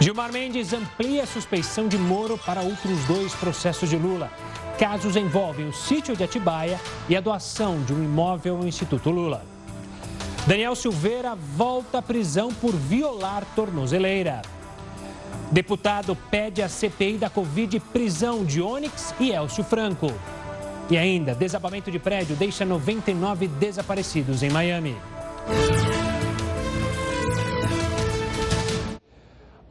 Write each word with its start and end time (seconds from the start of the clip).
Gilmar 0.00 0.32
Mendes 0.32 0.72
amplia 0.72 1.24
a 1.24 1.26
suspeição 1.26 1.86
de 1.86 1.98
Moro 1.98 2.38
para 2.38 2.62
outros 2.62 3.04
dois 3.04 3.34
processos 3.34 3.90
de 3.90 3.96
Lula. 3.96 4.30
Casos 4.78 5.14
envolvem 5.16 5.68
o 5.68 5.72
sítio 5.74 6.16
de 6.16 6.24
Atibaia 6.24 6.80
e 7.06 7.14
a 7.14 7.20
doação 7.20 7.82
de 7.82 7.92
um 7.92 8.02
imóvel 8.02 8.56
ao 8.56 8.66
Instituto 8.66 9.10
Lula. 9.10 9.44
Daniel 10.46 10.74
Silveira 10.74 11.34
volta 11.34 11.98
à 11.98 12.02
prisão 12.02 12.48
por 12.54 12.72
violar 12.72 13.44
tornozeleira. 13.54 14.40
Deputado 15.52 16.16
pede 16.30 16.62
a 16.62 16.68
CPI 16.68 17.18
da 17.18 17.28
Covid 17.28 17.78
prisão 17.92 18.42
de 18.42 18.62
Onyx 18.62 19.14
e 19.20 19.32
Elcio 19.32 19.62
Franco. 19.62 20.10
E 20.88 20.96
ainda, 20.96 21.34
desabamento 21.34 21.90
de 21.90 21.98
prédio 21.98 22.34
deixa 22.34 22.64
99 22.64 23.46
desaparecidos 23.46 24.42
em 24.42 24.48
Miami. 24.48 24.96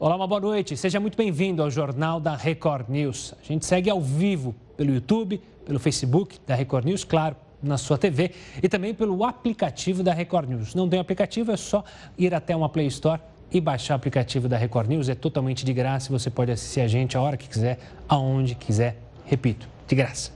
Olá, 0.02 0.16
uma 0.16 0.26
boa 0.26 0.40
noite. 0.40 0.78
Seja 0.78 0.98
muito 0.98 1.14
bem-vindo 1.14 1.62
ao 1.62 1.70
Jornal 1.70 2.18
da 2.18 2.34
Record 2.34 2.88
News. 2.88 3.34
A 3.38 3.44
gente 3.46 3.66
segue 3.66 3.90
ao 3.90 4.00
vivo 4.00 4.54
pelo 4.74 4.94
YouTube, 4.94 5.38
pelo 5.66 5.78
Facebook 5.78 6.38
da 6.46 6.54
Record 6.54 6.86
News, 6.86 7.04
claro, 7.04 7.36
na 7.62 7.76
sua 7.76 7.98
TV 7.98 8.30
e 8.62 8.66
também 8.66 8.94
pelo 8.94 9.22
aplicativo 9.26 10.02
da 10.02 10.14
Record 10.14 10.48
News. 10.48 10.74
Não 10.74 10.88
tem 10.88 10.98
aplicativo, 10.98 11.52
é 11.52 11.56
só 11.58 11.84
ir 12.16 12.34
até 12.34 12.56
uma 12.56 12.70
Play 12.70 12.86
Store 12.86 13.20
e 13.52 13.60
baixar 13.60 13.92
o 13.92 13.96
aplicativo 13.96 14.48
da 14.48 14.56
Record 14.56 14.88
News. 14.88 15.10
É 15.10 15.14
totalmente 15.14 15.66
de 15.66 15.72
graça 15.74 16.10
você 16.10 16.30
pode 16.30 16.50
assistir 16.50 16.80
a 16.80 16.88
gente 16.88 17.18
a 17.18 17.20
hora 17.20 17.36
que 17.36 17.46
quiser, 17.46 17.78
aonde 18.08 18.54
quiser. 18.54 18.96
Repito, 19.26 19.68
de 19.86 19.94
graça. 19.94 20.32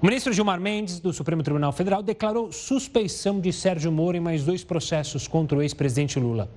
O 0.00 0.04
ministro 0.04 0.30
Gilmar 0.30 0.60
Mendes, 0.60 1.00
do 1.00 1.10
Supremo 1.10 1.42
Tribunal 1.42 1.72
Federal, 1.72 2.02
declarou 2.02 2.52
suspeição 2.52 3.40
de 3.40 3.50
Sérgio 3.50 3.90
Moro 3.90 4.14
em 4.14 4.20
mais 4.20 4.44
dois 4.44 4.62
processos 4.62 5.26
contra 5.26 5.56
o 5.56 5.62
ex-presidente 5.62 6.18
Lula. 6.20 6.50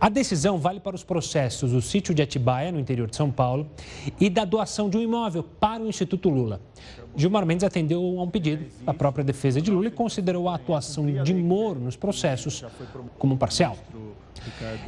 A 0.00 0.08
decisão 0.08 0.58
vale 0.58 0.78
para 0.78 0.94
os 0.94 1.02
processos 1.02 1.72
do 1.72 1.82
sítio 1.82 2.14
de 2.14 2.22
Atibaia, 2.22 2.70
no 2.70 2.78
interior 2.78 3.10
de 3.10 3.16
São 3.16 3.32
Paulo, 3.32 3.68
e 4.20 4.30
da 4.30 4.44
doação 4.44 4.88
de 4.88 4.96
um 4.96 5.00
imóvel 5.00 5.42
para 5.42 5.82
o 5.82 5.88
Instituto 5.88 6.28
Lula. 6.28 6.60
Gilmar 7.16 7.44
Mendes 7.44 7.64
atendeu 7.64 8.00
a 8.00 8.22
um 8.22 8.30
pedido 8.30 8.64
da 8.84 8.94
própria 8.94 9.24
defesa 9.24 9.60
de 9.60 9.72
Lula 9.72 9.88
e 9.88 9.90
considerou 9.90 10.48
a 10.48 10.54
atuação 10.54 11.04
de 11.04 11.34
Moro 11.34 11.80
nos 11.80 11.96
processos 11.96 12.64
como 13.18 13.36
parcial. 13.36 13.76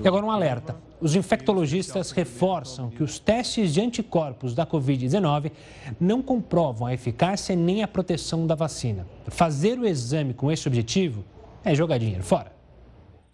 E 0.00 0.06
agora 0.06 0.24
um 0.24 0.30
alerta. 0.30 0.76
Os 1.00 1.16
infectologistas 1.16 2.12
reforçam 2.12 2.88
que 2.88 3.02
os 3.02 3.18
testes 3.18 3.74
de 3.74 3.80
anticorpos 3.80 4.54
da 4.54 4.64
Covid-19 4.64 5.50
não 5.98 6.22
comprovam 6.22 6.86
a 6.86 6.94
eficácia 6.94 7.56
nem 7.56 7.82
a 7.82 7.88
proteção 7.88 8.46
da 8.46 8.54
vacina. 8.54 9.04
Fazer 9.26 9.76
o 9.76 9.84
exame 9.84 10.34
com 10.34 10.52
esse 10.52 10.68
objetivo 10.68 11.24
é 11.64 11.74
jogar 11.74 11.98
dinheiro 11.98 12.22
fora. 12.22 12.59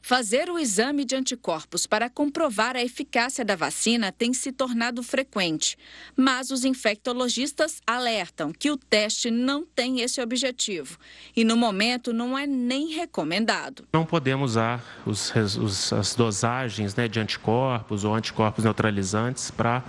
Fazer 0.09 0.49
o 0.49 0.57
exame 0.57 1.05
de 1.05 1.17
anticorpos 1.17 1.85
para 1.85 2.09
comprovar 2.09 2.77
a 2.77 2.81
eficácia 2.81 3.45
da 3.45 3.57
vacina 3.57 4.13
tem 4.13 4.33
se 4.33 4.53
tornado 4.53 5.03
frequente, 5.03 5.77
mas 6.17 6.53
os 6.53 6.65
infectologistas 6.65 7.81
alertam 7.85 8.53
que 8.53 8.71
o 8.71 8.77
teste 8.77 9.33
não 9.33 9.67
tem 9.67 10.03
esse 10.03 10.21
objetivo 10.21 10.97
e, 11.35 11.43
no 11.43 11.57
momento, 11.57 12.13
não 12.13 12.39
é 12.39 12.47
nem 12.47 12.95
recomendado. 12.95 13.83
Não 13.93 14.07
podemos 14.07 14.53
usar 14.53 14.81
os, 15.05 15.35
os, 15.57 15.93
as 15.93 16.15
dosagens 16.15 16.95
né, 16.95 17.09
de 17.09 17.19
anticorpos 17.19 18.05
ou 18.05 18.15
anticorpos 18.15 18.63
neutralizantes 18.63 19.51
para 19.51 19.83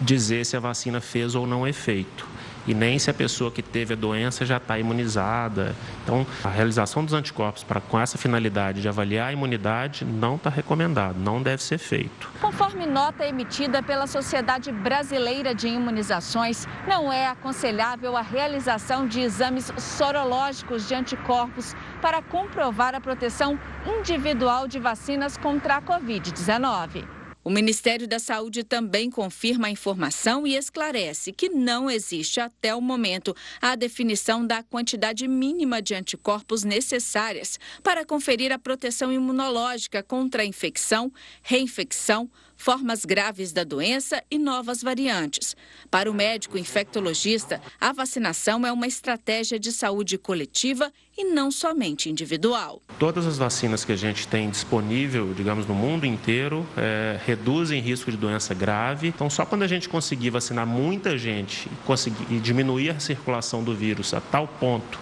dizer 0.00 0.46
se 0.46 0.56
a 0.56 0.60
vacina 0.60 1.02
fez 1.02 1.34
ou 1.34 1.46
não 1.46 1.68
efeito 1.68 2.31
e 2.66 2.74
nem 2.74 2.98
se 2.98 3.10
a 3.10 3.14
pessoa 3.14 3.50
que 3.50 3.62
teve 3.62 3.94
a 3.94 3.96
doença 3.96 4.44
já 4.44 4.56
está 4.56 4.78
imunizada. 4.78 5.74
Então, 6.02 6.26
a 6.44 6.48
realização 6.48 7.04
dos 7.04 7.14
anticorpos 7.14 7.64
para, 7.64 7.80
com 7.80 7.98
essa 7.98 8.18
finalidade 8.18 8.80
de 8.80 8.88
avaliar 8.88 9.28
a 9.28 9.32
imunidade 9.32 10.04
não 10.04 10.36
está 10.36 10.50
recomendado, 10.50 11.16
não 11.18 11.42
deve 11.42 11.62
ser 11.62 11.78
feito. 11.78 12.30
Conforme 12.40 12.86
nota 12.86 13.26
emitida 13.26 13.82
pela 13.82 14.06
Sociedade 14.06 14.70
Brasileira 14.72 15.54
de 15.54 15.68
Imunizações, 15.68 16.66
não 16.86 17.12
é 17.12 17.26
aconselhável 17.26 18.16
a 18.16 18.22
realização 18.22 19.06
de 19.06 19.20
exames 19.20 19.72
sorológicos 19.78 20.86
de 20.86 20.94
anticorpos 20.94 21.74
para 22.00 22.22
comprovar 22.22 22.94
a 22.94 23.00
proteção 23.00 23.58
individual 23.86 24.68
de 24.68 24.78
vacinas 24.78 25.36
contra 25.36 25.76
a 25.76 25.82
Covid-19. 25.82 27.21
O 27.44 27.50
Ministério 27.50 28.06
da 28.06 28.20
Saúde 28.20 28.62
também 28.62 29.10
confirma 29.10 29.66
a 29.66 29.70
informação 29.70 30.46
e 30.46 30.54
esclarece 30.54 31.32
que 31.32 31.48
não 31.48 31.90
existe 31.90 32.38
até 32.38 32.72
o 32.72 32.80
momento 32.80 33.34
a 33.60 33.74
definição 33.74 34.46
da 34.46 34.62
quantidade 34.62 35.26
mínima 35.26 35.82
de 35.82 35.92
anticorpos 35.92 36.62
necessárias 36.62 37.58
para 37.82 38.04
conferir 38.04 38.52
a 38.52 38.60
proteção 38.60 39.12
imunológica 39.12 40.04
contra 40.04 40.42
a 40.42 40.46
infecção, 40.46 41.12
reinfecção, 41.42 42.30
formas 42.62 43.04
graves 43.04 43.52
da 43.52 43.64
doença 43.64 44.22
e 44.30 44.38
novas 44.38 44.80
variantes. 44.80 45.56
Para 45.90 46.08
o 46.08 46.14
médico 46.14 46.56
infectologista, 46.56 47.60
a 47.80 47.92
vacinação 47.92 48.64
é 48.64 48.70
uma 48.70 48.86
estratégia 48.86 49.58
de 49.58 49.72
saúde 49.72 50.16
coletiva 50.16 50.92
e 51.16 51.24
não 51.24 51.50
somente 51.50 52.08
individual. 52.08 52.80
Todas 52.98 53.26
as 53.26 53.36
vacinas 53.36 53.84
que 53.84 53.92
a 53.92 53.96
gente 53.96 54.26
tem 54.26 54.48
disponível, 54.50 55.32
digamos, 55.34 55.66
no 55.66 55.74
mundo 55.74 56.06
inteiro, 56.06 56.66
é, 56.76 57.18
reduzem 57.24 57.80
risco 57.80 58.10
de 58.10 58.16
doença 58.16 58.54
grave. 58.54 59.08
Então, 59.08 59.28
só 59.28 59.44
quando 59.44 59.62
a 59.62 59.66
gente 59.66 59.88
conseguir 59.88 60.30
vacinar 60.30 60.66
muita 60.66 61.18
gente 61.18 61.66
e, 61.66 61.86
conseguir, 61.86 62.40
diminuir 62.40 62.90
a 62.90 63.00
circulação 63.00 63.62
do 63.62 63.74
vírus 63.74 64.14
a 64.14 64.20
tal 64.20 64.46
ponto 64.48 64.98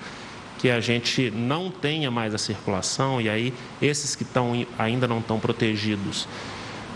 que 0.59 0.69
a 0.69 0.81
gente 0.81 1.31
não 1.31 1.71
tenha 1.71 2.11
mais 2.11 2.35
a 2.35 2.39
circulação, 2.39 3.19
e 3.19 3.31
aí 3.31 3.55
esses 3.81 4.15
que 4.15 4.25
estão, 4.25 4.67
ainda 4.79 5.09
não 5.09 5.21
estão 5.21 5.41
protegidos 5.41 6.29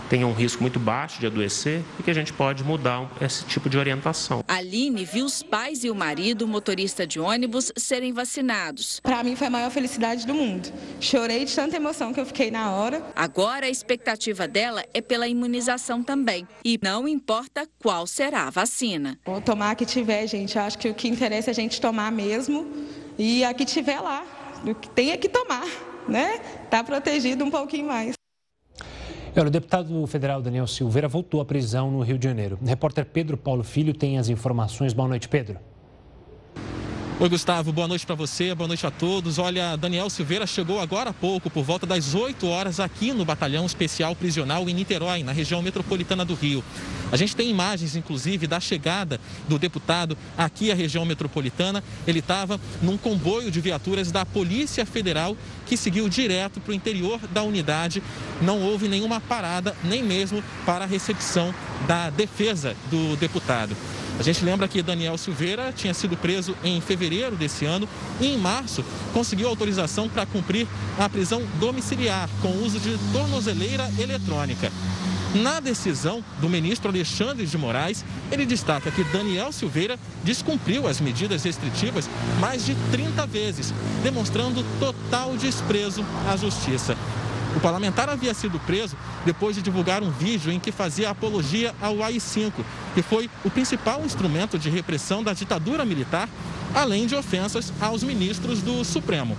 tenha 0.09 0.27
um 0.27 0.33
risco 0.33 0.61
muito 0.61 0.79
baixo 0.79 1.19
de 1.19 1.27
adoecer 1.27 1.81
e 1.99 2.03
que 2.03 2.11
a 2.11 2.13
gente 2.13 2.31
pode 2.33 2.63
mudar 2.63 3.09
esse 3.21 3.43
tipo 3.45 3.69
de 3.69 3.77
orientação. 3.77 4.43
Aline 4.47 5.05
viu 5.05 5.25
os 5.25 5.41
pais 5.43 5.83
e 5.83 5.89
o 5.89 5.95
marido, 5.95 6.47
motorista 6.47 7.05
de 7.05 7.19
ônibus, 7.19 7.71
serem 7.77 8.13
vacinados. 8.13 8.99
Para 9.01 9.23
mim 9.23 9.35
foi 9.35 9.47
a 9.47 9.49
maior 9.49 9.71
felicidade 9.71 10.25
do 10.25 10.33
mundo. 10.33 10.71
Chorei 10.99 11.45
de 11.45 11.55
tanta 11.55 11.75
emoção 11.75 12.13
que 12.13 12.19
eu 12.19 12.25
fiquei 12.25 12.51
na 12.51 12.71
hora. 12.71 13.03
Agora 13.15 13.65
a 13.65 13.69
expectativa 13.69 14.47
dela 14.47 14.83
é 14.93 15.01
pela 15.01 15.27
imunização 15.27 16.03
também. 16.03 16.47
E 16.63 16.79
não 16.81 17.07
importa 17.07 17.67
qual 17.79 18.07
será 18.07 18.43
a 18.43 18.49
vacina. 18.49 19.17
Vou 19.25 19.41
tomar 19.41 19.71
a 19.71 19.75
que 19.75 19.85
tiver, 19.85 20.27
gente. 20.27 20.57
Acho 20.57 20.77
que 20.77 20.89
o 20.89 20.93
que 20.93 21.07
interessa 21.07 21.49
é 21.49 21.51
a 21.51 21.55
gente 21.55 21.81
tomar 21.81 22.11
mesmo. 22.11 22.67
E 23.17 23.43
a 23.43 23.53
que 23.53 23.65
tiver 23.65 23.99
lá. 23.99 24.25
O 24.65 24.73
que 24.73 24.89
tem 24.89 25.11
é 25.11 25.17
que 25.17 25.29
tomar, 25.29 25.67
né? 26.07 26.39
Tá 26.69 26.83
protegido 26.83 27.45
um 27.45 27.51
pouquinho 27.51 27.87
mais. 27.87 28.15
O 29.37 29.49
deputado 29.49 30.07
federal 30.07 30.41
Daniel 30.41 30.65
Silveira 30.65 31.09
voltou 31.09 31.41
à 31.41 31.45
prisão 31.45 31.91
no 31.91 32.01
Rio 32.01 32.17
de 32.17 32.23
Janeiro. 32.23 32.57
O 32.61 32.65
repórter 32.65 33.05
Pedro 33.05 33.35
Paulo 33.35 33.65
Filho 33.65 33.93
tem 33.93 34.17
as 34.17 34.29
informações. 34.29 34.93
Boa 34.93 35.09
noite, 35.09 35.27
Pedro. 35.27 35.59
Oi, 37.17 37.29
Gustavo, 37.29 37.71
boa 37.71 37.87
noite 37.87 38.05
para 38.05 38.13
você, 38.13 38.53
boa 38.53 38.67
noite 38.67 38.85
a 38.85 38.91
todos. 38.91 39.39
Olha, 39.39 39.77
Daniel 39.77 40.09
Silveira 40.09 40.45
chegou 40.45 40.81
agora 40.81 41.11
há 41.11 41.13
pouco, 41.13 41.49
por 41.49 41.63
volta 41.63 41.85
das 41.85 42.13
8 42.13 42.45
horas, 42.45 42.77
aqui 42.77 43.13
no 43.13 43.23
Batalhão 43.23 43.65
Especial 43.65 44.13
Prisional 44.13 44.69
em 44.69 44.73
Niterói, 44.73 45.23
na 45.23 45.31
região 45.31 45.61
metropolitana 45.61 46.25
do 46.25 46.33
Rio. 46.33 46.61
A 47.13 47.15
gente 47.15 47.33
tem 47.33 47.49
imagens, 47.49 47.95
inclusive, 47.95 48.47
da 48.47 48.59
chegada 48.59 49.17
do 49.47 49.57
deputado 49.57 50.17
aqui 50.37 50.73
à 50.73 50.75
região 50.75 51.05
metropolitana. 51.05 51.81
Ele 52.05 52.19
estava 52.19 52.59
num 52.81 52.97
comboio 52.97 53.49
de 53.49 53.61
viaturas 53.61 54.11
da 54.11 54.25
Polícia 54.25 54.85
Federal 54.85 55.37
que 55.65 55.77
seguiu 55.77 56.09
direto 56.09 56.59
para 56.59 56.71
o 56.71 56.75
interior 56.75 57.17
da 57.31 57.43
unidade. 57.43 58.03
Não 58.41 58.61
houve 58.61 58.89
nenhuma 58.89 59.21
parada, 59.21 59.73
nem 59.85 60.03
mesmo 60.03 60.43
para 60.65 60.83
a 60.83 60.87
recepção 60.87 61.55
da 61.87 62.09
defesa 62.09 62.75
do 62.91 63.15
deputado. 63.15 63.73
A 64.17 64.23
gente 64.23 64.45
lembra 64.45 64.67
que 64.67 64.81
Daniel 64.81 65.17
Silveira 65.17 65.73
tinha 65.73 65.93
sido 65.93 66.15
preso 66.15 66.55
em 66.63 66.79
fevereiro 66.79 67.35
desse 67.35 67.65
ano 67.65 67.87
e 68.19 68.27
em 68.27 68.37
março 68.37 68.83
conseguiu 69.13 69.47
autorização 69.47 70.07
para 70.07 70.25
cumprir 70.25 70.67
a 70.97 71.09
prisão 71.09 71.41
domiciliar 71.59 72.29
com 72.41 72.49
uso 72.63 72.79
de 72.79 72.97
tornozeleira 73.11 73.89
eletrônica. 73.99 74.71
Na 75.35 75.59
decisão 75.59 76.23
do 76.39 76.47
ministro 76.47 76.89
Alexandre 76.89 77.45
de 77.45 77.57
Moraes, 77.57 78.05
ele 78.31 78.45
destaca 78.45 78.89
que 78.89 79.03
Daniel 79.03 79.51
Silveira 79.51 79.99
descumpriu 80.23 80.87
as 80.87 81.01
medidas 81.01 81.43
restritivas 81.43 82.09
mais 82.39 82.65
de 82.65 82.73
30 82.89 83.27
vezes, 83.27 83.73
demonstrando 84.01 84.63
total 84.79 85.35
desprezo 85.35 86.05
à 86.25 86.37
justiça. 86.37 86.95
O 87.55 87.59
parlamentar 87.59 88.09
havia 88.09 88.33
sido 88.33 88.59
preso 88.59 88.97
depois 89.25 89.55
de 89.55 89.61
divulgar 89.61 90.03
um 90.03 90.11
vídeo 90.11 90.51
em 90.51 90.59
que 90.59 90.71
fazia 90.71 91.09
apologia 91.09 91.73
ao 91.81 92.03
AI-5, 92.03 92.51
que 92.93 93.01
foi 93.01 93.29
o 93.43 93.49
principal 93.49 94.03
instrumento 94.03 94.59
de 94.59 94.69
repressão 94.69 95.23
da 95.23 95.33
ditadura 95.33 95.85
militar, 95.85 96.27
além 96.73 97.07
de 97.07 97.15
ofensas 97.15 97.71
aos 97.79 98.03
ministros 98.03 98.61
do 98.61 98.83
Supremo. 98.83 99.37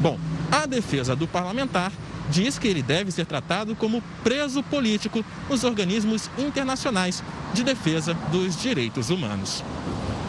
Bom, 0.00 0.18
a 0.50 0.66
defesa 0.66 1.14
do 1.14 1.28
parlamentar 1.28 1.92
diz 2.28 2.58
que 2.58 2.66
ele 2.66 2.82
deve 2.82 3.12
ser 3.12 3.26
tratado 3.26 3.76
como 3.76 4.02
preso 4.24 4.62
político 4.62 5.24
nos 5.48 5.62
organismos 5.62 6.28
internacionais 6.36 7.22
de 7.54 7.62
defesa 7.62 8.14
dos 8.32 8.60
direitos 8.60 9.10
humanos. 9.10 9.62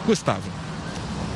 Gustavo. 0.06 0.50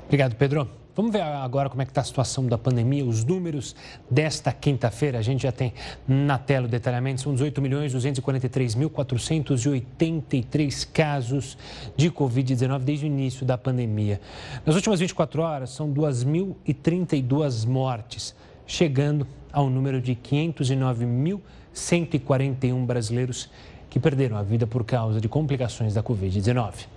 Obrigado, 0.05 0.37
Pedro. 0.37 0.78
Vamos 0.99 1.12
ver 1.12 1.23
agora 1.23 1.71
como 1.71 1.81
é 1.81 1.85
que 1.85 1.93
está 1.93 2.00
a 2.00 2.05
situação 2.05 2.45
da 2.47 2.59
pandemia, 2.59 3.05
os 3.05 3.25
números 3.25 3.77
desta 4.11 4.50
quinta-feira. 4.50 5.21
A 5.21 5.23
gente 5.23 5.45
já 5.45 5.53
tem 5.53 5.73
na 6.09 6.39
tela 6.39 6.67
o 6.67 6.69
detalhamento, 6.69 7.21
são 7.21 7.33
18 7.33 7.62
milhões 7.62 7.95
243.483 7.95 10.89
casos 10.93 11.56
de 11.97 12.11
Covid-19 12.11 12.81
desde 12.81 13.05
o 13.05 13.06
início 13.06 13.47
da 13.47 13.56
pandemia. 13.56 14.21
Nas 14.67 14.75
últimas 14.75 14.99
24 14.99 15.41
horas, 15.41 15.71
são 15.71 15.89
2.032 15.95 17.65
mortes, 17.65 18.35
chegando 18.67 19.25
ao 19.53 19.71
número 19.71 20.01
de 20.01 20.17
509.141 20.17 22.85
brasileiros 22.85 23.49
que 23.89 24.01
perderam 24.01 24.37
a 24.37 24.43
vida 24.43 24.67
por 24.67 24.85
causa 24.85 25.21
de 25.21 25.29
complicações 25.29 25.94
da 25.94 26.03
Covid-19. 26.03 26.89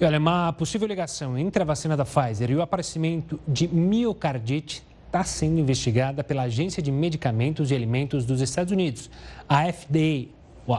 E 0.00 0.04
olha, 0.06 0.18
uma 0.18 0.50
possível 0.54 0.88
ligação 0.88 1.36
entre 1.36 1.62
a 1.62 1.66
vacina 1.66 1.94
da 1.94 2.06
Pfizer 2.06 2.50
e 2.50 2.56
o 2.56 2.62
aparecimento 2.62 3.38
de 3.46 3.68
miocardite 3.68 4.82
está 5.06 5.22
sendo 5.22 5.60
investigada 5.60 6.24
pela 6.24 6.44
Agência 6.44 6.82
de 6.82 6.90
Medicamentos 6.90 7.70
e 7.70 7.74
Alimentos 7.74 8.24
dos 8.24 8.40
Estados 8.40 8.72
Unidos, 8.72 9.10
a 9.46 9.70
FDA. 9.70 10.30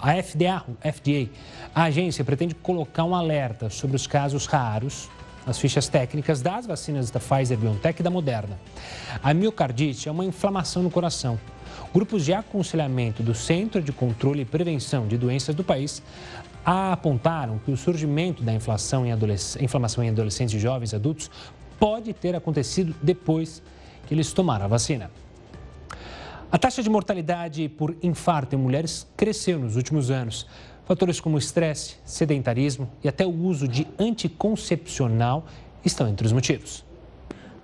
A 0.01 0.23
FDA, 0.23 0.65
FDA. 0.81 1.29
A 1.75 1.83
agência 1.83 2.25
pretende 2.25 2.56
colocar 2.56 3.03
um 3.03 3.13
alerta 3.13 3.69
sobre 3.69 3.95
os 3.95 4.07
casos 4.07 4.47
raros 4.47 5.07
nas 5.45 5.59
fichas 5.59 5.88
técnicas 5.88 6.41
das 6.41 6.65
vacinas 6.65 7.12
da 7.12 7.19
Pfizer, 7.19 7.59
BioNTech 7.59 8.00
e 8.00 8.03
da 8.03 8.09
Moderna. 8.09 8.57
A 9.21 9.35
miocardite 9.35 10.09
é 10.09 10.12
uma 10.12 10.25
inflamação 10.25 10.81
no 10.81 10.89
coração. 10.89 11.39
Grupos 11.94 12.25
de 12.25 12.33
aconselhamento 12.33 13.21
do 13.21 13.35
Centro 13.35 13.81
de 13.81 13.91
Controle 13.91 14.41
e 14.41 14.45
Prevenção 14.45 15.07
de 15.07 15.17
Doenças 15.17 15.53
do 15.53 15.63
país 15.63 16.01
apontaram 16.66 17.60
que 17.60 17.72
o 17.72 17.78
surgimento 17.78 18.44
da 18.44 18.54
inflação 18.54 19.06
em 19.06 19.12
inflamação 19.60 20.04
em 20.04 20.10
adolescentes 20.10 20.56
e 20.56 20.60
jovens 20.60 20.94
adultos 20.94 21.30
pode 21.80 22.13
ter 22.13 22.36
acontecido 22.36 22.96
depois 23.02 23.62
que 24.08 24.13
eles 24.13 24.31
tomaram 24.31 24.66
a 24.66 24.68
vacina. 24.68 25.10
A 26.52 26.58
taxa 26.58 26.84
de 26.84 26.90
mortalidade 26.90 27.69
por 27.69 27.96
infarto 28.04 28.56
em 28.56 28.60
mulheres 28.60 29.08
cresceu 29.16 29.58
nos 29.58 29.75
últimos 29.75 30.12
anos. 30.12 30.46
Fatores 30.86 31.19
como 31.19 31.38
estresse, 31.38 31.96
sedentarismo 32.04 32.92
e 33.04 33.08
até 33.08 33.25
o 33.25 33.34
uso 33.34 33.68
de 33.68 33.88
anticoncepcional 33.98 35.46
estão 35.86 36.08
entre 36.10 36.28
os 36.28 36.34
motivos. 36.34 36.84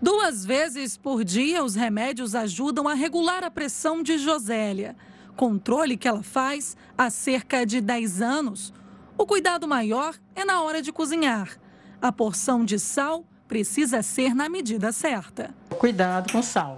Duas 0.01 0.45
vezes 0.45 0.95
por 0.95 1.23
dia, 1.23 1.63
os 1.63 1.75
remédios 1.75 2.33
ajudam 2.33 2.87
a 2.87 2.93
regular 2.93 3.43
a 3.43 3.51
pressão 3.51 4.01
de 4.01 4.17
Josélia. 4.17 4.95
Controle 5.35 5.97
que 5.97 6.07
ela 6.07 6.23
faz 6.23 6.77
há 6.97 7.09
cerca 7.09 7.65
de 7.65 7.81
10 7.81 8.21
anos. 8.21 8.73
O 9.17 9.25
cuidado 9.25 9.67
maior 9.67 10.13
é 10.35 10.45
na 10.45 10.61
hora 10.61 10.79
de 10.79 10.91
cozinhar. 10.91 11.57
A 11.99 12.11
porção 12.11 12.63
de 12.63 12.77
sal 12.77 13.25
precisa 13.47 14.03
ser 14.03 14.35
na 14.35 14.47
medida 14.47 14.91
certa. 14.91 15.49
Cuidado 15.79 16.31
com 16.31 16.43
sal. 16.43 16.77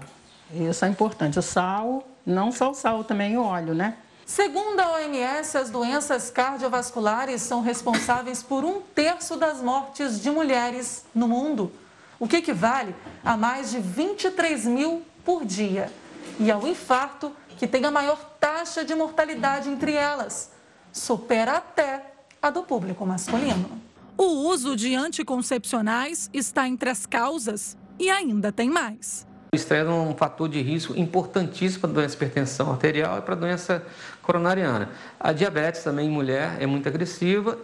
Isso 0.53 0.85
é 0.85 0.87
importante. 0.87 1.37
O 1.37 1.41
sal, 1.41 2.07
não 2.25 2.49
só 2.49 2.71
o 2.71 2.73
sal, 2.73 3.03
também 3.03 3.37
o 3.37 3.43
óleo, 3.43 3.73
né? 3.73 3.97
Segundo 4.25 4.79
a 4.79 4.93
OMS, 4.93 5.57
as 5.57 5.69
doenças 5.69 6.31
cardiovasculares 6.31 7.41
são 7.41 7.61
responsáveis 7.61 8.41
por 8.41 8.63
um 8.63 8.79
terço 8.79 9.35
das 9.35 9.61
mortes 9.61 10.21
de 10.21 10.31
mulheres 10.31 11.03
no 11.13 11.27
mundo, 11.27 11.69
o 12.17 12.25
que 12.25 12.37
equivale 12.37 12.95
a 13.21 13.35
mais 13.35 13.69
de 13.69 13.79
23 13.79 14.65
mil 14.65 15.03
por 15.25 15.43
dia. 15.43 15.91
E 16.39 16.49
ao 16.49 16.65
infarto, 16.65 17.33
que 17.57 17.67
tem 17.67 17.83
a 17.83 17.91
maior 17.91 18.17
taxa 18.39 18.85
de 18.85 18.95
mortalidade 18.95 19.67
entre 19.67 19.91
elas, 19.91 20.51
supera 20.93 21.57
até 21.57 22.18
a 22.41 22.49
do 22.49 22.63
público 22.63 23.05
masculino. 23.05 23.69
O 24.17 24.49
uso 24.49 24.75
de 24.75 24.95
anticoncepcionais 24.95 26.29
está 26.33 26.67
entre 26.67 26.89
as 26.89 27.05
causas 27.05 27.77
e 27.97 28.09
ainda 28.09 28.51
tem 28.51 28.69
mais. 28.69 29.27
O 29.53 29.55
estresse 29.55 29.89
é 29.89 29.91
um 29.91 30.15
fator 30.15 30.47
de 30.47 30.61
risco 30.61 30.97
importantíssimo 30.97 31.81
para 31.81 31.89
a 31.89 31.93
doença 31.93 32.15
hipertensão 32.15 32.71
arterial 32.71 33.17
e 33.17 33.21
para 33.21 33.33
a 33.33 33.37
doença 33.37 33.83
coronariana. 34.21 34.89
A 35.19 35.33
diabetes 35.33 35.83
também 35.83 36.07
em 36.07 36.11
mulher 36.11 36.57
é 36.59 36.65
muito 36.65 36.87
agressiva 36.87 37.57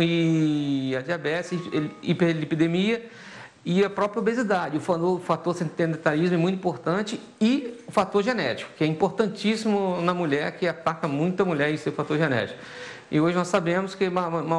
e 0.00 0.94
a 0.96 1.00
diabetes, 1.02 1.58
hiperlipidemia 2.02 3.10
e 3.64 3.84
a 3.84 3.90
própria 3.90 4.20
obesidade. 4.20 4.76
O 4.76 5.18
fator 5.18 5.54
sedentarismo 5.54 6.34
é 6.34 6.38
muito 6.38 6.56
importante 6.56 7.20
e 7.40 7.74
o 7.86 7.92
fator 7.92 8.22
genético, 8.22 8.70
que 8.76 8.84
é 8.84 8.86
importantíssimo 8.86 10.00
na 10.00 10.14
mulher, 10.14 10.52
que 10.56 10.68
ataca 10.68 11.08
muito 11.08 11.42
a 11.42 11.44
mulher 11.44 11.72
em 11.72 11.76
seu 11.76 11.92
fator 11.92 12.16
genético. 12.16 12.58
E 13.10 13.20
hoje 13.20 13.36
nós 13.36 13.48
sabemos 13.48 13.94
que 13.94 14.04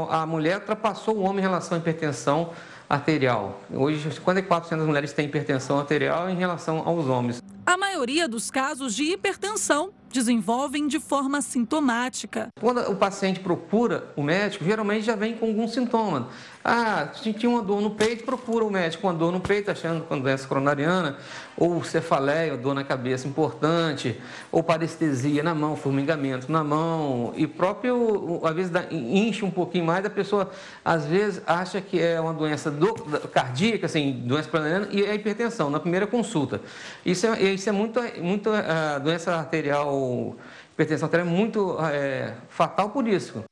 a 0.09 0.25
mulher 0.25 0.57
ultrapassou 0.57 1.17
o 1.17 1.21
homem 1.21 1.39
em 1.39 1.41
relação 1.41 1.77
à 1.77 1.79
hipertensão 1.79 2.51
arterial. 2.89 3.61
Hoje, 3.71 4.09
54% 4.09 4.69
das 4.77 4.87
mulheres 4.87 5.13
têm 5.13 5.27
hipertensão 5.27 5.77
arterial 5.79 6.27
em 6.29 6.35
relação 6.35 6.81
aos 6.83 7.05
homens. 7.05 7.43
A 7.63 7.77
maioria 7.77 8.27
dos 8.27 8.49
casos 8.49 8.95
de 8.95 9.03
hipertensão 9.03 9.91
desenvolvem 10.11 10.87
de 10.87 10.99
forma 10.99 11.39
sintomática. 11.39 12.47
Quando 12.59 12.81
o 12.89 12.95
paciente 12.95 13.39
procura 13.39 14.11
o 14.15 14.23
médico, 14.23 14.65
geralmente 14.65 15.05
já 15.05 15.15
vem 15.15 15.37
com 15.37 15.45
algum 15.45 15.67
sintoma. 15.67 16.29
Ah, 16.63 17.07
tinha 17.13 17.49
uma 17.49 17.61
dor 17.61 17.79
no 17.79 17.91
peito, 17.91 18.25
procura 18.25 18.65
o 18.65 18.69
médico 18.69 19.01
com 19.01 19.07
uma 19.07 19.13
dor 19.13 19.31
no 19.31 19.39
peito, 19.39 19.71
achando 19.71 20.05
que 20.05 20.13
é 20.13 20.17
doença 20.17 20.45
coronariana, 20.45 21.17
ou 21.55 21.81
cefaleia, 21.83 22.57
dor 22.57 22.73
na 22.73 22.83
cabeça 22.83 23.27
importante, 23.27 24.19
ou 24.51 24.61
parestesia 24.61 25.41
na 25.41 25.55
mão, 25.55 25.77
formigamento 25.77 26.51
na 26.51 26.61
mão, 26.61 27.33
e 27.37 27.47
próprio, 27.47 28.41
às 28.43 28.53
vezes, 28.53 28.71
enche 28.91 29.45
um 29.45 29.51
pouquinho 29.51 29.85
mais, 29.85 30.05
a 30.05 30.09
pessoa, 30.09 30.51
às 30.83 31.05
vezes, 31.05 31.41
acha 31.47 31.79
que 31.79 31.99
é 31.99 32.19
uma 32.19 32.33
doença 32.33 32.69
do, 32.69 32.93
cardíaca, 33.29 33.85
assim, 33.85 34.11
doença 34.25 34.49
coronariana, 34.49 34.89
e 34.91 35.05
é 35.05 35.15
hipertensão, 35.15 35.69
na 35.69 35.79
primeira 35.79 36.07
consulta. 36.07 36.61
Isso 37.05 37.25
é, 37.25 37.41
isso 37.41 37.69
é 37.69 37.71
muito, 37.71 38.01
muito 38.21 38.49
uh, 38.49 38.99
doença 39.01 39.33
arterial, 39.33 40.35
hipertensão 40.73 41.05
arterial 41.05 41.27
é 41.27 41.31
muito 41.31 41.77
é, 41.79 42.33
fatal 42.49 42.89
por 42.89 43.07
isso. 43.07 43.48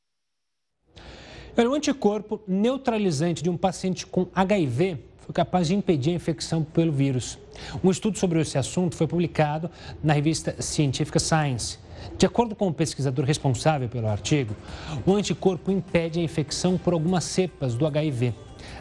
O 1.58 1.74
anticorpo 1.74 2.40
neutralizante 2.48 3.42
de 3.42 3.50
um 3.50 3.58
paciente 3.58 4.06
com 4.06 4.28
HIV 4.36 5.00
foi 5.22 5.34
capaz 5.34 5.68
de 5.68 5.74
impedir 5.74 6.12
a 6.12 6.14
infecção 6.14 6.64
pelo 6.64 6.92
vírus. 6.92 7.40
Um 7.84 7.90
estudo 7.90 8.20
sobre 8.20 8.40
esse 8.40 8.60
assunto 8.60 8.96
foi 8.96 9.08
publicado 9.08 9.70
na 10.04 10.14
revista 10.14 10.56
científica 10.62 11.20
Science. 11.20 11.80
De 12.16 12.28
acordo 12.28 12.56
com 12.56 12.68
o 12.68 12.74
pesquisador 12.74 13.26
responsável 13.26 13.90
pelo 13.90 14.08
artigo, 14.08 14.56
o 15.04 15.14
anticorpo 15.14 15.72
impede 15.72 16.20
a 16.20 16.24
infecção 16.24 16.78
por 16.78 16.94
algumas 16.94 17.24
cepas 17.24 17.74
do 17.74 17.88
HIV. 17.88 18.36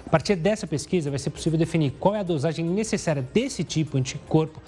A 0.04 0.10
partir 0.10 0.36
dessa 0.36 0.66
pesquisa, 0.66 1.08
vai 1.08 1.18
ser 1.18 1.30
possível 1.30 1.58
definir 1.58 1.92
qual 1.92 2.14
é 2.14 2.20
a 2.20 2.22
dosagem 2.22 2.64
necessária 2.64 3.26
desse 3.32 3.64
tipo 3.64 3.92
de 3.92 4.00
anticorpo 4.00 4.60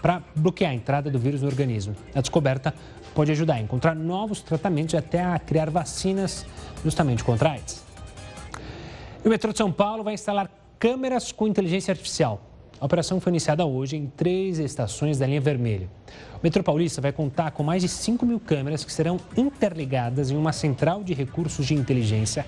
para 0.00 0.22
bloquear 0.36 0.70
a 0.70 0.74
entrada 0.74 1.10
do 1.10 1.18
vírus 1.18 1.42
no 1.42 1.48
organismo. 1.48 1.96
A 2.14 2.20
descoberta 2.20 2.72
pode 3.16 3.32
ajudar 3.32 3.54
a 3.54 3.60
encontrar 3.60 3.94
novos 3.94 4.42
tratamentos 4.42 4.92
e 4.92 4.96
até 4.98 5.24
a 5.24 5.38
criar 5.38 5.70
vacinas 5.70 6.44
justamente 6.84 7.24
contra 7.24 7.48
a 7.48 7.52
AIDS. 7.52 7.82
E 9.24 9.26
o 9.26 9.30
metrô 9.30 9.52
de 9.52 9.58
São 9.58 9.72
Paulo 9.72 10.04
vai 10.04 10.12
instalar 10.12 10.50
câmeras 10.78 11.32
com 11.32 11.48
inteligência 11.48 11.92
artificial. 11.92 12.42
A 12.78 12.84
operação 12.84 13.18
foi 13.18 13.32
iniciada 13.32 13.64
hoje 13.64 13.96
em 13.96 14.06
três 14.06 14.58
estações 14.58 15.18
da 15.18 15.26
linha 15.26 15.40
vermelha. 15.40 15.88
O 16.34 16.40
metrô 16.42 16.62
paulista 16.62 17.00
vai 17.00 17.10
contar 17.10 17.52
com 17.52 17.62
mais 17.62 17.80
de 17.80 17.88
5 17.88 18.26
mil 18.26 18.38
câmeras 18.38 18.84
que 18.84 18.92
serão 18.92 19.18
interligadas 19.34 20.30
em 20.30 20.36
uma 20.36 20.52
central 20.52 21.02
de 21.02 21.14
recursos 21.14 21.64
de 21.64 21.72
inteligência 21.72 22.44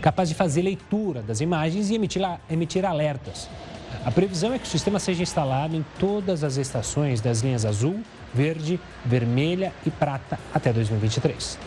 capaz 0.00 0.28
de 0.28 0.36
fazer 0.36 0.62
leitura 0.62 1.20
das 1.20 1.40
imagens 1.40 1.90
e 1.90 1.96
emitir, 1.96 2.22
emitir 2.48 2.84
alertas. 2.84 3.48
A 4.04 4.10
previsão 4.12 4.54
é 4.54 4.58
que 4.58 4.66
o 4.66 4.70
sistema 4.70 5.00
seja 5.00 5.24
instalado 5.24 5.74
em 5.74 5.84
todas 5.98 6.44
as 6.44 6.56
estações 6.56 7.20
das 7.20 7.40
linhas 7.40 7.64
azul, 7.64 8.00
verde, 8.32 8.80
vermelha 9.04 9.72
e 9.86 9.90
prata 9.90 10.38
até 10.52 10.72
2023. 10.72 11.58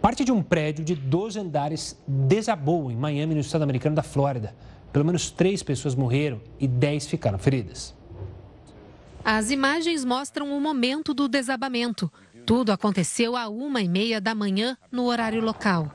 Parte 0.00 0.24
de 0.24 0.30
um 0.30 0.42
prédio 0.42 0.84
de 0.84 0.94
12 0.94 1.38
andares 1.40 1.98
desabou 2.06 2.90
em 2.90 2.96
Miami, 2.96 3.34
no 3.34 3.40
estado 3.40 3.62
americano 3.62 3.96
da 3.96 4.02
Flórida. 4.02 4.54
Pelo 4.92 5.04
menos 5.04 5.30
três 5.30 5.62
pessoas 5.62 5.94
morreram 5.94 6.40
e 6.60 6.68
dez 6.68 7.06
ficaram 7.06 7.38
feridas. 7.38 7.94
As 9.24 9.50
imagens 9.50 10.04
mostram 10.04 10.56
o 10.56 10.60
momento 10.60 11.12
do 11.12 11.28
desabamento. 11.28 12.10
Tudo 12.46 12.70
aconteceu 12.70 13.36
a 13.36 13.48
uma 13.48 13.80
e 13.80 13.88
meia 13.88 14.20
da 14.20 14.34
manhã 14.34 14.78
no 14.92 15.06
horário 15.06 15.42
local. 15.42 15.90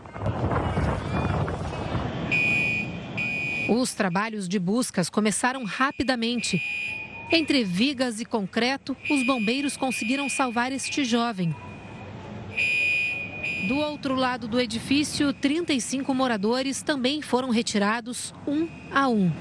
Os 3.70 3.94
trabalhos 3.94 4.50
de 4.50 4.60
buscas 4.60 5.10
começaram 5.10 5.64
rapidamente. 5.64 6.62
Entre 7.32 7.64
vigas 7.64 8.20
e 8.20 8.26
concreto, 8.26 8.96
os 9.10 9.26
bombeiros 9.26 9.78
conseguiram 9.78 10.28
salvar 10.28 10.74
este 10.74 11.06
jovem. 11.06 11.56
Do 13.70 13.78
outro 13.78 14.16
lado 14.16 14.50
do 14.50 14.60
edifício, 14.60 15.32
35 15.32 16.14
moradores 16.14 16.82
também 16.82 17.22
foram 17.22 17.50
retirados, 17.50 18.34
um 18.46 18.68
a 18.94 19.08
um. 19.08 19.32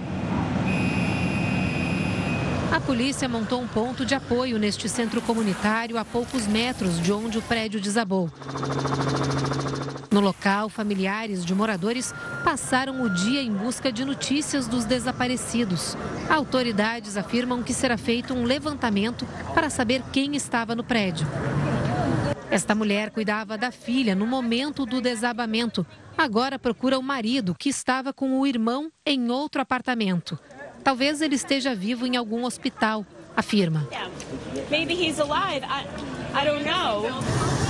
A 2.70 2.78
polícia 2.80 3.28
montou 3.28 3.60
um 3.60 3.66
ponto 3.66 4.06
de 4.06 4.14
apoio 4.14 4.56
neste 4.56 4.88
centro 4.88 5.20
comunitário 5.20 5.98
a 5.98 6.04
poucos 6.04 6.46
metros 6.46 7.00
de 7.00 7.12
onde 7.12 7.38
o 7.38 7.42
prédio 7.42 7.80
desabou. 7.80 8.30
No 10.10 10.18
local, 10.20 10.68
familiares 10.68 11.44
de 11.44 11.54
moradores 11.54 12.12
passaram 12.42 13.00
o 13.02 13.08
dia 13.08 13.40
em 13.40 13.52
busca 13.52 13.92
de 13.92 14.04
notícias 14.04 14.66
dos 14.66 14.84
desaparecidos. 14.84 15.96
Autoridades 16.28 17.16
afirmam 17.16 17.62
que 17.62 17.72
será 17.72 17.96
feito 17.96 18.34
um 18.34 18.42
levantamento 18.42 19.24
para 19.54 19.70
saber 19.70 20.02
quem 20.12 20.34
estava 20.34 20.74
no 20.74 20.82
prédio. 20.82 21.28
Esta 22.50 22.74
mulher 22.74 23.10
cuidava 23.10 23.56
da 23.56 23.70
filha 23.70 24.16
no 24.16 24.26
momento 24.26 24.84
do 24.84 25.00
desabamento. 25.00 25.86
Agora 26.18 26.58
procura 26.58 26.98
o 26.98 27.02
marido, 27.02 27.54
que 27.56 27.68
estava 27.68 28.12
com 28.12 28.40
o 28.40 28.44
irmão 28.44 28.90
em 29.06 29.30
outro 29.30 29.62
apartamento. 29.62 30.36
Talvez 30.82 31.22
ele 31.22 31.36
esteja 31.36 31.72
vivo 31.72 32.04
em 32.04 32.16
algum 32.16 32.44
hospital, 32.44 33.06
afirma. 33.36 33.86
Maybe 34.68 34.94
he's 34.94 35.20
alive. 35.20 35.64
I, 35.64 35.86
I 36.34 36.44
don't 36.44 36.64
know. 36.64 37.69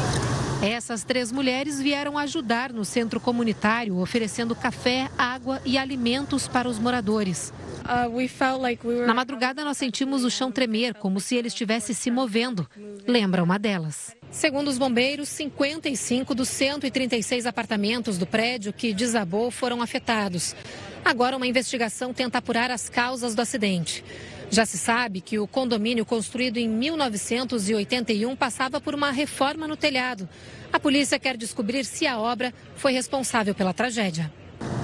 Essas 0.62 1.04
três 1.04 1.32
mulheres 1.32 1.80
vieram 1.80 2.18
ajudar 2.18 2.70
no 2.70 2.84
centro 2.84 3.18
comunitário, 3.18 3.96
oferecendo 3.98 4.54
café, 4.54 5.08
água 5.16 5.58
e 5.64 5.78
alimentos 5.78 6.46
para 6.46 6.68
os 6.68 6.78
moradores. 6.78 7.50
Uh, 7.80 9.06
Na 9.06 9.14
madrugada, 9.14 9.64
nós 9.64 9.78
sentimos 9.78 10.22
o 10.22 10.30
chão 10.30 10.52
tremer, 10.52 10.94
como 10.94 11.18
se 11.18 11.34
ele 11.34 11.48
estivesse 11.48 11.94
se 11.94 12.10
movendo. 12.10 12.68
Lembra 13.06 13.42
uma 13.42 13.58
delas. 13.58 14.14
Segundo 14.30 14.68
os 14.68 14.76
bombeiros, 14.76 15.30
55 15.30 16.34
dos 16.34 16.48
136 16.48 17.46
apartamentos 17.46 18.18
do 18.18 18.26
prédio 18.26 18.70
que 18.70 18.92
desabou 18.92 19.50
foram 19.50 19.80
afetados. 19.80 20.54
Agora, 21.02 21.38
uma 21.38 21.46
investigação 21.46 22.12
tenta 22.12 22.36
apurar 22.36 22.70
as 22.70 22.90
causas 22.90 23.34
do 23.34 23.40
acidente. 23.40 24.04
Já 24.50 24.66
se 24.66 24.76
sabe 24.76 25.20
que 25.20 25.38
o 25.38 25.46
condomínio 25.46 26.04
construído 26.04 26.56
em 26.56 26.68
1981 26.68 28.34
passava 28.34 28.80
por 28.80 28.96
uma 28.96 29.12
reforma 29.12 29.68
no 29.68 29.76
telhado. 29.76 30.28
A 30.72 30.80
polícia 30.80 31.20
quer 31.20 31.36
descobrir 31.36 31.84
se 31.84 32.04
a 32.04 32.18
obra 32.18 32.52
foi 32.74 32.92
responsável 32.92 33.54
pela 33.54 33.72
tragédia. 33.72 34.32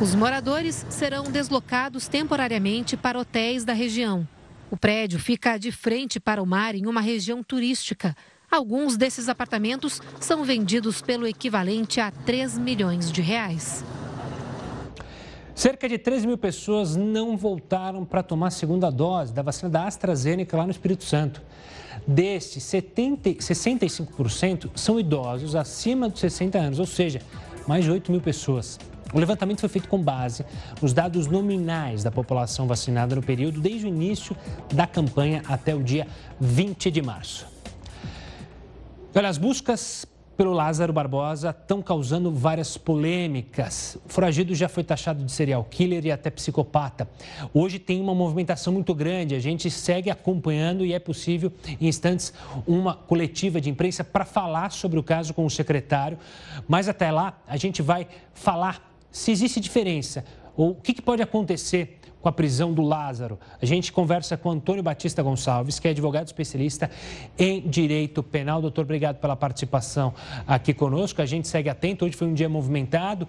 Os 0.00 0.14
moradores 0.14 0.86
serão 0.88 1.24
deslocados 1.24 2.06
temporariamente 2.06 2.96
para 2.96 3.18
hotéis 3.18 3.64
da 3.64 3.72
região. 3.72 4.26
O 4.70 4.76
prédio 4.76 5.18
fica 5.18 5.58
de 5.58 5.72
frente 5.72 6.20
para 6.20 6.40
o 6.40 6.46
mar 6.46 6.76
em 6.76 6.86
uma 6.86 7.00
região 7.00 7.42
turística. 7.42 8.16
Alguns 8.48 8.96
desses 8.96 9.28
apartamentos 9.28 10.00
são 10.20 10.44
vendidos 10.44 11.02
pelo 11.02 11.26
equivalente 11.26 12.00
a 12.00 12.12
3 12.12 12.56
milhões 12.56 13.10
de 13.10 13.20
reais. 13.20 13.84
Cerca 15.56 15.88
de 15.88 15.96
13 15.96 16.26
mil 16.26 16.36
pessoas 16.36 16.96
não 16.96 17.34
voltaram 17.34 18.04
para 18.04 18.22
tomar 18.22 18.48
a 18.48 18.50
segunda 18.50 18.90
dose 18.90 19.32
da 19.32 19.40
vacina 19.40 19.70
da 19.70 19.86
AstraZeneca 19.86 20.54
lá 20.54 20.64
no 20.64 20.70
Espírito 20.70 21.02
Santo. 21.02 21.40
Destes, 22.06 22.62
70, 22.64 23.30
65% 23.30 24.68
são 24.74 25.00
idosos 25.00 25.56
acima 25.56 26.10
dos 26.10 26.20
60 26.20 26.58
anos, 26.58 26.78
ou 26.78 26.84
seja, 26.84 27.22
mais 27.66 27.86
de 27.86 27.90
8 27.90 28.12
mil 28.12 28.20
pessoas. 28.20 28.78
O 29.14 29.18
levantamento 29.18 29.60
foi 29.60 29.70
feito 29.70 29.88
com 29.88 29.98
base 29.98 30.44
nos 30.82 30.92
dados 30.92 31.26
nominais 31.26 32.02
da 32.04 32.10
população 32.10 32.66
vacinada 32.66 33.16
no 33.16 33.22
período 33.22 33.58
desde 33.58 33.86
o 33.86 33.88
início 33.88 34.36
da 34.74 34.86
campanha 34.86 35.42
até 35.48 35.74
o 35.74 35.82
dia 35.82 36.06
20 36.38 36.90
de 36.90 37.00
março. 37.00 37.46
Olha, 39.14 39.30
as 39.30 39.38
buscas 39.38 40.04
pelo 40.36 40.52
Lázaro 40.52 40.92
Barbosa 40.92 41.50
estão 41.50 41.80
causando 41.80 42.30
várias 42.30 42.76
polêmicas. 42.76 43.96
O 44.04 44.08
foragido 44.08 44.54
já 44.54 44.68
foi 44.68 44.84
taxado 44.84 45.24
de 45.24 45.32
serial 45.32 45.64
killer 45.64 46.04
e 46.04 46.12
até 46.12 46.30
psicopata. 46.30 47.08
Hoje 47.54 47.78
tem 47.78 48.00
uma 48.00 48.14
movimentação 48.14 48.72
muito 48.72 48.94
grande, 48.94 49.34
a 49.34 49.40
gente 49.40 49.70
segue 49.70 50.10
acompanhando 50.10 50.84
e 50.84 50.92
é 50.92 50.98
possível, 50.98 51.52
em 51.80 51.88
instantes, 51.88 52.32
uma 52.66 52.94
coletiva 52.94 53.60
de 53.60 53.70
imprensa 53.70 54.04
para 54.04 54.24
falar 54.24 54.70
sobre 54.72 54.98
o 54.98 55.02
caso 55.02 55.32
com 55.32 55.46
o 55.46 55.50
secretário. 55.50 56.18
Mas 56.68 56.88
até 56.88 57.10
lá, 57.10 57.40
a 57.46 57.56
gente 57.56 57.80
vai 57.80 58.06
falar 58.34 58.92
se 59.10 59.30
existe 59.30 59.58
diferença 59.58 60.24
ou 60.56 60.70
o 60.70 60.74
que, 60.74 61.00
pode 61.00 61.22
acontecer 61.22 61.98
com 62.26 62.30
a 62.30 62.32
prisão 62.32 62.72
do 62.72 62.82
Lázaro. 62.82 63.38
A 63.62 63.64
gente 63.64 63.92
conversa 63.92 64.36
com 64.36 64.50
Antônio 64.50 64.82
Batista 64.82 65.22
Gonçalves, 65.22 65.78
que 65.78 65.86
é 65.86 65.92
advogado 65.92 66.26
especialista 66.26 66.90
em 67.38 67.60
direito 67.60 68.20
penal. 68.20 68.60
Doutor, 68.60 68.82
obrigado 68.82 69.20
pela 69.20 69.36
participação 69.36 70.12
aqui 70.44 70.74
conosco. 70.74 71.22
A 71.22 71.24
gente 71.24 71.46
segue 71.46 71.68
atento. 71.68 72.04
Hoje 72.04 72.16
foi 72.16 72.26
um 72.26 72.34
dia 72.34 72.48
movimentado. 72.48 73.28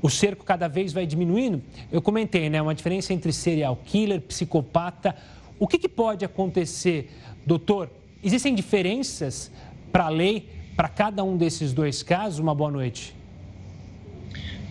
O 0.00 0.08
cerco 0.08 0.44
cada 0.44 0.68
vez 0.68 0.92
vai 0.92 1.06
diminuindo. 1.06 1.60
Eu 1.90 2.00
comentei, 2.00 2.48
né? 2.48 2.62
Uma 2.62 2.72
diferença 2.72 3.12
entre 3.12 3.32
serial 3.32 3.76
killer, 3.84 4.20
psicopata. 4.20 5.16
O 5.58 5.66
que, 5.66 5.76
que 5.76 5.88
pode 5.88 6.24
acontecer, 6.24 7.10
doutor? 7.44 7.90
Existem 8.22 8.54
diferenças 8.54 9.50
para 9.90 10.04
a 10.04 10.08
lei 10.08 10.48
para 10.76 10.88
cada 10.88 11.24
um 11.24 11.36
desses 11.36 11.72
dois 11.72 12.00
casos? 12.00 12.38
Uma 12.38 12.54
boa 12.54 12.70
noite. 12.70 13.19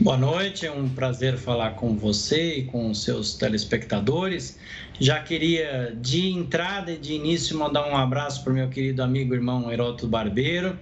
Boa 0.01 0.15
noite, 0.15 0.65
é 0.65 0.71
um 0.71 0.87
prazer 0.87 1.37
falar 1.37 1.71
com 1.71 1.93
você 1.93 2.59
e 2.59 2.63
com 2.63 2.89
os 2.89 3.03
seus 3.03 3.33
telespectadores. 3.33 4.57
Já 4.97 5.21
queria, 5.21 5.93
de 5.99 6.29
entrada 6.29 6.93
e 6.93 6.97
de 6.97 7.15
início, 7.15 7.57
mandar 7.57 7.85
um 7.85 7.97
abraço 7.97 8.41
para 8.41 8.53
o 8.53 8.55
meu 8.55 8.69
querido 8.69 9.03
amigo 9.03 9.33
irmão 9.33 9.69
Heroto 9.69 10.07
Barbeiro. 10.07 10.79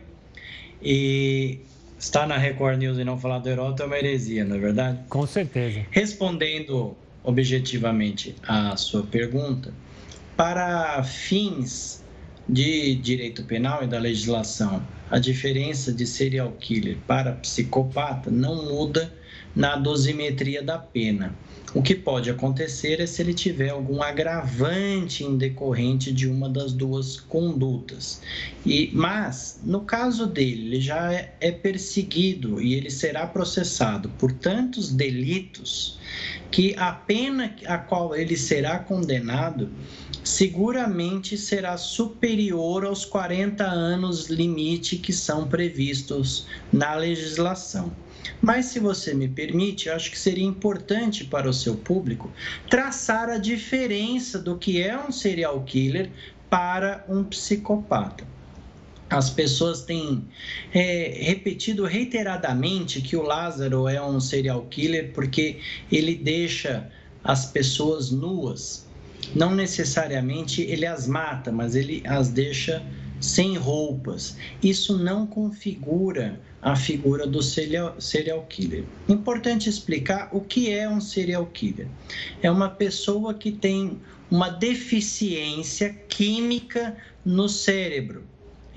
E 0.83 1.57
estar 1.97 2.27
na 2.27 2.37
Record 2.37 2.77
News 2.77 2.99
e 2.99 3.03
não 3.03 3.17
falar 3.17 3.39
do 3.39 3.49
Heroto 3.49 3.81
é 3.81 3.87
uma 3.87 3.97
heresia, 3.97 4.45
não 4.45 4.55
é 4.55 4.59
verdade? 4.59 4.99
Com 5.09 5.25
certeza. 5.25 5.83
Respondendo 5.89 6.95
objetivamente 7.23 8.35
à 8.47 8.77
sua 8.77 9.01
pergunta, 9.01 9.73
para 10.35 11.01
fins 11.03 12.03
de 12.47 12.95
direito 12.95 13.43
penal 13.43 13.83
e 13.83 13.87
da 13.87 13.99
legislação, 13.99 14.81
a 15.09 15.19
diferença 15.19 15.91
de 15.91 16.05
serial 16.05 16.51
killer 16.53 16.97
para 17.05 17.33
psicopata 17.33 18.31
não 18.31 18.65
muda 18.65 19.13
na 19.55 19.75
dosimetria 19.75 20.61
da 20.61 20.77
pena. 20.77 21.35
O 21.73 21.81
que 21.81 21.93
pode 21.93 22.29
acontecer 22.29 23.01
é 23.01 23.05
se 23.05 23.21
ele 23.21 23.33
tiver 23.33 23.69
algum 23.69 24.01
agravante 24.01 25.23
em 25.23 25.37
decorrente 25.37 26.13
de 26.13 26.27
uma 26.27 26.47
das 26.47 26.71
duas 26.71 27.17
condutas. 27.17 28.21
E, 28.65 28.89
mas, 28.93 29.59
no 29.63 29.81
caso 29.81 30.25
dele, 30.25 30.67
ele 30.67 30.81
já 30.81 31.11
é, 31.11 31.35
é 31.41 31.51
perseguido 31.51 32.61
e 32.61 32.73
ele 32.73 32.89
será 32.89 33.27
processado 33.27 34.09
por 34.17 34.31
tantos 34.31 34.91
delitos 34.91 35.99
que 36.49 36.73
a 36.77 36.91
pena 36.93 37.53
a 37.65 37.77
qual 37.77 38.15
ele 38.15 38.37
será 38.37 38.79
condenado 38.79 39.69
seguramente 40.27 41.37
será 41.37 41.77
superior 41.77 42.85
aos 42.85 43.05
40 43.05 43.63
anos 43.63 44.27
limite 44.27 44.97
que 44.97 45.13
são 45.13 45.47
previstos 45.47 46.45
na 46.71 46.95
legislação. 46.95 47.91
Mas, 48.41 48.65
se 48.65 48.79
você 48.79 49.13
me 49.13 49.29
permite, 49.29 49.89
acho 49.89 50.11
que 50.11 50.19
seria 50.19 50.45
importante 50.45 51.23
para 51.23 51.49
o 51.49 51.53
seu 51.53 51.75
público 51.75 52.29
traçar 52.69 53.29
a 53.29 53.37
diferença 53.37 54.37
do 54.37 54.57
que 54.57 54.81
é 54.81 54.99
um 54.99 55.11
serial 55.11 55.63
killer 55.63 56.11
para 56.49 57.05
um 57.07 57.23
psicopata. 57.23 58.25
As 59.09 59.29
pessoas 59.29 59.83
têm 59.83 60.25
é, 60.73 61.19
repetido 61.21 61.85
reiteradamente 61.85 63.01
que 63.01 63.15
o 63.15 63.21
Lázaro 63.21 63.87
é 63.87 64.01
um 64.03 64.19
serial 64.19 64.65
killer 64.65 65.13
porque 65.13 65.59
ele 65.89 66.15
deixa 66.15 66.91
as 67.23 67.45
pessoas 67.45 68.11
nuas 68.11 68.86
não 69.35 69.53
necessariamente 69.53 70.61
ele 70.61 70.85
as 70.85 71.07
mata, 71.07 71.51
mas 71.51 71.75
ele 71.75 72.01
as 72.05 72.29
deixa 72.29 72.83
sem 73.19 73.57
roupas. 73.57 74.37
Isso 74.61 74.97
não 74.97 75.25
configura 75.25 76.39
a 76.61 76.75
figura 76.75 77.25
do 77.25 77.41
serial, 77.41 77.95
killer. 78.49 78.83
Importante 79.07 79.69
explicar 79.69 80.29
o 80.31 80.41
que 80.41 80.71
é 80.71 80.89
um 80.89 80.99
serial 80.99 81.45
killer. 81.47 81.87
É 82.41 82.49
uma 82.49 82.69
pessoa 82.69 83.33
que 83.33 83.51
tem 83.51 83.99
uma 84.29 84.49
deficiência 84.49 85.93
química 86.09 86.97
no 87.23 87.47
cérebro. 87.47 88.23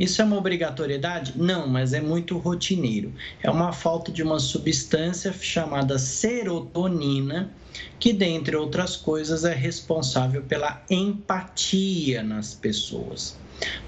Isso 0.00 0.22
é 0.22 0.24
uma 0.24 0.38
obrigatoriedade? 0.38 1.34
Não, 1.36 1.68
mas 1.68 1.92
é 1.92 2.00
muito 2.00 2.38
rotineiro. 2.38 3.12
É 3.42 3.50
uma 3.50 3.70
falta 3.70 4.10
de 4.10 4.22
uma 4.22 4.40
substância 4.40 5.30
chamada 5.30 5.98
serotonina 5.98 7.52
que, 7.98 8.10
dentre 8.10 8.56
outras 8.56 8.96
coisas, 8.96 9.44
é 9.44 9.52
responsável 9.52 10.42
pela 10.42 10.82
empatia 10.88 12.22
nas 12.22 12.54
pessoas. 12.54 13.38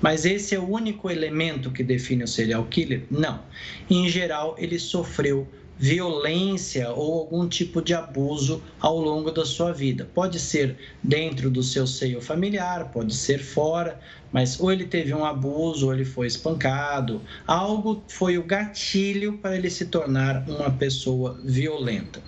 Mas 0.02 0.26
esse 0.26 0.54
é 0.54 0.58
o 0.58 0.68
único 0.68 1.10
elemento 1.10 1.70
que 1.70 1.82
define 1.82 2.24
o 2.24 2.28
serial 2.28 2.66
killer? 2.66 3.04
Não. 3.10 3.40
Em 3.88 4.06
geral, 4.06 4.54
ele 4.58 4.78
sofreu 4.78 5.48
violência 5.78 6.90
ou 6.90 7.20
algum 7.20 7.48
tipo 7.48 7.82
de 7.82 7.94
abuso 7.94 8.62
ao 8.80 8.98
longo 8.98 9.30
da 9.30 9.44
sua 9.44 9.72
vida. 9.72 10.08
Pode 10.14 10.38
ser 10.38 10.76
dentro 11.02 11.50
do 11.50 11.62
seu 11.62 11.86
seio 11.86 12.20
familiar, 12.20 12.90
pode 12.92 13.14
ser 13.14 13.38
fora, 13.38 13.98
mas 14.30 14.60
ou 14.60 14.72
ele 14.72 14.86
teve 14.86 15.12
um 15.14 15.24
abuso, 15.24 15.86
ou 15.86 15.94
ele 15.94 16.04
foi 16.04 16.26
espancado, 16.26 17.20
algo 17.46 18.04
foi 18.08 18.38
o 18.38 18.44
gatilho 18.44 19.38
para 19.38 19.56
ele 19.56 19.70
se 19.70 19.86
tornar 19.86 20.48
uma 20.48 20.70
pessoa 20.70 21.40
violenta. 21.44 22.22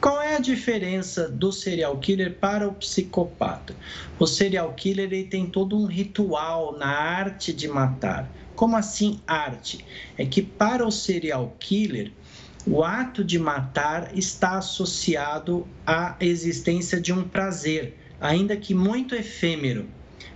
Qual 0.00 0.20
é 0.20 0.36
a 0.36 0.40
diferença 0.40 1.28
do 1.28 1.52
serial 1.52 1.98
killer 1.98 2.38
para 2.38 2.68
o 2.68 2.74
psicopata? 2.74 3.74
O 4.18 4.26
serial 4.26 4.72
killer 4.74 5.12
ele 5.12 5.24
tem 5.24 5.46
todo 5.46 5.76
um 5.76 5.86
ritual 5.86 6.76
na 6.78 6.88
arte 6.88 7.52
de 7.52 7.68
matar. 7.68 8.30
Como 8.54 8.76
assim 8.76 9.20
arte? 9.26 9.84
É 10.18 10.24
que 10.26 10.42
para 10.42 10.86
o 10.86 10.90
serial 10.90 11.56
killer 11.58 12.12
o 12.66 12.84
ato 12.84 13.24
de 13.24 13.38
matar 13.38 14.16
está 14.16 14.58
associado 14.58 15.66
à 15.86 16.16
existência 16.20 17.00
de 17.00 17.12
um 17.12 17.26
prazer, 17.26 17.96
ainda 18.20 18.56
que 18.56 18.74
muito 18.74 19.14
efêmero. 19.14 19.86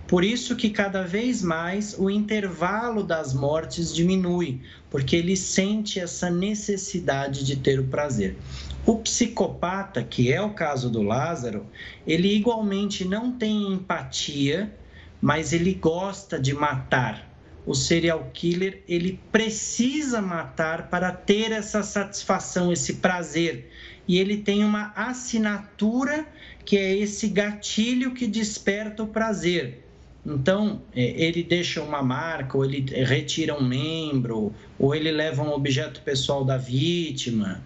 Por 0.07 0.23
isso 0.23 0.55
que 0.55 0.69
cada 0.69 1.03
vez 1.03 1.41
mais 1.41 1.95
o 1.97 2.09
intervalo 2.09 3.03
das 3.03 3.33
mortes 3.33 3.93
diminui, 3.93 4.61
porque 4.89 5.15
ele 5.15 5.35
sente 5.35 5.99
essa 5.99 6.29
necessidade 6.29 7.43
de 7.43 7.55
ter 7.55 7.79
o 7.79 7.87
prazer. 7.87 8.37
O 8.85 8.97
psicopata, 8.99 10.03
que 10.03 10.31
é 10.31 10.39
o 10.39 10.53
caso 10.53 10.91
do 10.91 11.01
Lázaro, 11.01 11.65
ele 12.05 12.35
igualmente 12.35 13.03
não 13.03 13.31
tem 13.31 13.73
empatia, 13.73 14.71
mas 15.19 15.53
ele 15.53 15.73
gosta 15.73 16.39
de 16.39 16.53
matar. 16.53 17.34
O 17.65 17.73
serial 17.73 18.29
killer, 18.33 18.83
ele 18.87 19.19
precisa 19.31 20.21
matar 20.21 20.89
para 20.89 21.11
ter 21.11 21.51
essa 21.51 21.81
satisfação, 21.81 22.71
esse 22.71 22.95
prazer. 22.95 23.71
E 24.07 24.19
ele 24.19 24.37
tem 24.37 24.63
uma 24.63 24.93
assinatura 24.95 26.27
que 26.63 26.77
é 26.77 26.95
esse 26.95 27.27
gatilho 27.27 28.13
que 28.13 28.27
desperta 28.27 29.03
o 29.03 29.07
prazer. 29.07 29.83
Então, 30.25 30.81
é, 30.95 31.01
ele 31.01 31.43
deixa 31.43 31.81
uma 31.81 32.01
marca, 32.01 32.57
ou 32.57 32.65
ele 32.65 32.83
retira 33.03 33.55
um 33.55 33.63
membro, 33.63 34.51
ou 34.79 34.95
ele 34.95 35.11
leva 35.11 35.43
um 35.43 35.51
objeto 35.51 36.01
pessoal 36.01 36.43
da 36.43 36.57
vítima. 36.57 37.63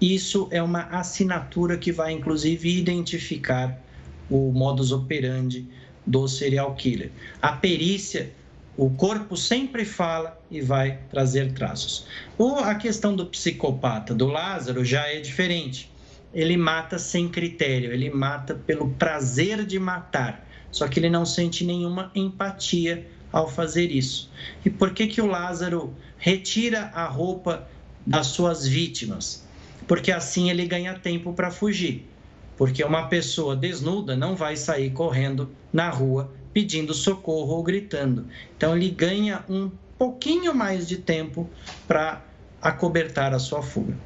Isso 0.00 0.48
é 0.50 0.62
uma 0.62 0.82
assinatura 0.82 1.78
que 1.78 1.90
vai, 1.90 2.12
inclusive, 2.12 2.78
identificar 2.78 3.80
o 4.28 4.52
modus 4.52 4.92
operandi 4.92 5.66
do 6.06 6.26
serial 6.28 6.74
killer. 6.74 7.10
A 7.40 7.52
perícia, 7.52 8.30
o 8.76 8.90
corpo 8.90 9.36
sempre 9.36 9.84
fala 9.84 10.40
e 10.50 10.60
vai 10.60 10.98
trazer 11.10 11.52
traços. 11.52 12.06
Ou 12.38 12.58
a 12.58 12.74
questão 12.74 13.14
do 13.14 13.26
psicopata, 13.26 14.14
do 14.14 14.26
Lázaro, 14.26 14.84
já 14.84 15.06
é 15.06 15.20
diferente. 15.20 15.90
Ele 16.32 16.56
mata 16.56 16.98
sem 16.98 17.28
critério, 17.28 17.92
ele 17.92 18.10
mata 18.10 18.54
pelo 18.54 18.90
prazer 18.90 19.66
de 19.66 19.78
matar, 19.78 20.46
só 20.70 20.88
que 20.88 20.98
ele 20.98 21.10
não 21.10 21.26
sente 21.26 21.64
nenhuma 21.64 22.10
empatia 22.14 23.06
ao 23.30 23.48
fazer 23.48 23.90
isso. 23.90 24.30
E 24.64 24.70
por 24.70 24.94
que 24.94 25.06
que 25.06 25.20
o 25.20 25.26
Lázaro 25.26 25.94
retira 26.16 26.90
a 26.94 27.06
roupa 27.06 27.68
das 28.06 28.28
suas 28.28 28.66
vítimas? 28.66 29.42
porque 29.86 30.12
assim 30.12 30.50
ele 30.50 30.66
ganha 30.66 30.98
tempo 30.98 31.32
para 31.32 31.50
fugir. 31.50 32.08
Porque 32.56 32.84
uma 32.84 33.08
pessoa 33.08 33.56
desnuda 33.56 34.16
não 34.16 34.36
vai 34.36 34.56
sair 34.56 34.90
correndo 34.90 35.50
na 35.72 35.88
rua 35.90 36.32
pedindo 36.52 36.94
socorro 36.94 37.54
ou 37.54 37.62
gritando. 37.62 38.26
Então 38.56 38.76
ele 38.76 38.90
ganha 38.90 39.44
um 39.48 39.70
pouquinho 39.98 40.54
mais 40.54 40.86
de 40.86 40.96
tempo 40.98 41.48
para 41.86 42.22
acobertar 42.60 43.32
a 43.32 43.38
sua 43.38 43.62
fuga. 43.62 43.96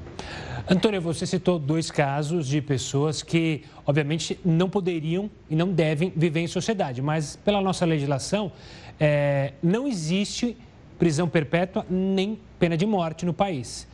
Antônia, 0.68 1.00
você 1.00 1.24
citou 1.26 1.58
dois 1.58 1.90
casos 1.90 2.48
de 2.48 2.60
pessoas 2.60 3.22
que, 3.22 3.62
obviamente, 3.86 4.38
não 4.44 4.68
poderiam 4.68 5.30
e 5.48 5.54
não 5.54 5.72
devem 5.72 6.12
viver 6.16 6.40
em 6.40 6.48
sociedade, 6.48 7.00
mas 7.00 7.36
pela 7.36 7.60
nossa 7.60 7.84
legislação, 7.84 8.50
é, 8.98 9.52
não 9.62 9.86
existe 9.86 10.56
prisão 10.98 11.28
perpétua 11.28 11.86
nem 11.88 12.38
pena 12.58 12.76
de 12.76 12.84
morte 12.84 13.24
no 13.24 13.32
país. 13.32 13.86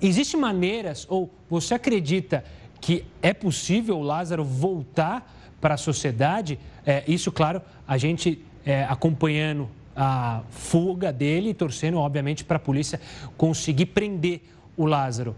Existem 0.00 0.38
maneiras, 0.38 1.04
ou 1.10 1.30
você 1.48 1.74
acredita 1.74 2.44
que 2.80 3.04
é 3.20 3.34
possível 3.34 3.98
o 3.98 4.02
Lázaro 4.02 4.44
voltar 4.44 5.36
para 5.60 5.74
a 5.74 5.76
sociedade? 5.76 6.58
É, 6.86 7.02
isso, 7.06 7.30
claro, 7.30 7.60
a 7.90 7.98
gente 7.98 8.40
é, 8.64 8.84
acompanhando 8.84 9.68
a 9.96 10.42
fuga 10.48 11.12
dele 11.12 11.50
e 11.50 11.54
torcendo, 11.54 11.98
obviamente, 11.98 12.44
para 12.44 12.56
a 12.56 12.60
polícia 12.60 13.00
conseguir 13.36 13.86
prender 13.86 14.42
o 14.76 14.86
Lázaro. 14.86 15.34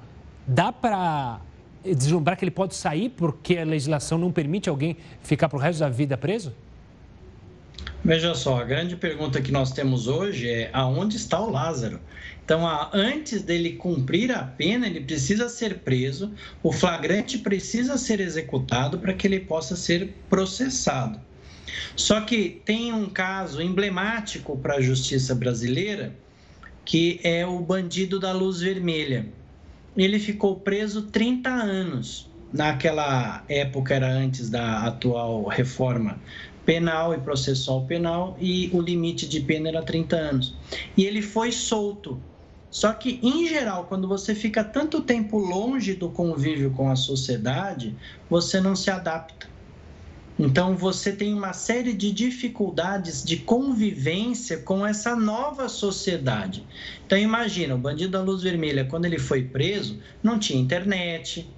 Dá 0.47 0.71
para 0.71 1.41
deslumbrar 1.83 2.37
que 2.37 2.45
ele 2.45 2.51
pode 2.51 2.75
sair 2.75 3.09
porque 3.09 3.57
a 3.57 3.65
legislação 3.65 4.19
não 4.19 4.31
permite 4.31 4.69
alguém 4.69 4.99
ficar 5.23 5.49
para 5.49 5.57
o 5.57 5.61
resto 5.61 5.81
da 5.81 5.89
vida 5.89 6.15
preso? 6.19 6.53
Veja 8.05 8.35
só, 8.35 8.61
a 8.61 8.65
grande 8.65 8.97
pergunta 8.97 9.41
que 9.41 9.51
nós 9.51 9.73
temos 9.73 10.07
hoje 10.07 10.47
é 10.47 10.69
aonde 10.75 11.17
está 11.17 11.41
o 11.41 11.51
Lázaro? 11.51 12.01
Então, 12.45 12.69
antes 12.93 13.41
dele 13.41 13.77
cumprir 13.77 14.31
a 14.31 14.43
pena, 14.43 14.87
ele 14.87 15.01
precisa 15.01 15.49
ser 15.49 15.79
preso, 15.79 16.31
o 16.63 16.71
flagrante 16.71 17.39
precisa 17.39 17.97
ser 17.97 18.21
executado 18.21 18.99
para 18.99 19.15
que 19.15 19.27
ele 19.27 19.41
possa 19.41 19.75
ser 19.75 20.15
processado. 20.29 21.19
Só 21.97 22.21
que 22.21 22.61
tem 22.65 22.93
um 22.93 23.09
caso 23.09 23.63
emblemático 23.63 24.57
para 24.59 24.77
a 24.77 24.81
justiça 24.81 25.35
brasileira, 25.35 26.15
que 26.85 27.21
é 27.23 27.47
o 27.47 27.59
bandido 27.61 28.19
da 28.19 28.33
luz 28.33 28.61
vermelha. 28.61 29.27
Ele 29.97 30.19
ficou 30.19 30.57
preso 30.57 31.03
30 31.03 31.51
anos. 31.51 32.31
Naquela 32.53 33.45
época 33.49 33.95
era 33.95 34.11
antes 34.11 34.51
da 34.51 34.85
atual 34.87 35.47
reforma 35.47 36.21
penal 36.65 37.15
e 37.15 37.19
processual 37.19 37.85
penal 37.87 38.37
e 38.41 38.71
o 38.73 38.81
limite 38.81 39.29
de 39.29 39.41
pena 39.41 39.69
era 39.69 39.83
30 39.83 40.17
anos. 40.17 40.55
E 40.97 41.05
ele 41.05 41.23
foi 41.23 41.53
solto. 41.53 42.21
Só 42.71 42.93
que, 42.93 43.21
em 43.23 43.47
geral, 43.47 43.85
quando 43.85 44.09
você 44.09 44.35
fica 44.35 44.65
tanto 44.65 45.03
tempo 45.03 45.37
longe 45.37 45.93
do 45.95 46.09
convívio 46.09 46.71
com 46.71 46.91
a 46.91 46.97
sociedade, 46.97 47.95
você 48.31 48.61
não 48.61 48.75
se 48.75 48.91
adapta. 48.91 49.52
Então, 50.39 50.77
você 50.77 51.13
tem 51.13 51.35
uma 51.35 51.53
série 51.53 51.93
de 51.93 52.11
dificuldades 52.11 53.23
de 53.23 53.37
convivência 53.37 54.59
com 54.59 54.87
essa 54.87 55.15
nova 55.15 55.69
sociedade. 55.69 56.67
Então, 57.07 57.19
imagina, 57.19 57.75
o 57.75 57.79
bandido 57.79 58.13
da 58.13 58.23
luz 58.23 58.43
vermelha, 58.43 58.85
quando 58.85 59.05
ele 59.05 59.19
foi 59.19 59.45
preso, 59.45 60.01
não 60.23 60.39
tinha 60.39 60.61
internet, 60.61 61.49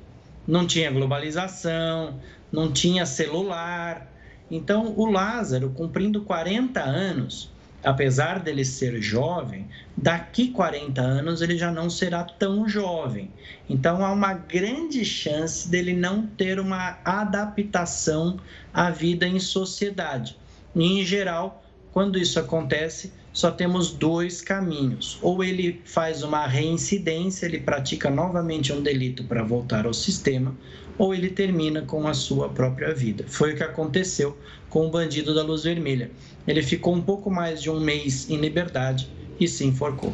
não 0.46 0.66
tinha 0.66 0.90
globalização, 0.90 2.20
não 2.52 2.72
tinha 2.72 3.06
celular, 3.06 4.12
então, 4.50 4.94
o 4.96 5.06
Lázaro, 5.06 5.70
cumprindo 5.70 6.22
40 6.22 6.80
anos, 6.80 7.50
apesar 7.84 8.40
dele 8.40 8.64
ser 8.64 9.00
jovem, 9.00 9.68
daqui 9.96 10.48
40 10.48 11.00
anos 11.00 11.42
ele 11.42 11.56
já 11.56 11.70
não 11.70 11.90
será 11.90 12.24
tão 12.24 12.68
jovem. 12.68 13.30
Então 13.68 14.04
há 14.04 14.12
uma 14.12 14.34
grande 14.34 15.04
chance 15.04 15.68
dele 15.68 15.92
não 15.92 16.26
ter 16.26 16.58
uma 16.58 16.98
adaptação 17.04 18.38
à 18.72 18.90
vida 18.90 19.26
em 19.26 19.38
sociedade. 19.38 20.36
E, 20.74 21.00
em 21.00 21.04
geral, 21.04 21.62
quando 21.92 22.18
isso 22.18 22.40
acontece, 22.40 23.12
só 23.32 23.50
temos 23.50 23.92
dois 23.92 24.40
caminhos. 24.40 25.18
Ou 25.20 25.42
ele 25.42 25.80
faz 25.84 26.22
uma 26.22 26.46
reincidência, 26.46 27.46
ele 27.46 27.60
pratica 27.60 28.08
novamente 28.08 28.72
um 28.72 28.82
delito 28.82 29.24
para 29.24 29.42
voltar 29.42 29.86
ao 29.86 29.92
sistema, 29.92 30.56
ou 30.96 31.12
ele 31.12 31.28
termina 31.28 31.82
com 31.82 32.06
a 32.06 32.14
sua 32.14 32.48
própria 32.48 32.94
vida. 32.94 33.24
Foi 33.26 33.52
o 33.52 33.56
que 33.56 33.62
aconteceu 33.62 34.38
com 34.68 34.86
o 34.86 34.90
bandido 34.90 35.34
da 35.34 35.42
luz 35.42 35.64
vermelha. 35.64 36.10
Ele 36.46 36.62
ficou 36.62 36.94
um 36.94 37.00
pouco 37.00 37.30
mais 37.30 37.62
de 37.62 37.70
um 37.70 37.80
mês 37.80 38.28
em 38.28 38.36
liberdade 38.36 39.08
e 39.38 39.48
se 39.48 39.64
enforcou. 39.64 40.12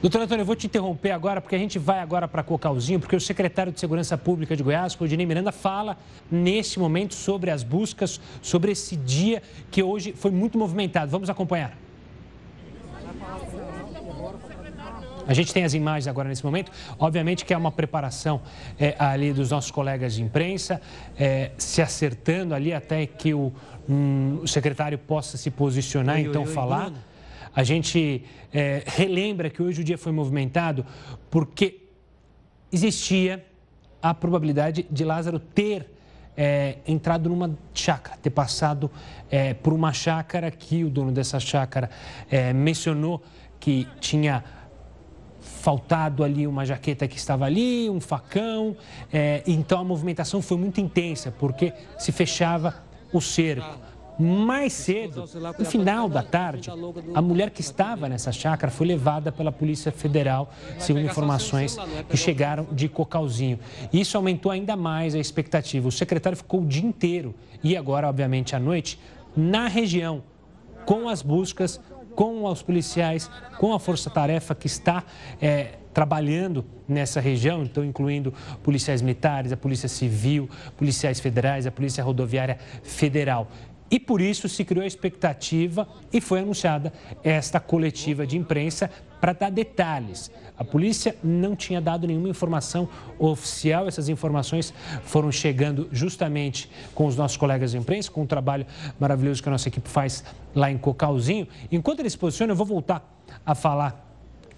Doutor 0.00 0.22
Antônio, 0.22 0.42
eu 0.42 0.46
vou 0.46 0.56
te 0.56 0.66
interromper 0.66 1.10
agora, 1.10 1.40
porque 1.40 1.54
a 1.54 1.58
gente 1.58 1.78
vai 1.78 2.00
agora 2.00 2.28
para 2.28 2.42
Cocalzinho, 2.42 3.00
porque 3.00 3.16
o 3.16 3.20
secretário 3.20 3.72
de 3.72 3.80
Segurança 3.80 4.16
Pública 4.18 4.56
de 4.56 4.62
Goiás, 4.62 4.94
Rodinei 4.94 5.26
Miranda, 5.26 5.52
fala 5.52 5.96
nesse 6.30 6.78
momento 6.78 7.14
sobre 7.14 7.50
as 7.50 7.62
buscas, 7.62 8.20
sobre 8.42 8.72
esse 8.72 8.96
dia 8.96 9.42
que 9.70 9.82
hoje 9.82 10.12
foi 10.12 10.30
muito 10.30 10.58
movimentado. 10.58 11.10
Vamos 11.10 11.30
acompanhar. 11.30 11.76
A 15.26 15.34
gente 15.34 15.52
tem 15.52 15.62
as 15.62 15.74
imagens 15.74 16.08
agora 16.08 16.26
nesse 16.26 16.42
momento. 16.42 16.72
Obviamente 16.98 17.44
que 17.44 17.52
é 17.52 17.56
uma 17.56 17.70
preparação 17.70 18.40
é, 18.80 18.96
ali 18.98 19.30
dos 19.30 19.50
nossos 19.50 19.70
colegas 19.70 20.14
de 20.14 20.22
imprensa, 20.22 20.80
é, 21.18 21.50
se 21.58 21.82
acertando 21.82 22.54
ali 22.54 22.72
até 22.72 23.04
que 23.04 23.34
o, 23.34 23.52
um, 23.88 24.40
o 24.42 24.48
secretário 24.48 24.98
possa 24.98 25.36
se 25.36 25.50
posicionar, 25.50 26.16
oi, 26.16 26.22
então 26.22 26.42
oi, 26.42 26.48
falar. 26.48 26.88
Oi, 26.88 26.94
a 27.54 27.64
gente 27.64 28.24
é, 28.52 28.82
relembra 28.86 29.50
que 29.50 29.62
hoje 29.62 29.80
o 29.80 29.84
dia 29.84 29.98
foi 29.98 30.12
movimentado 30.12 30.84
porque 31.30 31.80
existia 32.70 33.44
a 34.00 34.14
probabilidade 34.14 34.86
de 34.88 35.04
Lázaro 35.04 35.38
ter 35.38 35.90
é, 36.36 36.78
entrado 36.86 37.28
numa 37.28 37.58
chácara, 37.74 38.16
ter 38.22 38.30
passado 38.30 38.88
é, 39.28 39.54
por 39.54 39.72
uma 39.72 39.92
chácara 39.92 40.50
que 40.50 40.84
o 40.84 40.90
dono 40.90 41.10
dessa 41.10 41.40
chácara 41.40 41.90
é, 42.30 42.52
mencionou 42.52 43.22
que 43.58 43.88
tinha 43.98 44.44
faltado 45.40 46.22
ali 46.22 46.46
uma 46.46 46.64
jaqueta 46.64 47.08
que 47.08 47.16
estava 47.16 47.44
ali, 47.44 47.90
um 47.90 48.00
facão. 48.00 48.76
É, 49.12 49.42
então 49.46 49.80
a 49.80 49.84
movimentação 49.84 50.40
foi 50.40 50.56
muito 50.56 50.80
intensa, 50.80 51.32
porque 51.32 51.72
se 51.98 52.12
fechava 52.12 52.86
o 53.12 53.20
cerco. 53.20 53.78
Mais 54.20 54.72
cedo, 54.72 55.24
no 55.56 55.64
final 55.64 56.08
da 56.08 56.24
tarde, 56.24 56.68
a 57.14 57.22
mulher 57.22 57.50
que 57.50 57.60
estava 57.60 58.08
nessa 58.08 58.32
chácara 58.32 58.68
foi 58.68 58.84
levada 58.88 59.30
pela 59.30 59.52
Polícia 59.52 59.92
Federal, 59.92 60.52
segundo 60.76 61.04
informações 61.04 61.76
que 62.08 62.16
chegaram 62.16 62.66
de 62.72 62.88
Cocalzinho. 62.88 63.60
Isso 63.92 64.16
aumentou 64.16 64.50
ainda 64.50 64.74
mais 64.74 65.14
a 65.14 65.20
expectativa. 65.20 65.86
O 65.86 65.92
secretário 65.92 66.36
ficou 66.36 66.62
o 66.62 66.66
dia 66.66 66.84
inteiro 66.84 67.32
e 67.62 67.76
agora, 67.76 68.08
obviamente, 68.08 68.56
à 68.56 68.58
noite, 68.58 68.98
na 69.36 69.68
região, 69.68 70.24
com 70.84 71.08
as 71.08 71.22
buscas 71.22 71.80
com 72.18 72.42
os 72.46 72.62
policiais, 72.62 73.30
com 73.60 73.72
a 73.72 73.78
força-tarefa 73.78 74.52
que 74.52 74.66
está 74.66 75.04
é, 75.40 75.74
trabalhando 75.98 76.64
nessa 76.86 77.20
região, 77.20 77.64
então 77.64 77.84
incluindo 77.84 78.32
policiais 78.62 79.02
militares, 79.02 79.50
a 79.50 79.56
Polícia 79.56 79.88
Civil, 79.88 80.48
policiais 80.76 81.18
federais, 81.18 81.66
a 81.66 81.72
Polícia 81.72 82.04
Rodoviária 82.04 82.56
Federal. 82.84 83.48
E 83.90 83.98
por 83.98 84.20
isso 84.20 84.48
se 84.48 84.64
criou 84.64 84.84
a 84.84 84.86
expectativa 84.86 85.88
e 86.12 86.20
foi 86.20 86.38
anunciada 86.38 86.92
esta 87.24 87.58
coletiva 87.58 88.24
de 88.24 88.38
imprensa 88.38 88.88
para 89.20 89.32
dar 89.32 89.50
detalhes. 89.50 90.30
A 90.56 90.62
polícia 90.62 91.16
não 91.20 91.56
tinha 91.56 91.80
dado 91.80 92.06
nenhuma 92.06 92.28
informação 92.28 92.88
oficial, 93.18 93.88
essas 93.88 94.08
informações 94.08 94.72
foram 95.02 95.32
chegando 95.32 95.88
justamente 95.90 96.70
com 96.94 97.06
os 97.06 97.16
nossos 97.16 97.36
colegas 97.36 97.72
de 97.72 97.76
imprensa, 97.76 98.08
com 98.08 98.22
o 98.22 98.26
trabalho 98.26 98.64
maravilhoso 99.00 99.42
que 99.42 99.48
a 99.48 99.52
nossa 99.52 99.66
equipe 99.66 99.88
faz 99.88 100.22
lá 100.54 100.70
em 100.70 100.78
Cocalzinho. 100.78 101.48
Enquanto 101.72 101.98
eles 101.98 102.12
se 102.12 102.18
posicionam, 102.18 102.52
eu 102.52 102.56
vou 102.56 102.66
voltar 102.66 103.02
a 103.44 103.52
falar 103.52 104.07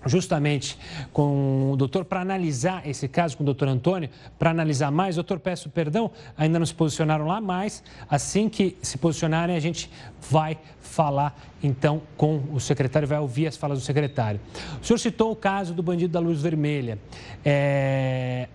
justamente 0.06 0.78
com 1.12 1.72
o 1.72 1.76
doutor 1.76 2.04
para 2.04 2.20
analisar 2.20 2.86
esse 2.86 3.06
caso 3.08 3.36
com 3.36 3.42
o 3.42 3.46
doutor 3.46 3.68
Antônio, 3.68 4.08
para 4.38 4.50
analisar 4.50 4.90
mais. 4.90 5.16
Doutor, 5.16 5.38
peço 5.38 5.68
perdão, 5.68 6.10
ainda 6.36 6.58
não 6.58 6.66
se 6.66 6.74
posicionaram 6.74 7.26
lá, 7.26 7.40
mas 7.40 7.82
assim 8.08 8.48
que 8.48 8.76
se 8.82 8.96
posicionarem, 8.96 9.56
a 9.56 9.60
gente 9.60 9.90
vai 10.30 10.58
falar 10.80 11.38
então 11.62 12.02
com 12.16 12.42
o 12.52 12.60
secretário, 12.60 13.06
vai 13.06 13.18
ouvir 13.18 13.46
as 13.46 13.56
falas 13.56 13.78
do 13.78 13.84
secretário. 13.84 14.40
O 14.80 14.84
senhor 14.84 14.98
citou 14.98 15.30
o 15.30 15.36
caso 15.36 15.74
do 15.74 15.82
bandido 15.82 16.12
da 16.12 16.20
luz 16.20 16.40
vermelha. 16.40 16.98
É... 17.44 18.48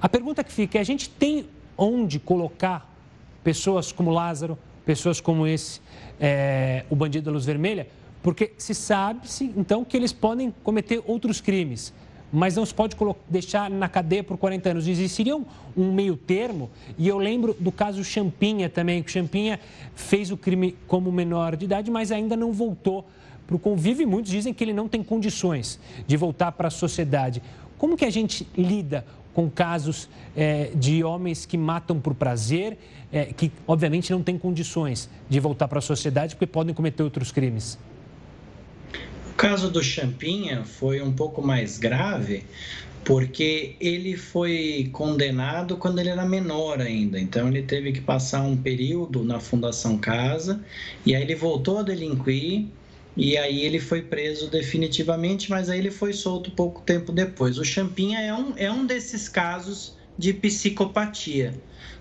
A 0.00 0.08
pergunta 0.08 0.44
que 0.44 0.52
fica 0.52 0.78
é: 0.78 0.80
a 0.80 0.84
gente 0.84 1.08
tem 1.08 1.46
onde 1.76 2.18
colocar 2.18 2.90
pessoas 3.42 3.90
como 3.90 4.10
Lázaro, 4.10 4.58
pessoas 4.84 5.20
como 5.20 5.46
esse, 5.46 5.80
é... 6.20 6.84
o 6.90 6.94
bandido 6.94 7.26
da 7.26 7.32
luz 7.32 7.44
vermelha? 7.44 7.88
Porque 8.24 8.52
se 8.56 8.74
sabe-se, 8.74 9.52
então, 9.54 9.84
que 9.84 9.94
eles 9.94 10.10
podem 10.10 10.50
cometer 10.64 11.02
outros 11.06 11.42
crimes, 11.42 11.92
mas 12.32 12.56
não 12.56 12.64
se 12.64 12.72
pode 12.72 12.96
deixar 13.28 13.68
na 13.68 13.86
cadeia 13.86 14.24
por 14.24 14.38
40 14.38 14.70
anos. 14.70 14.88
Existiria 14.88 15.36
um, 15.36 15.92
meio 15.92 16.16
termo, 16.16 16.70
e 16.96 17.06
eu 17.06 17.18
lembro 17.18 17.54
do 17.60 17.70
caso 17.70 18.02
Champinha 18.02 18.70
também, 18.70 19.02
que 19.02 19.10
Champinha 19.10 19.60
fez 19.94 20.30
o 20.30 20.38
crime 20.38 20.74
como 20.88 21.12
menor 21.12 21.54
de 21.54 21.66
idade, 21.66 21.90
mas 21.90 22.10
ainda 22.10 22.34
não 22.34 22.50
voltou 22.50 23.04
para 23.46 23.56
o 23.56 23.58
convívio 23.58 24.04
e 24.04 24.06
muitos 24.06 24.32
dizem 24.32 24.54
que 24.54 24.64
ele 24.64 24.72
não 24.72 24.88
tem 24.88 25.02
condições 25.02 25.78
de 26.06 26.16
voltar 26.16 26.50
para 26.52 26.68
a 26.68 26.70
sociedade. 26.70 27.42
Como 27.76 27.94
que 27.94 28.06
a 28.06 28.10
gente 28.10 28.48
lida 28.56 29.04
com 29.34 29.50
casos 29.50 30.08
é, 30.34 30.70
de 30.74 31.04
homens 31.04 31.44
que 31.44 31.58
matam 31.58 32.00
por 32.00 32.14
prazer, 32.14 32.78
é, 33.12 33.26
que 33.26 33.52
obviamente 33.66 34.10
não 34.10 34.22
têm 34.22 34.38
condições 34.38 35.10
de 35.28 35.38
voltar 35.38 35.68
para 35.68 35.78
a 35.78 35.82
sociedade 35.82 36.34
porque 36.34 36.46
podem 36.46 36.74
cometer 36.74 37.02
outros 37.02 37.30
crimes? 37.30 37.78
O 39.34 39.36
caso 39.36 39.68
do 39.68 39.82
Champinha 39.82 40.64
foi 40.64 41.02
um 41.02 41.12
pouco 41.12 41.42
mais 41.42 41.76
grave, 41.76 42.44
porque 43.04 43.74
ele 43.80 44.16
foi 44.16 44.88
condenado 44.92 45.76
quando 45.76 45.98
ele 45.98 46.08
era 46.08 46.24
menor 46.24 46.80
ainda. 46.80 47.18
Então 47.18 47.48
ele 47.48 47.62
teve 47.62 47.90
que 47.90 48.00
passar 48.00 48.42
um 48.42 48.56
período 48.56 49.24
na 49.24 49.40
Fundação 49.40 49.98
Casa 49.98 50.64
e 51.04 51.16
aí 51.16 51.22
ele 51.22 51.34
voltou 51.34 51.78
a 51.78 51.82
delinquir 51.82 52.66
e 53.16 53.36
aí 53.36 53.62
ele 53.62 53.80
foi 53.80 54.02
preso 54.02 54.48
definitivamente, 54.48 55.50
mas 55.50 55.68
aí 55.68 55.80
ele 55.80 55.90
foi 55.90 56.12
solto 56.12 56.52
pouco 56.52 56.82
tempo 56.82 57.10
depois. 57.10 57.58
O 57.58 57.64
Champinha 57.64 58.20
é 58.20 58.32
um, 58.32 58.52
é 58.56 58.70
um 58.70 58.86
desses 58.86 59.28
casos 59.28 59.96
de 60.16 60.32
psicopatia. 60.32 61.52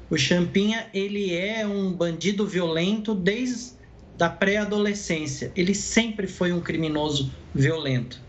O 0.07 0.19
Champinha 0.19 0.85
ele 0.93 1.33
é 1.33 1.65
um 1.65 1.91
bandido 1.91 2.45
violento 2.45 3.15
desde 3.15 3.73
da 4.23 4.29
pré-adolescência. 4.29 5.51
Ele 5.53 5.75
sempre 5.75 6.27
foi 6.27 6.53
um 6.53 6.61
criminoso 6.61 7.29
violento. 7.53 8.21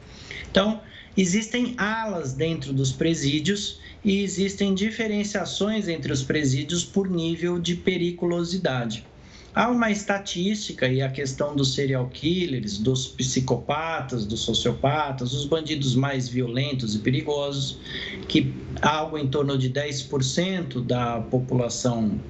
Então, 0.50 0.80
existem 1.16 1.72
alas 1.78 2.32
dentro 2.32 2.72
dos 2.72 2.90
presídios 2.90 3.78
e 4.04 4.20
existem 4.20 4.74
diferenciações 4.74 5.86
entre 5.86 6.12
os 6.12 6.24
presídios 6.24 6.84
por 6.84 7.08
nível 7.08 7.60
de 7.60 7.76
periculosidade. 7.76 9.06
Há 9.54 9.68
uma 9.68 9.88
estatística 9.88 10.88
e 10.88 11.00
a 11.00 11.08
questão 11.08 11.54
dos 11.54 11.76
serial 11.76 12.08
killers, 12.08 12.76
dos 12.76 13.06
psicopatas, 13.06 14.26
dos 14.26 14.40
sociopatas, 14.40 15.32
os 15.32 15.46
bandidos 15.46 15.94
mais 15.94 16.28
violentos 16.28 16.96
e 16.96 16.98
perigosos, 16.98 17.78
que 18.26 18.52
algo 18.82 19.16
em 19.16 19.28
torno 19.28 19.56
de 19.56 19.70
10% 19.70 20.84
da 20.84 21.20
população 21.20 22.20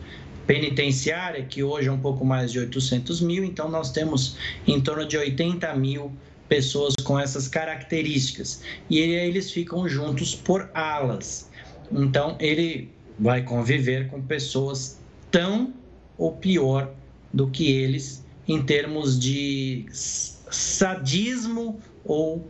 penitenciária, 0.46 1.44
que 1.44 1.62
hoje 1.62 1.88
é 1.88 1.92
um 1.92 1.98
pouco 1.98 2.24
mais 2.24 2.52
de 2.52 2.58
800 2.58 3.20
mil, 3.20 3.44
então 3.44 3.68
nós 3.68 3.90
temos 3.90 4.36
em 4.66 4.80
torno 4.80 5.06
de 5.06 5.16
80 5.16 5.74
mil 5.74 6.12
pessoas 6.48 6.94
com 7.02 7.18
essas 7.18 7.48
características. 7.48 8.62
E 8.88 8.98
eles 8.98 9.50
ficam 9.50 9.88
juntos 9.88 10.34
por 10.34 10.70
alas. 10.74 11.50
Então 11.90 12.36
ele 12.38 12.90
vai 13.18 13.42
conviver 13.42 14.08
com 14.08 14.20
pessoas 14.22 14.98
tão 15.30 15.72
ou 16.18 16.32
pior 16.32 16.92
do 17.32 17.48
que 17.48 17.70
eles 17.70 18.24
em 18.46 18.62
termos 18.62 19.18
de 19.18 19.86
sadismo 19.90 21.80
ou 22.04 22.46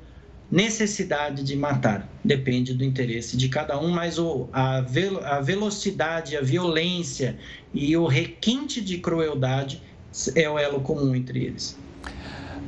necessidade 0.55 1.43
de 1.43 1.57
matar. 1.57 2.09
Depende 2.25 2.75
do 2.75 2.85
interesse 2.85 3.37
de 3.37 3.49
cada 3.49 3.77
um, 3.77 3.89
mas 3.91 4.21
o, 4.21 4.49
a, 4.53 4.81
velo, 4.83 5.19
a 5.25 5.41
velocidade, 5.41 6.37
a 6.37 6.41
violência 6.41 7.37
e 7.75 7.97
o 7.97 8.07
requinte 8.07 8.81
de 8.81 8.99
crueldade 8.99 9.83
é 10.37 10.49
o 10.49 10.57
elo 10.57 10.81
comum 10.81 11.13
entre 11.13 11.45
eles. 11.45 11.77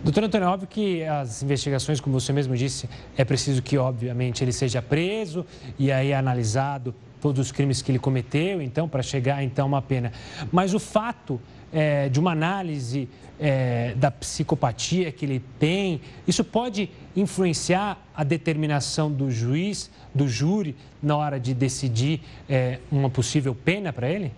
Doutor 0.03 0.25
Antônio, 0.25 0.47
é 0.47 0.49
óbvio 0.49 0.69
que 0.69 1.05
as 1.05 1.45
investigações, 1.45 2.01
como 2.01 2.19
você 2.19 2.33
mesmo 2.33 2.57
disse, 2.57 2.89
é 3.17 3.25
preciso 3.25 3.63
que, 3.63 3.79
obviamente, 3.79 4.43
ele 4.43 4.53
seja 4.53 4.83
preso 4.83 5.47
e 5.79 5.93
aí 5.93 6.13
analisado 6.13 6.93
todos 7.21 7.41
os 7.41 7.53
crimes 7.53 7.83
que 7.83 7.93
ele 7.93 8.01
cometeu, 8.01 8.61
então, 8.61 8.89
para 8.89 9.03
chegar, 9.03 9.45
então, 9.45 9.67
a 9.67 9.69
uma 9.69 9.83
pena. 9.83 10.13
Mas 10.51 10.75
o 10.75 10.81
fato 10.81 11.41
é, 11.73 12.09
de 12.09 12.19
uma 12.21 12.33
análise 12.33 13.09
é, 13.39 13.95
da 13.97 14.11
psicopatia 14.11 15.13
que 15.13 15.25
ele 15.25 15.43
tem, 15.59 16.01
isso 16.27 16.43
pode 16.43 16.91
influenciar 17.15 18.03
a 18.15 18.25
determinação 18.25 19.11
do 19.11 19.31
juiz, 19.31 19.91
do 20.15 20.27
júri, 20.29 20.75
na 21.03 21.17
hora 21.17 21.39
de 21.39 21.55
decidir 21.55 22.21
é, 22.49 22.79
uma 22.91 23.11
possível 23.11 23.55
pena 23.55 23.93
para 23.93 24.09
ele? 24.09 24.33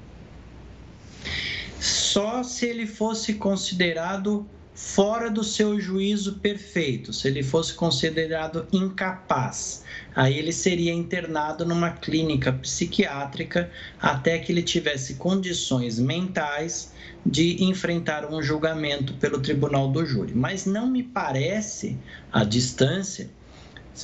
Só 1.80 2.42
se 2.42 2.66
ele 2.66 2.86
fosse 2.86 3.34
considerado 3.34 4.46
fora 4.78 5.28
do 5.28 5.42
seu 5.42 5.80
juízo 5.80 6.38
perfeito, 6.38 7.12
se 7.12 7.26
ele 7.26 7.42
fosse 7.42 7.74
considerado 7.74 8.64
incapaz. 8.72 9.82
Aí 10.14 10.38
ele 10.38 10.52
seria 10.52 10.94
internado 10.94 11.66
numa 11.66 11.90
clínica 11.90 12.52
psiquiátrica 12.52 13.68
até 14.00 14.38
que 14.38 14.52
ele 14.52 14.62
tivesse 14.62 15.14
condições 15.14 15.98
mentais 15.98 16.92
de 17.26 17.64
enfrentar 17.64 18.32
um 18.32 18.40
julgamento 18.40 19.14
pelo 19.14 19.40
tribunal 19.40 19.90
do 19.90 20.06
júri. 20.06 20.32
Mas 20.32 20.64
não 20.64 20.86
me 20.86 21.02
parece, 21.02 21.98
à 22.32 22.44
distância, 22.44 23.28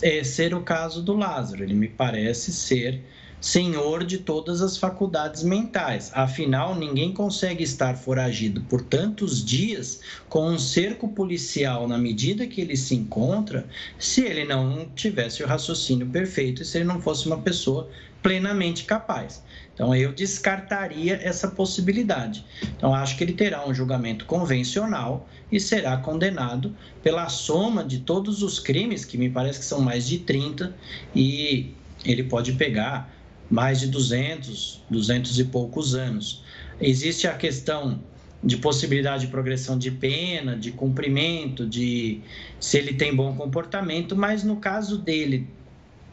é, 0.03 0.25
ser 0.25 0.55
o 0.55 0.63
caso 0.63 1.01
do 1.03 1.15
Lázaro. 1.15 1.63
Ele 1.63 1.75
me 1.75 1.89
parece 1.89 2.53
ser 2.53 3.01
senhor 3.45 4.05
de 4.05 4.17
todas 4.17 4.63
as 4.63 4.79
faculdades 4.79 5.43
mentais. 5.43 6.11
Afinal, 6.15 6.75
ninguém 6.75 7.13
consegue 7.13 7.63
estar 7.63 7.95
foragido 7.95 8.63
por 8.63 8.81
tantos 8.81 9.45
dias 9.45 10.01
com 10.31 10.49
um 10.49 10.59
cerco 10.59 11.09
policial 11.09 11.87
na 11.87 11.99
medida 11.99 12.47
que 12.47 12.63
ele 12.63 12.75
se 12.75 12.95
encontra, 12.95 13.67
se 13.99 14.23
ele 14.23 14.47
não 14.47 14.89
tivesse 14.97 15.43
o 15.43 15.47
raciocínio 15.47 16.07
perfeito 16.07 16.63
e 16.63 16.65
se 16.65 16.79
ele 16.79 16.87
não 16.87 17.03
fosse 17.03 17.27
uma 17.27 17.37
pessoa 17.37 17.91
plenamente 18.23 18.85
capaz. 18.85 19.43
Então, 19.75 19.95
eu 19.95 20.15
descartaria 20.15 21.21
essa 21.23 21.49
possibilidade. 21.49 22.47
Então, 22.75 22.95
acho 22.95 23.15
que 23.15 23.25
ele 23.25 23.35
terá 23.35 23.69
um 23.69 23.75
julgamento 23.75 24.25
convencional 24.25 25.29
e 25.53 25.61
será 25.61 25.99
condenado 25.99 26.75
pela 27.03 27.29
soma 27.29 27.85
de 27.85 27.99
todos 27.99 28.43
os 28.43 28.59
crimes, 28.59 29.05
que 29.05 29.19
me 29.19 29.29
parece 29.29 29.59
que 29.59 29.67
são 29.67 29.83
mais 29.83 30.07
de 30.07 30.21
30, 30.21 30.75
e 31.15 31.75
ele 32.07 32.25
pode 32.25 32.53
pegar 32.53 33.14
mais 33.51 33.81
de 33.81 33.89
200, 33.89 34.83
200 34.91 35.39
e 35.39 35.45
poucos 35.45 35.95
anos. 35.95 36.43
Existe 36.81 37.27
a 37.27 37.35
questão 37.35 38.01
de 38.43 38.59
possibilidade 38.59 39.25
de 39.25 39.31
progressão 39.31 39.79
de 39.79 39.91
pena, 39.91 40.57
de 40.57 40.71
cumprimento, 40.71 41.67
de 41.67 42.21
se 42.61 42.77
ele 42.77 42.93
tem 42.93 43.15
bom 43.15 43.35
comportamento, 43.35 44.15
mas 44.15 44.45
no 44.45 44.57
caso 44.57 44.99
dele, 44.99 45.49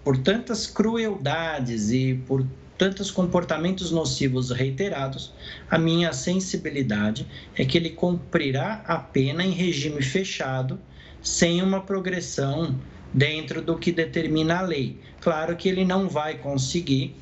por 0.03 0.17
tantas 0.17 0.65
crueldades 0.65 1.91
e 1.91 2.15
por 2.25 2.45
tantos 2.77 3.11
comportamentos 3.11 3.91
nocivos 3.91 4.49
reiterados, 4.49 5.33
a 5.69 5.77
minha 5.77 6.13
sensibilidade 6.13 7.27
é 7.55 7.65
que 7.65 7.77
ele 7.77 7.91
cumprirá 7.91 8.81
a 8.87 8.97
pena 8.97 9.43
em 9.43 9.51
regime 9.51 10.01
fechado, 10.01 10.79
sem 11.21 11.61
uma 11.61 11.81
progressão 11.81 12.79
dentro 13.13 13.61
do 13.61 13.77
que 13.77 13.91
determina 13.91 14.59
a 14.59 14.61
lei. 14.61 14.97
Claro 15.19 15.55
que 15.55 15.69
ele 15.69 15.85
não 15.85 16.07
vai 16.07 16.37
conseguir 16.37 17.15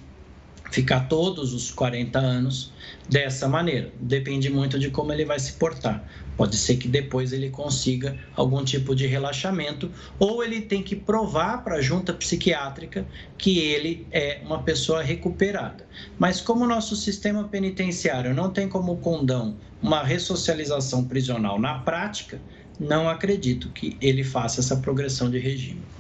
ficar 0.72 1.08
todos 1.08 1.54
os 1.54 1.72
40 1.72 2.20
anos 2.20 2.72
dessa 3.10 3.48
maneira. 3.48 3.92
Depende 4.00 4.50
muito 4.50 4.78
de 4.78 4.90
como 4.90 5.12
ele 5.12 5.26
vai 5.26 5.40
se 5.40 5.54
portar. 5.54 6.04
Pode 6.38 6.56
ser 6.56 6.78
que 6.78 6.88
depois 6.88 7.34
ele 7.34 7.50
consiga 7.50 8.18
algum 8.36 8.64
tipo 8.64 8.96
de 8.96 9.06
relaxamento, 9.06 9.92
ou 10.18 10.42
ele 10.42 10.62
tem 10.62 10.82
que 10.82 10.96
provar 10.96 11.64
para 11.64 11.76
a 11.76 11.82
junta 11.82 12.14
psiquiátrica 12.14 13.06
que 13.38 13.60
ele 13.60 14.08
é 14.12 14.40
uma 14.46 14.64
pessoa 14.64 15.02
recuperada. 15.02 15.86
Mas 16.18 16.40
como 16.40 16.64
o 16.64 16.68
nosso 16.68 16.96
sistema 16.96 17.44
penitenciário 17.46 18.34
não 18.34 18.52
tem 18.52 18.70
como 18.70 18.98
condão 18.98 19.58
uma 19.82 20.04
ressocialização 20.04 21.04
prisional 21.04 21.60
na 21.60 21.80
prática, 21.80 22.40
não 22.80 23.10
acredito 23.10 23.72
que 23.74 23.98
ele 24.02 24.24
faça 24.24 24.62
essa 24.62 24.82
progressão 24.82 25.30
de 25.30 25.38
regime. 25.40 25.99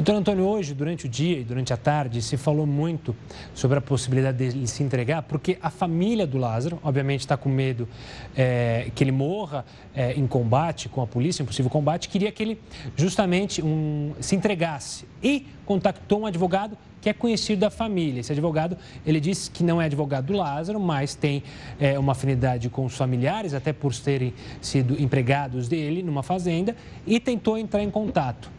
Doutor 0.00 0.14
Antônio, 0.14 0.44
hoje, 0.46 0.72
durante 0.72 1.04
o 1.04 1.08
dia 1.10 1.40
e 1.40 1.44
durante 1.44 1.74
a 1.74 1.76
tarde, 1.76 2.22
se 2.22 2.38
falou 2.38 2.64
muito 2.64 3.14
sobre 3.52 3.76
a 3.76 3.82
possibilidade 3.82 4.38
dele 4.38 4.66
se 4.66 4.82
entregar, 4.82 5.20
porque 5.24 5.58
a 5.60 5.68
família 5.68 6.26
do 6.26 6.38
Lázaro, 6.38 6.80
obviamente, 6.82 7.20
está 7.20 7.36
com 7.36 7.50
medo 7.50 7.86
é, 8.34 8.90
que 8.94 9.04
ele 9.04 9.12
morra 9.12 9.62
é, 9.94 10.14
em 10.14 10.26
combate 10.26 10.88
com 10.88 11.02
a 11.02 11.06
polícia, 11.06 11.42
em 11.42 11.46
possível 11.46 11.70
combate, 11.70 12.08
queria 12.08 12.32
que 12.32 12.42
ele 12.42 12.58
justamente 12.96 13.60
um, 13.62 14.14
se 14.20 14.34
entregasse 14.34 15.04
e 15.22 15.46
contactou 15.66 16.20
um 16.20 16.26
advogado 16.26 16.78
que 16.98 17.10
é 17.10 17.12
conhecido 17.12 17.60
da 17.60 17.70
família. 17.70 18.20
Esse 18.20 18.32
advogado, 18.32 18.78
ele 19.04 19.20
disse 19.20 19.50
que 19.50 19.62
não 19.62 19.82
é 19.82 19.84
advogado 19.84 20.24
do 20.24 20.32
Lázaro, 20.32 20.80
mas 20.80 21.14
tem 21.14 21.42
é, 21.78 21.98
uma 21.98 22.12
afinidade 22.12 22.70
com 22.70 22.86
os 22.86 22.96
familiares, 22.96 23.52
até 23.52 23.70
por 23.70 23.94
terem 23.94 24.32
sido 24.62 24.98
empregados 24.98 25.68
dele 25.68 26.02
numa 26.02 26.22
fazenda, 26.22 26.74
e 27.06 27.20
tentou 27.20 27.58
entrar 27.58 27.82
em 27.82 27.90
contato. 27.90 28.50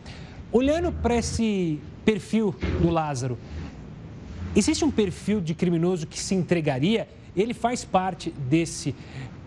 Olhando 0.54 0.92
para 0.92 1.16
esse 1.16 1.80
perfil 2.04 2.54
do 2.82 2.90
Lázaro, 2.90 3.38
existe 4.54 4.84
um 4.84 4.92
perfil 4.92 5.40
de 5.40 5.54
criminoso 5.54 6.06
que 6.06 6.20
se 6.20 6.36
entregaria? 6.36 7.08
Ele 7.34 7.54
faz 7.54 7.86
parte 7.86 8.32
desse 8.32 8.94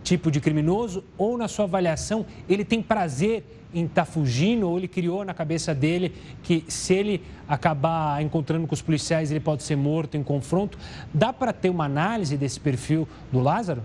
tipo 0.03 0.31
de 0.31 0.41
criminoso 0.41 1.05
ou, 1.19 1.37
na 1.37 1.47
sua 1.47 1.67
avaliação, 1.67 2.25
ele 2.49 2.65
tem 2.65 2.81
prazer 2.81 3.45
em 3.75 3.85
estar 3.85 4.07
tá 4.07 4.11
fugindo 4.11 4.67
ou 4.67 4.79
ele 4.79 4.89
criou 4.89 5.25
na 5.27 5.35
cabeça 5.35 5.75
dele 5.75 6.15
que 6.43 6.65
se 6.69 6.95
ele 6.95 7.23
acabar 7.47 8.23
encontrando 8.23 8.67
com 8.67 8.73
os 8.73 8.81
policiais 8.81 9.31
ele 9.31 9.41
pode 9.41 9.63
ser 9.63 9.77
morto 9.77 10.17
em 10.17 10.23
confronto? 10.23 10.79
Dá 11.13 11.35
para 11.35 11.53
ter 11.53 11.69
uma 11.69 11.85
análise 11.85 12.37
desse 12.39 12.59
perfil 12.59 13.07
do 13.31 13.41
Lázaro? 13.41 13.83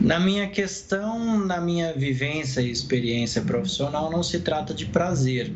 Na 0.00 0.18
minha 0.18 0.48
questão, 0.48 1.38
na 1.38 1.60
minha 1.60 1.92
vivência 1.92 2.60
e 2.60 2.70
experiência 2.70 3.42
profissional, 3.42 4.10
não 4.10 4.22
se 4.22 4.40
trata 4.40 4.72
de 4.72 4.86
prazer, 4.86 5.52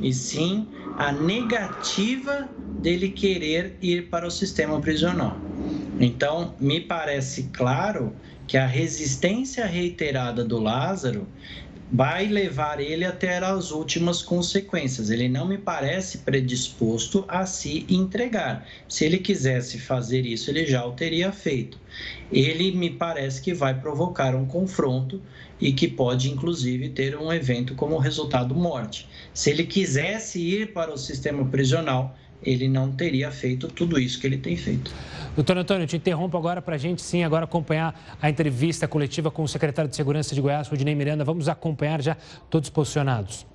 e 0.00 0.12
sim 0.14 0.66
a 0.96 1.12
negativa 1.12 2.48
dele 2.78 3.10
querer 3.10 3.76
ir 3.82 4.08
para 4.08 4.26
o 4.26 4.30
sistema 4.30 4.80
prisional. 4.80 5.44
Então, 6.00 6.56
me 6.58 6.80
parece 6.80 7.50
claro 7.52 8.16
que 8.46 8.56
a 8.56 8.66
resistência 8.66 9.66
reiterada 9.66 10.42
do 10.44 10.58
Lázaro 10.58 11.28
vai 11.92 12.26
levar 12.26 12.80
ele 12.80 13.04
até 13.04 13.36
as 13.36 13.70
últimas 13.70 14.22
consequências. 14.22 15.10
Ele 15.10 15.28
não 15.28 15.46
me 15.46 15.58
parece 15.58 16.18
predisposto 16.18 17.22
a 17.28 17.44
se 17.44 17.84
entregar. 17.86 18.66
Se 18.88 19.04
ele 19.04 19.18
quisesse 19.18 19.78
fazer 19.78 20.24
isso, 20.24 20.50
ele 20.50 20.64
já 20.64 20.86
o 20.86 20.92
teria 20.92 21.30
feito. 21.30 21.78
Ele 22.32 22.72
me 22.72 22.88
parece 22.88 23.42
que 23.42 23.52
vai 23.52 23.78
provocar 23.78 24.34
um 24.34 24.46
confronto 24.46 25.20
e 25.60 25.70
que 25.70 25.86
pode, 25.86 26.30
inclusive, 26.30 26.88
ter 26.88 27.14
um 27.14 27.30
evento 27.30 27.74
como 27.74 27.98
resultado 27.98 28.54
morte. 28.54 29.06
Se 29.34 29.50
ele 29.50 29.64
quisesse 29.64 30.40
ir 30.40 30.72
para 30.72 30.92
o 30.92 30.96
sistema 30.96 31.44
prisional, 31.44 32.16
ele 32.44 32.68
não 32.68 32.90
teria 32.92 33.30
feito 33.30 33.68
tudo 33.68 33.98
isso 33.98 34.20
que 34.20 34.26
ele 34.26 34.38
tem 34.38 34.56
feito. 34.56 34.92
Doutor 35.34 35.56
Antônio, 35.56 35.86
te 35.86 35.96
interrompo 35.96 36.36
agora 36.36 36.60
para 36.60 36.74
a 36.74 36.78
gente, 36.78 37.00
sim, 37.00 37.24
agora 37.24 37.44
acompanhar 37.44 38.16
a 38.20 38.28
entrevista 38.28 38.86
coletiva 38.86 39.30
com 39.30 39.42
o 39.42 39.48
secretário 39.48 39.88
de 39.88 39.96
Segurança 39.96 40.34
de 40.34 40.40
Goiás, 40.40 40.68
Rodinei 40.68 40.94
Miranda. 40.94 41.24
Vamos 41.24 41.48
acompanhar 41.48 42.02
já 42.02 42.16
todos 42.50 42.68
posicionados. 42.68 43.46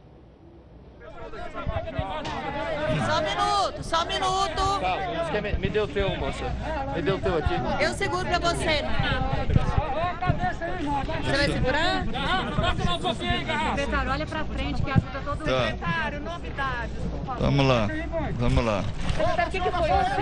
Só 3.87 4.03
um 4.03 4.05
minuto. 4.05 4.79
Tá, 4.81 5.41
me, 5.41 5.53
me 5.53 5.69
dê 5.69 5.79
o 5.79 5.87
teu, 5.87 6.09
moça. 6.17 6.43
Me 6.93 7.01
dê 7.01 7.11
o 7.11 7.19
teu 7.19 7.37
aqui. 7.37 7.53
Eu 7.79 7.93
seguro 7.93 8.25
para 8.25 8.39
você. 8.39 8.83
Você 11.23 11.37
vai 11.37 11.51
segurar? 11.51 12.05
Secretário, 13.75 14.11
olha 14.11 14.25
pra 14.25 14.43
frente 14.43 14.81
que 14.81 14.91
ajuda 14.91 15.21
todo 15.23 15.37
mundo. 15.37 15.45
Tá. 15.45 15.67
Secretário, 15.67 16.19
novidades, 16.19 16.91
por 17.11 17.25
favor. 17.25 17.41
Vamos 17.41 17.65
lá, 17.65 17.87
vamos 18.33 18.65
lá. 18.65 18.83
Secretário, 19.15 19.47
o 19.47 19.51
que, 19.51 19.59
que 19.61 19.71
foi 19.71 19.89
isso? 19.89 20.21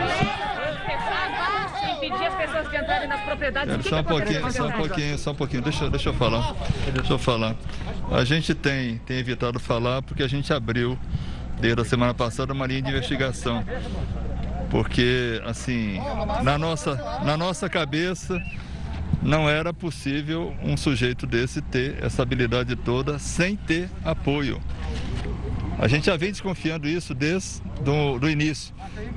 Impedir 1.96 2.26
as 2.28 2.36
pessoas 2.36 2.70
de 2.70 2.78
entrarem 2.78 3.08
nas 3.08 3.22
propriedades. 3.22 3.74
É, 3.74 3.90
só 3.90 4.00
um 4.00 4.04
pouquinho, 4.04 4.52
só 4.52 4.68
um 4.68 4.72
pouquinho, 4.72 5.18
só 5.18 5.32
um 5.32 5.36
pouquinho. 5.36 5.62
Deixa, 5.64 5.90
deixa 5.90 6.10
eu 6.10 6.14
falar. 6.14 6.54
Deixa 6.94 7.14
eu 7.14 7.18
falar. 7.18 7.56
A 8.12 8.24
gente 8.24 8.54
tem, 8.54 9.00
tem 9.00 9.18
evitado 9.18 9.60
falar 9.60 10.04
porque 10.04 10.22
a 10.22 10.28
gente 10.28 10.54
abriu, 10.54 11.00
desde 11.60 11.82
a 11.82 11.86
semana 11.86 12.14
passada, 12.14 12.54
uma 12.54 12.68
linha 12.68 12.82
de 12.82 12.90
investigação. 12.90 13.64
Porque, 14.70 15.42
assim, 15.46 16.00
na 16.44 16.58
nossa, 16.58 16.96
na 17.24 17.38
nossa 17.38 17.70
cabeça 17.70 18.42
não 19.22 19.50
era 19.50 19.74
possível 19.74 20.54
um 20.62 20.78
sujeito 20.78 21.26
desse 21.26 21.62
ter 21.62 22.04
essa 22.04 22.22
habilidade 22.22 22.76
toda 22.76 23.18
sem 23.18 23.56
ter 23.56 23.90
apoio. 24.04 24.62
A 25.78 25.88
gente 25.88 26.06
já 26.06 26.16
vem 26.16 26.32
desconfiando 26.32 26.88
isso 26.88 27.14
desde 27.14 27.62
do, 27.84 28.30
início, 28.30 28.74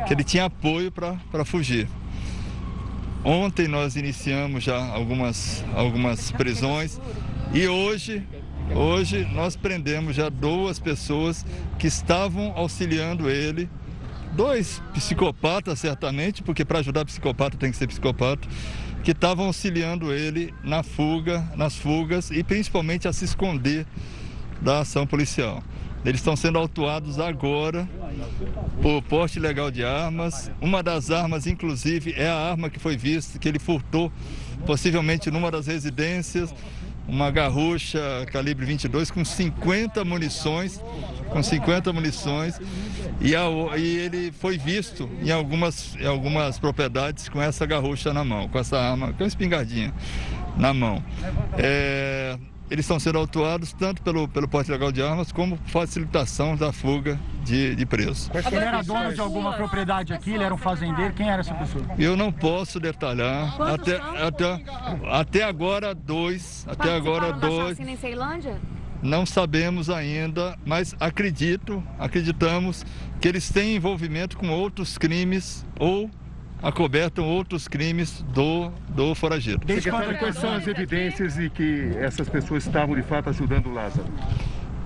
que 0.06 0.12
ele 0.12 0.24
tinha 0.24 0.46
apoio 0.46 0.90
para 0.90 1.44
fugir. 1.44 1.88
Ontem 3.24 3.68
nós 3.68 3.96
iniciamos 3.96 4.64
já 4.64 4.76
algumas, 4.76 5.64
algumas 5.74 6.30
prisões 6.32 7.00
e 7.52 7.66
hoje, 7.66 8.22
hoje 8.74 9.26
nós 9.32 9.56
prendemos 9.56 10.14
já 10.16 10.28
duas 10.28 10.78
pessoas 10.78 11.44
que 11.78 11.86
estavam 11.86 12.52
auxiliando 12.56 13.28
ele 13.28 13.68
dois 14.32 14.82
psicopatas 14.94 15.78
certamente, 15.78 16.42
porque 16.42 16.64
para 16.64 16.78
ajudar 16.78 17.04
psicopata 17.04 17.56
tem 17.56 17.70
que 17.70 17.76
ser 17.76 17.86
psicopata, 17.86 18.46
que 19.02 19.12
estavam 19.12 19.46
auxiliando 19.46 20.12
ele 20.12 20.52
na 20.62 20.82
fuga, 20.82 21.44
nas 21.56 21.76
fugas 21.76 22.30
e 22.30 22.42
principalmente 22.44 23.08
a 23.08 23.12
se 23.12 23.24
esconder 23.24 23.86
da 24.60 24.80
ação 24.80 25.06
policial. 25.06 25.62
Eles 26.04 26.20
estão 26.20 26.36
sendo 26.36 26.58
autuados 26.58 27.18
agora 27.18 27.88
por 28.80 29.02
porte 29.02 29.38
ilegal 29.38 29.70
de 29.70 29.84
armas. 29.84 30.50
Uma 30.60 30.82
das 30.82 31.10
armas, 31.10 31.46
inclusive, 31.46 32.14
é 32.16 32.28
a 32.28 32.36
arma 32.36 32.70
que 32.70 32.78
foi 32.78 32.96
vista, 32.96 33.38
que 33.38 33.48
ele 33.48 33.58
furtou, 33.58 34.12
possivelmente 34.64 35.30
numa 35.30 35.50
das 35.50 35.66
residências, 35.66 36.54
uma 37.08 37.30
garrucha 37.30 37.98
calibre 38.30 38.66
22 38.66 39.10
com 39.10 39.24
50 39.24 40.04
munições, 40.04 40.80
com 41.30 41.42
50 41.42 41.92
munições, 41.92 42.60
e, 43.20 43.34
a, 43.34 43.48
e 43.76 43.96
ele 43.96 44.30
foi 44.30 44.58
visto 44.58 45.08
em 45.22 45.30
algumas, 45.30 45.96
em 45.96 46.06
algumas 46.06 46.58
propriedades 46.58 47.28
com 47.28 47.40
essa 47.40 47.64
garrucha 47.64 48.12
na 48.12 48.22
mão, 48.22 48.46
com 48.48 48.58
essa 48.58 48.78
arma, 48.78 49.12
com 49.14 49.24
uma 49.24 49.28
espingardinha 49.28 49.92
na 50.56 50.74
mão. 50.74 51.02
É, 51.56 52.38
eles 52.70 52.84
estão 52.84 52.98
sendo 52.98 53.18
autuados 53.18 53.72
tanto 53.72 54.02
pelo, 54.02 54.28
pelo 54.28 54.48
porte 54.48 54.70
legal 54.70 54.92
de 54.92 55.02
armas 55.02 55.32
como 55.32 55.58
facilitação 55.66 56.56
da 56.56 56.72
fuga 56.72 57.18
de, 57.44 57.74
de 57.74 57.86
presos. 57.86 58.30
Ele 58.34 58.56
era 58.56 58.82
dono 58.82 59.12
de 59.12 59.20
alguma 59.20 59.52
propriedade 59.54 60.12
aqui? 60.12 60.32
Ele 60.32 60.44
era 60.44 60.54
um 60.54 60.58
fazendeiro? 60.58 61.14
Quem 61.14 61.30
era 61.30 61.40
essa 61.40 61.54
pessoa? 61.54 61.84
Eu 61.98 62.16
não 62.16 62.30
posso 62.30 62.78
detalhar. 62.78 63.60
até, 63.60 63.96
até, 63.96 64.64
até 65.10 65.44
agora, 65.44 65.94
dois. 65.94 66.66
Até 66.68 66.94
agora, 66.94 67.32
dois. 67.32 67.78
em 67.80 67.96
Ceilândia? 67.96 68.60
Não 69.02 69.24
sabemos 69.24 69.88
ainda, 69.88 70.58
mas 70.66 70.94
acredito, 70.98 71.82
acreditamos 71.98 72.84
que 73.20 73.28
eles 73.28 73.48
têm 73.48 73.76
envolvimento 73.76 74.36
com 74.36 74.48
outros 74.50 74.98
crimes 74.98 75.64
ou 75.78 76.10
acobertam 76.62 77.24
outros 77.24 77.68
crimes 77.68 78.24
do, 78.34 78.70
do 78.88 79.14
foragido. 79.14 79.60
Secretário, 79.66 80.18
quais 80.18 80.36
são 80.36 80.52
as 80.54 80.66
evidências 80.66 81.34
de 81.34 81.50
que 81.50 81.92
essas 81.96 82.28
pessoas 82.28 82.66
estavam 82.66 82.94
de 82.94 83.02
fato 83.02 83.28
ajudando 83.28 83.66
o 83.66 83.72
Lázaro? 83.72 84.06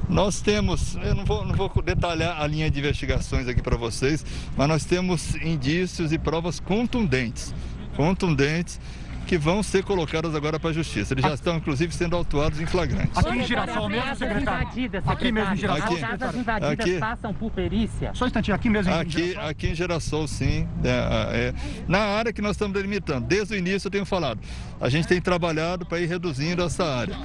Nós 0.09 0.43
temos, 0.43 0.97
eu 0.97 1.15
não 1.15 1.25
vou, 1.25 1.45
não 1.45 1.55
vou 1.55 1.71
detalhar 1.83 2.41
a 2.41 2.47
linha 2.47 2.71
de 2.71 2.81
investigações 2.81 3.49
aqui 3.49 3.63
para 3.63 3.77
vocês, 3.77 4.25
mas 4.57 4.69
nós 4.69 4.85
temos 4.85 5.35
indícios 5.37 6.13
e 6.13 6.19
provas 6.19 6.61
contundentes, 6.61 7.55
contundentes 7.97 8.79
que 9.27 9.39
vão 9.39 9.63
ser 9.63 9.85
colocadas 9.85 10.35
agora 10.35 10.59
para 10.59 10.71
a 10.71 10.73
justiça. 10.73 11.15
Eles 11.15 11.25
já 11.25 11.35
estão, 11.35 11.57
inclusive, 11.57 11.95
sendo 11.95 12.17
autuados 12.17 12.61
em 12.61 12.67
flagrante. 12.67 13.11
Aqui 13.15 13.39
em 13.39 13.45
Girassol 13.45 13.89
mesmo, 13.89 14.17
secretário? 14.17 14.69
Aqui 15.07 15.33
mesmo 15.33 15.55
em 15.55 15.57
Girassol? 15.57 15.95
As 15.95 16.01
casas 16.01 16.35
invadidas 16.35 16.81
aqui, 16.81 16.99
passam 16.99 17.35
por 17.35 17.51
perícia? 17.51 18.13
Só 18.15 18.25
um 18.25 18.27
instantinho, 18.29 18.55
aqui 18.55 18.69
mesmo 18.69 18.93
em 18.93 18.95
aqui, 18.95 19.11
Girassol? 19.11 19.51
Aqui 19.51 19.69
em 19.69 19.75
Girassol, 19.75 20.29
sim. 20.29 20.69
É, 20.85 20.89
é, 20.89 21.55
na 21.89 22.01
área 22.01 22.33
que 22.33 22.43
nós 22.43 22.53
estamos 22.53 22.75
delimitando. 22.75 23.27
Desde 23.27 23.55
o 23.55 23.57
início 23.57 23.87
eu 23.87 23.91
tenho 23.91 24.05
falado. 24.05 24.41
A 24.81 24.89
gente 24.89 25.07
tem 25.07 25.21
trabalhado 25.21 25.87
para 25.87 26.01
ir 26.01 26.07
reduzindo 26.07 26.63
essa 26.63 26.85
área. 26.85 27.17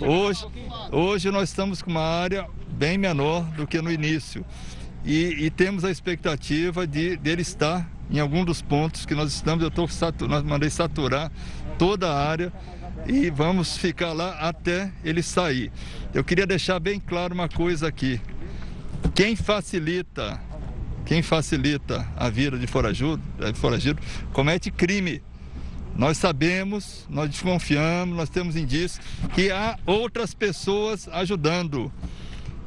Hoje, 0.00 0.44
hoje 0.90 1.30
nós 1.30 1.48
estamos 1.48 1.80
com 1.80 1.90
uma 1.90 2.02
área 2.02 2.46
bem 2.72 2.98
menor 2.98 3.44
do 3.52 3.66
que 3.66 3.80
no 3.80 3.90
início. 3.90 4.44
E, 5.04 5.44
e 5.44 5.50
temos 5.50 5.84
a 5.84 5.90
expectativa 5.90 6.86
de 6.86 7.16
dele 7.16 7.42
estar 7.42 7.93
em 8.10 8.18
algum 8.18 8.44
dos 8.44 8.62
pontos 8.62 9.06
que 9.06 9.14
nós 9.14 9.32
estamos. 9.32 9.62
Eu 9.62 9.70
tô 9.70 9.86
satu... 9.88 10.28
nós 10.28 10.42
mandei 10.42 10.70
saturar 10.70 11.30
toda 11.78 12.10
a 12.10 12.28
área 12.28 12.52
e 13.06 13.30
vamos 13.30 13.76
ficar 13.76 14.12
lá 14.12 14.38
até 14.40 14.90
ele 15.04 15.22
sair. 15.22 15.70
Eu 16.12 16.24
queria 16.24 16.46
deixar 16.46 16.78
bem 16.78 17.00
claro 17.00 17.34
uma 17.34 17.48
coisa 17.48 17.88
aqui. 17.88 18.20
Quem 19.14 19.36
facilita, 19.36 20.40
quem 21.04 21.22
facilita 21.22 22.06
a 22.16 22.28
vida 22.28 22.58
de 22.58 22.66
foragido, 22.66 23.20
foragido 23.54 24.00
comete 24.32 24.70
crime. 24.70 25.22
Nós 25.96 26.18
sabemos, 26.18 27.06
nós 27.08 27.30
desconfiamos, 27.30 28.16
nós 28.16 28.28
temos 28.28 28.56
indícios 28.56 29.00
que 29.32 29.50
há 29.50 29.78
outras 29.86 30.34
pessoas 30.34 31.08
ajudando. 31.08 31.92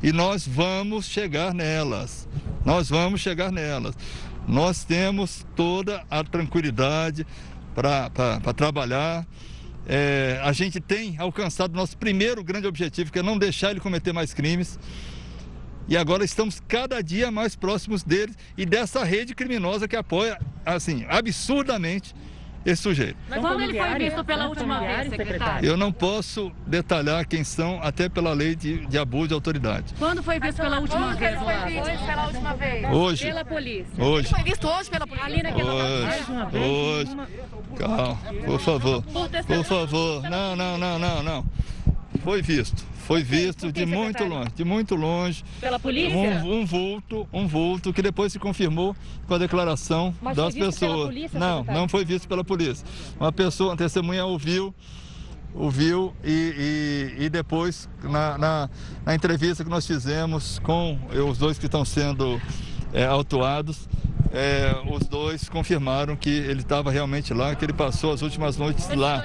E 0.02 0.12
nós 0.14 0.48
vamos 0.48 1.06
chegar 1.06 1.54
nelas. 1.54 2.28
Nós 2.64 2.88
vamos 2.90 3.20
chegar 3.20 3.52
nelas. 3.52 3.96
Nós 4.48 4.84
temos 4.84 5.46
toda 5.56 6.06
a 6.10 6.24
tranquilidade 6.24 7.28
para 7.76 8.54
trabalhar. 8.56 9.28
É, 9.86 10.40
a 10.44 10.52
gente 10.52 10.80
tem 10.80 11.16
alcançado 11.18 11.76
nosso 11.76 11.98
primeiro 11.98 12.44
grande 12.44 12.66
objetivo, 12.66 13.12
que 13.12 13.20
é 13.20 13.24
não 13.24 13.38
deixar 13.38 13.72
ele 13.72 13.80
cometer 13.80 14.14
mais 14.14 14.34
crimes. 14.34 14.80
E 15.88 15.96
agora 15.96 16.24
estamos 16.24 16.62
cada 16.68 17.02
dia 17.02 17.32
mais 17.32 17.56
próximos 17.56 18.04
deles 18.04 18.38
e 18.58 18.66
dessa 18.66 19.04
rede 19.04 19.34
criminosa 19.36 19.88
que 19.88 19.96
apoia, 19.96 20.40
assim, 20.66 21.06
absurdamente 21.08 22.14
esse 22.70 22.82
sujeito. 22.82 23.18
Mas 23.30 23.40
quando 23.40 23.62
ele 23.62 23.78
foi 23.80 23.98
visto 23.98 24.26
pela 24.26 24.48
última 24.48 24.80
vez, 24.80 25.10
secretário? 25.10 25.70
Eu 25.70 25.78
não 25.78 25.92
posso 25.92 26.52
detalhar 26.66 27.26
quem 27.26 27.44
são, 27.44 27.80
até 27.82 28.10
pela 28.10 28.34
lei 28.34 28.56
de, 28.56 28.86
de 28.88 28.98
abuso 28.98 29.30
de 29.30 29.34
autoridade. 29.34 29.94
Quando 29.98 30.22
foi 30.22 30.40
visto 30.40 30.58
pela 30.62 30.80
última 30.80 31.08
Quando 31.08 31.18
vez? 31.18 31.32
ele 31.32 31.40
foi 31.40 31.72
visto 31.72 32.06
pela 32.06 32.26
última 32.26 32.54
vez? 32.56 32.92
Hoje. 32.92 33.26
Pela 33.26 33.46
polícia. 33.46 34.04
Hoje. 34.04 34.28
Ele 34.28 34.36
foi 34.36 34.44
visto 34.44 34.68
hoje 34.68 34.90
pela 34.90 35.08
polícia? 35.08 35.26
Ali 35.28 35.44
naquela 35.44 35.74
Hoje, 35.74 36.58
hoje. 36.58 37.18
Calma, 37.78 38.20
por 38.46 38.60
favor. 38.60 39.04
Por 39.04 39.64
favor. 39.64 40.22
Não, 40.30 40.56
não, 40.56 40.78
não, 40.78 41.00
não, 41.00 41.24
não. 41.24 41.46
Foi 42.24 42.42
visto. 42.42 42.84
Foi 43.08 43.24
visto 43.24 43.72
de 43.72 43.86
muito 43.86 44.22
longe, 44.26 44.50
de 44.54 44.66
muito 44.66 44.94
longe. 44.94 45.42
Pela 45.62 45.80
polícia? 45.80 46.14
Um, 46.18 46.60
um 46.60 46.66
vulto, 46.66 47.26
um 47.32 47.48
vulto 47.48 47.94
que 47.94 48.02
depois 48.02 48.34
se 48.34 48.38
confirmou 48.38 48.94
com 49.26 49.34
a 49.34 49.38
declaração 49.38 50.14
Mas 50.22 50.36
das 50.36 50.54
foi 50.54 50.62
visto 50.64 50.80
pela 50.80 50.92
pessoas. 50.92 51.08
polícia, 51.08 51.40
não, 51.40 51.58
secretário? 51.60 51.82
não 51.82 51.88
foi 51.88 52.04
visto 52.04 52.28
pela 52.28 52.44
polícia. 52.44 52.86
Uma 53.18 53.32
pessoa, 53.32 53.70
uma 53.70 53.78
testemunha 53.78 54.26
ouviu, 54.26 54.76
ouviu 55.56 56.14
e, 56.22 57.16
e, 57.18 57.24
e 57.24 57.30
depois 57.30 57.88
na, 58.04 58.38
na, 58.38 58.70
na 59.06 59.16
entrevista 59.16 59.64
que 59.64 59.70
nós 59.70 59.88
fizemos 59.88 60.60
com 60.60 61.00
os 61.30 61.38
dois 61.38 61.58
que 61.58 61.66
estão 61.66 61.86
sendo 61.86 62.42
é, 62.92 63.06
autuados, 63.06 63.88
é, 64.32 64.76
os 64.90 65.08
dois 65.08 65.48
confirmaram 65.50 66.16
que 66.16 66.30
ele 66.30 66.62
estava 66.62 66.92
realmente 66.92 67.34
lá, 67.34 67.56
que 67.56 67.66
ele 67.66 67.74
passou 67.74 68.14
as 68.14 68.22
últimas 68.22 68.58
noites 68.58 68.88
lá. 68.90 69.24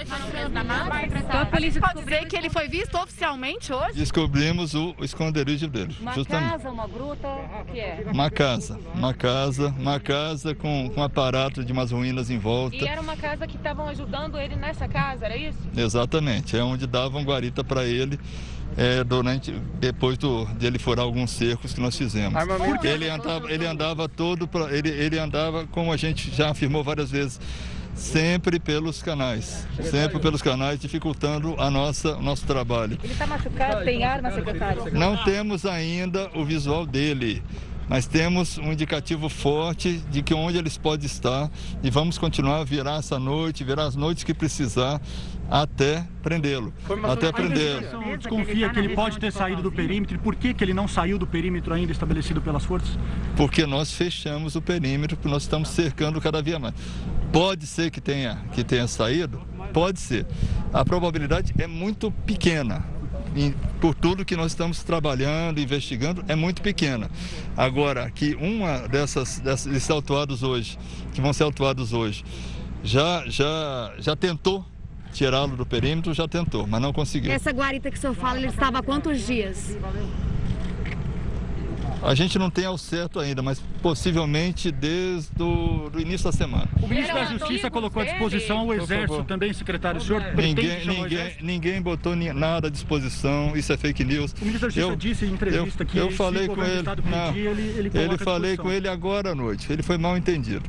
Então 1.17 1.41
a 1.41 1.47
polícia 1.47 1.81
pode 1.81 2.05
dizer 2.05 2.27
que 2.27 2.37
ele 2.37 2.51
foi 2.51 2.69
visto 2.69 2.97
oficialmente 2.97 3.73
hoje? 3.73 3.99
Descobrimos 3.99 4.75
o 4.75 4.95
esconderijo 5.01 5.69
dele, 5.69 5.95
Uma 6.01 6.13
justamente. 6.15 6.51
casa, 6.51 6.71
uma 6.71 6.87
gruta, 6.87 7.29
o 7.29 7.65
que 7.73 7.81
é? 7.81 8.05
Uma 8.11 8.31
casa, 8.31 8.79
uma 8.95 9.15
casa, 9.15 9.75
uma 9.79 10.01
casa 10.01 10.55
com, 10.55 10.91
com 10.95 11.03
aparato 11.03 11.65
de 11.65 11.73
umas 11.73 11.91
ruínas 11.91 12.31
em 12.31 12.39
volta. 12.39 12.77
E 12.77 12.87
era 12.87 13.01
uma 13.01 13.17
casa 13.17 13.47
que 13.47 13.57
estavam 13.57 13.89
ajudando 13.89 14.39
ele 14.39 14.57
nessa 14.57 14.89
casa, 14.89 15.27
era 15.27 15.37
isso? 15.37 15.59
Exatamente, 15.77 16.57
é 16.57 16.63
onde 16.63 16.87
davam 16.87 17.23
guarita 17.23 17.65
para 17.65 17.85
ele 17.85 18.19
é, 18.77 19.05
durante 19.05 19.53
depois 19.79 20.17
do, 20.19 20.45
dele 20.55 20.79
furar 20.79 21.05
alguns 21.05 21.31
cercos 21.31 21.73
que 21.73 21.81
nós 21.81 21.97
fizemos. 21.97 22.35
Ele 22.83 23.09
andava, 23.09 23.53
ele 23.53 23.67
andava 23.67 24.09
todo, 24.09 24.47
pra, 24.47 24.75
ele, 24.75 24.89
ele 24.89 25.19
andava 25.19 25.67
como 25.67 25.93
a 25.93 25.97
gente 25.97 26.35
já 26.35 26.51
afirmou 26.51 26.83
várias 26.83 27.11
vezes, 27.11 27.41
sempre 27.95 28.59
pelos 28.59 29.03
canais, 29.03 29.67
sempre 29.83 30.19
pelos 30.19 30.41
canais, 30.41 30.81
dificultando 30.81 31.55
a 31.59 31.71
nossa, 31.71 32.17
o 32.17 32.23
nosso 32.23 32.47
trabalho. 32.47 32.99
Ele 33.03 33.13
está 33.13 33.27
machucado, 33.27 33.85
tem 33.85 34.05
arma, 34.05 34.33
secretário? 34.33 34.93
Não 34.93 35.23
temos 35.25 35.67
ainda 35.67 36.31
o 36.35 36.45
visual 36.45 36.87
dele, 36.87 37.43
mas 37.93 38.07
temos 38.07 38.57
um 38.57 38.73
indicativo 38.73 39.29
forte 39.29 39.99
de 40.11 40.23
que 40.23 40.33
onde 40.33 40.57
eles 40.57 40.79
podem 40.79 41.05
estar 41.05 41.51
e 41.83 41.91
vamos 41.91 42.17
continuar 42.17 42.61
a 42.61 42.65
virar 42.65 42.97
essa 42.97 43.19
noite, 43.19 43.63
virar 43.65 43.85
as 43.85 43.95
noites 43.95 44.25
que 44.25 44.33
precisar 44.33 44.99
até 45.51 46.03
prendê-lo, 46.23 46.73
até 47.03 47.31
prendê-lo. 47.31 48.17
desconfia 48.17 48.71
que 48.71 48.79
ele 48.79 48.95
pode 48.95 49.19
ter 49.19 49.31
saído 49.31 49.61
do 49.61 49.71
perímetro. 49.71 50.17
E 50.17 50.19
por 50.19 50.35
que, 50.35 50.55
que 50.55 50.65
ele 50.65 50.73
não 50.73 50.89
saiu 50.89 51.19
do 51.19 51.27
perímetro 51.27 51.75
ainda 51.75 51.93
estabelecido 51.93 52.41
pelas 52.41 52.65
forças? 52.65 52.99
Porque 53.37 53.67
nós 53.67 53.93
fechamos 53.93 54.57
o 54.57 54.63
perímetro, 54.63 55.15
porque 55.15 55.29
nós 55.29 55.43
estamos 55.43 55.69
cercando 55.69 56.19
cada 56.19 56.41
vez 56.41 56.59
mais. 56.59 56.75
Pode 57.31 57.67
ser 57.67 57.91
que 57.91 58.01
tenha, 58.01 58.39
que 58.55 58.65
tenha 58.65 58.89
saído? 58.89 59.43
Pode 59.71 60.01
ser. 60.01 60.27
A 60.73 60.83
probabilidade 60.83 61.53
é 61.59 61.67
muito 61.67 62.11
pequena. 62.11 63.02
E 63.35 63.55
por 63.81 63.95
tudo 63.95 64.25
que 64.25 64.37
nós 64.37 64.53
estamos 64.53 64.83
trabalhando, 64.83 65.59
investigando, 65.59 66.25
é 66.29 66.35
muito 66.35 66.61
pequena. 66.61 67.11
Agora, 67.57 68.11
que 68.11 68.35
uma 68.35 68.87
dessas, 68.89 69.39
dessas 69.41 69.73
esses 69.75 69.91
autuados 69.91 70.43
hoje, 70.43 70.79
que 71.15 71.21
vão 71.21 71.33
ser 71.33 71.45
autuados 71.45 71.93
hoje, 71.93 72.25
já, 72.85 73.25
já, 73.27 73.95
já 73.99 74.15
tentou 74.15 74.65
tirá-lo 75.13 75.57
do 75.57 75.67
perímetro, 75.67 76.13
já 76.15 76.27
tentou, 76.27 76.67
mas 76.67 76.81
não 76.81 76.93
conseguiu. 76.93 77.33
Essa 77.33 77.51
guarita 77.51 77.91
que 77.91 77.97
o 77.97 78.01
senhor 78.01 78.15
fala, 78.15 78.39
ele 78.39 78.49
estava 78.49 78.79
há 78.79 78.83
quantos 78.83 79.27
dias? 79.27 79.77
A 82.03 82.15
gente 82.17 82.37
não 82.37 82.51
tem 82.51 82.65
ao 82.65 82.77
certo 82.77 83.21
ainda, 83.21 83.43
mas 83.43 83.63
possivelmente 83.81 84.73
desde 84.73 85.31
o 85.41 85.89
do 85.89 86.01
início 86.01 86.25
da 86.25 86.33
semana. 86.33 86.69
O 86.83 86.89
ministro 86.89 87.15
da 87.15 87.25
Justiça 87.27 87.71
colocou 87.71 88.03
à 88.03 88.05
disposição 88.05 88.67
o 88.67 88.75
Exército 88.75 89.23
também, 89.25 89.53
secretário. 89.53 90.01
O 90.01 90.05
senhor 90.05 90.21
pretende 90.21 90.85
Ninguém, 90.85 90.87
ninguém, 91.03 91.37
ninguém 91.41 91.83
botou 91.83 92.17
nada 92.17 92.67
à 92.67 92.71
disposição, 92.71 93.57
isso 93.57 93.73
é 93.73 93.77
fake 93.77 94.03
news. 94.05 94.33
O 94.41 94.45
ministro 94.45 94.69
da 94.69 94.75
Justiça 94.75 94.97
disse 94.97 95.25
em 95.27 95.31
entrevista 95.33 95.83
eu, 95.83 95.87
que 95.87 95.99
eu 95.99 96.11
falei 96.11 96.47
o 96.49 96.55
com 96.57 96.65
ele, 96.65 96.83
não, 96.83 97.33
pedir, 97.33 97.47
ele- 97.47 97.89
ele 97.95 98.15
à 98.15 98.19
falei 98.19 98.57
com 98.57 98.71
ele 98.71 98.89
agora 98.89 99.31
à 99.31 99.35
noite, 99.35 99.73
ele 99.73 99.83
foi 99.85 99.97
mal 99.97 100.17
entendido, 100.17 100.63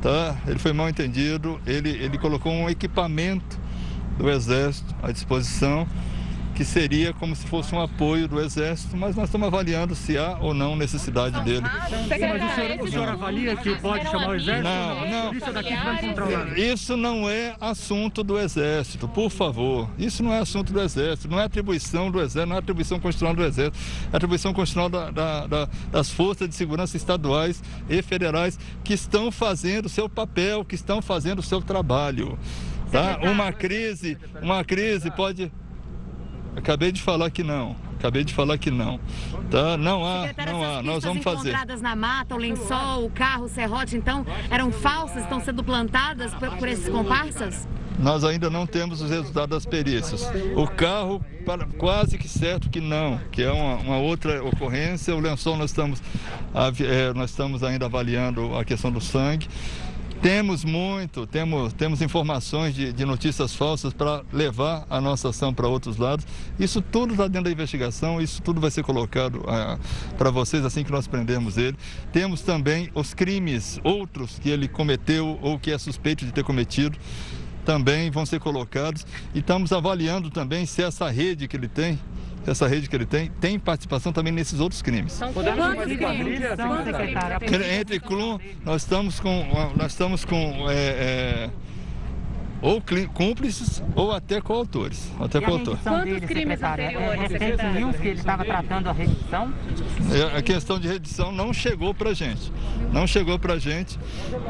tá? 0.00 0.36
Ele 0.46 0.58
foi 0.58 0.72
mal 0.72 0.88
entendido, 0.88 1.60
ele, 1.66 1.90
ele 1.90 2.16
colocou 2.16 2.52
um 2.52 2.70
equipamento 2.70 3.58
do 4.16 4.30
Exército 4.30 4.94
à 5.02 5.10
disposição, 5.10 5.86
que 6.56 6.64
seria 6.64 7.12
como 7.12 7.36
se 7.36 7.46
fosse 7.46 7.74
um 7.74 7.80
apoio 7.82 8.26
do 8.26 8.40
Exército, 8.40 8.96
mas 8.96 9.14
nós 9.14 9.26
estamos 9.26 9.46
avaliando 9.46 9.94
se 9.94 10.16
há 10.16 10.38
ou 10.40 10.54
não 10.54 10.74
necessidade 10.74 11.38
dele. 11.44 11.60
Mas 11.60 11.92
o 11.92 12.08
senhor, 12.08 12.80
o 12.82 12.90
senhor 12.90 13.08
avalia 13.10 13.54
que 13.56 13.74
pode 13.76 14.08
chamar 14.08 14.28
o 14.30 14.34
Exército? 14.34 14.64
Não, 14.64 15.08
não. 15.10 15.52
daqui 15.52 15.74
vai 15.76 16.32
lá. 16.32 16.58
Isso 16.58 16.96
não 16.96 17.28
é 17.28 17.54
assunto 17.60 18.24
do 18.24 18.38
Exército, 18.38 19.06
por 19.06 19.28
favor. 19.30 19.86
Isso 19.98 20.22
não 20.22 20.32
é 20.32 20.38
assunto 20.38 20.72
do 20.72 20.80
Exército, 20.80 21.28
não 21.28 21.38
é 21.38 21.44
atribuição 21.44 22.10
do 22.10 22.18
Exército, 22.20 22.46
não 22.48 22.56
é 22.56 22.58
atribuição 22.58 22.98
constitucional 22.98 23.36
do 23.36 23.44
Exército, 23.44 23.78
é 24.10 24.16
atribuição 24.16 24.54
constitucional 24.54 24.88
da- 24.88 25.10
da- 25.10 25.46
da- 25.46 25.68
das 25.92 26.10
forças 26.10 26.48
de 26.48 26.54
segurança 26.54 26.96
estaduais 26.96 27.62
e 27.86 28.00
federais 28.00 28.58
que 28.82 28.94
estão 28.94 29.30
fazendo 29.30 29.86
o 29.86 29.90
seu 29.90 30.08
papel, 30.08 30.64
que 30.64 30.74
estão 30.74 31.02
fazendo 31.02 31.40
o 31.40 31.42
seu 31.42 31.60
trabalho. 31.60 32.38
Tá? 32.90 33.18
Uma 33.30 33.52
crise, 33.52 34.16
uma 34.40 34.64
crise 34.64 35.10
pode. 35.10 35.52
Acabei 36.56 36.90
de 36.90 37.02
falar 37.02 37.30
que 37.30 37.42
não. 37.42 37.76
Acabei 37.98 38.24
de 38.24 38.34
falar 38.34 38.58
que 38.58 38.70
não. 38.70 38.98
Tá? 39.50 39.76
Não 39.76 40.04
há, 40.04 40.28
não 40.46 40.64
há. 40.64 40.82
Nós 40.82 41.04
vamos 41.04 41.22
fazer. 41.22 41.50
encontradas 41.50 41.80
na 41.80 41.94
mata, 41.96 42.34
o 42.34 42.38
lençol, 42.38 43.04
o 43.04 43.10
carro, 43.10 43.44
o 43.44 43.48
serrote, 43.48 43.96
então, 43.96 44.24
eram 44.50 44.70
falsas, 44.72 45.22
estão 45.22 45.40
sendo 45.40 45.62
plantadas 45.62 46.34
por, 46.34 46.50
por 46.56 46.68
esses 46.68 46.88
comparsas? 46.88 47.66
Nós 47.98 48.24
ainda 48.24 48.50
não 48.50 48.66
temos 48.66 49.00
os 49.00 49.10
resultados 49.10 49.48
das 49.48 49.64
perícias. 49.66 50.30
O 50.54 50.66
carro, 50.66 51.24
para- 51.46 51.64
quase 51.78 52.18
que 52.18 52.28
certo 52.28 52.68
que 52.68 52.80
não, 52.80 53.18
que 53.32 53.42
é 53.42 53.50
uma, 53.50 53.76
uma 53.76 53.96
outra 53.96 54.44
ocorrência. 54.44 55.16
O 55.16 55.20
lençol 55.20 55.56
nós 55.56 55.70
estamos, 55.70 56.02
eh, 56.80 57.12
nós 57.14 57.30
estamos 57.30 57.62
ainda 57.64 57.86
avaliando 57.86 58.54
a 58.54 58.64
questão 58.66 58.92
do 58.92 59.00
sangue. 59.00 59.48
Temos 60.22 60.64
muito, 60.64 61.26
temos, 61.26 61.72
temos 61.72 62.02
informações 62.02 62.74
de, 62.74 62.92
de 62.92 63.04
notícias 63.04 63.54
falsas 63.54 63.92
para 63.92 64.22
levar 64.32 64.86
a 64.88 65.00
nossa 65.00 65.28
ação 65.28 65.52
para 65.52 65.68
outros 65.68 65.98
lados. 65.98 66.26
Isso 66.58 66.80
tudo 66.80 67.12
está 67.12 67.28
dentro 67.28 67.44
da 67.44 67.50
investigação, 67.50 68.20
isso 68.20 68.42
tudo 68.42 68.60
vai 68.60 68.70
ser 68.70 68.82
colocado 68.82 69.44
para 70.16 70.30
vocês 70.30 70.64
assim 70.64 70.82
que 70.82 70.90
nós 70.90 71.06
prendermos 71.06 71.56
ele. 71.58 71.76
Temos 72.12 72.40
também 72.40 72.90
os 72.94 73.14
crimes, 73.14 73.78
outros 73.84 74.38
que 74.38 74.48
ele 74.48 74.66
cometeu 74.66 75.38
ou 75.42 75.58
que 75.58 75.70
é 75.70 75.78
suspeito 75.78 76.24
de 76.24 76.32
ter 76.32 76.42
cometido 76.44 76.98
também 77.64 78.12
vão 78.12 78.24
ser 78.24 78.38
colocados 78.38 79.04
e 79.34 79.40
estamos 79.40 79.72
avaliando 79.72 80.30
também 80.30 80.64
se 80.64 80.82
essa 80.82 81.10
rede 81.10 81.48
que 81.48 81.56
ele 81.56 81.66
tem, 81.66 81.98
essa 82.50 82.66
rede 82.66 82.88
que 82.88 82.96
ele 82.96 83.06
tem, 83.06 83.30
tem 83.40 83.58
participação 83.58 84.12
também 84.12 84.32
nesses 84.32 84.60
outros 84.60 84.82
crimes. 84.82 85.12
São 85.12 85.32
quantos 85.32 85.84
crimes? 85.84 86.40
Entre 87.78 88.00
Clun, 88.00 88.38
nós 88.64 88.82
estamos 88.82 89.20
com, 89.20 89.44
nós 89.76 89.92
estamos 89.92 90.24
com 90.24 90.66
é, 90.70 90.74
é, 90.74 91.50
ou 92.62 92.82
cúmplices 93.12 93.82
ou 93.94 94.12
até 94.12 94.40
coautores. 94.40 95.10
Até 95.20 95.40
coautor. 95.40 95.76
Quantos 95.82 96.24
crimes 96.24 96.62
anteriores? 96.62 97.30
Você 97.30 97.38
presumiu 97.38 97.92
que 97.92 98.08
ele 98.08 98.18
estava 98.18 98.44
tratando 98.44 98.88
a 98.88 98.92
redição? 98.92 99.52
É, 100.12 100.38
a 100.38 100.42
questão 100.42 100.78
de 100.78 100.88
redição 100.88 101.30
não 101.30 101.52
chegou 101.52 101.94
para 101.94 102.14
gente. 102.14 102.52
Não 102.92 103.06
chegou 103.06 103.38
para 103.38 103.58
gente. 103.58 103.98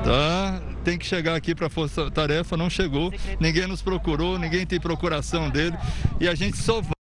Tá? 0.04 0.60
Tem 0.84 0.96
que 0.96 1.06
chegar 1.06 1.34
aqui 1.34 1.54
para 1.54 1.66
a 1.66 1.70
Força 1.70 2.10
Tarefa, 2.10 2.56
não 2.56 2.70
chegou. 2.70 3.12
Ninguém 3.40 3.66
nos 3.66 3.82
procurou, 3.82 4.38
ninguém 4.38 4.64
tem 4.64 4.78
procuração 4.78 5.50
dele. 5.50 5.76
E 6.20 6.28
a 6.28 6.34
gente 6.34 6.56
só 6.56 6.80
vai 6.80 6.95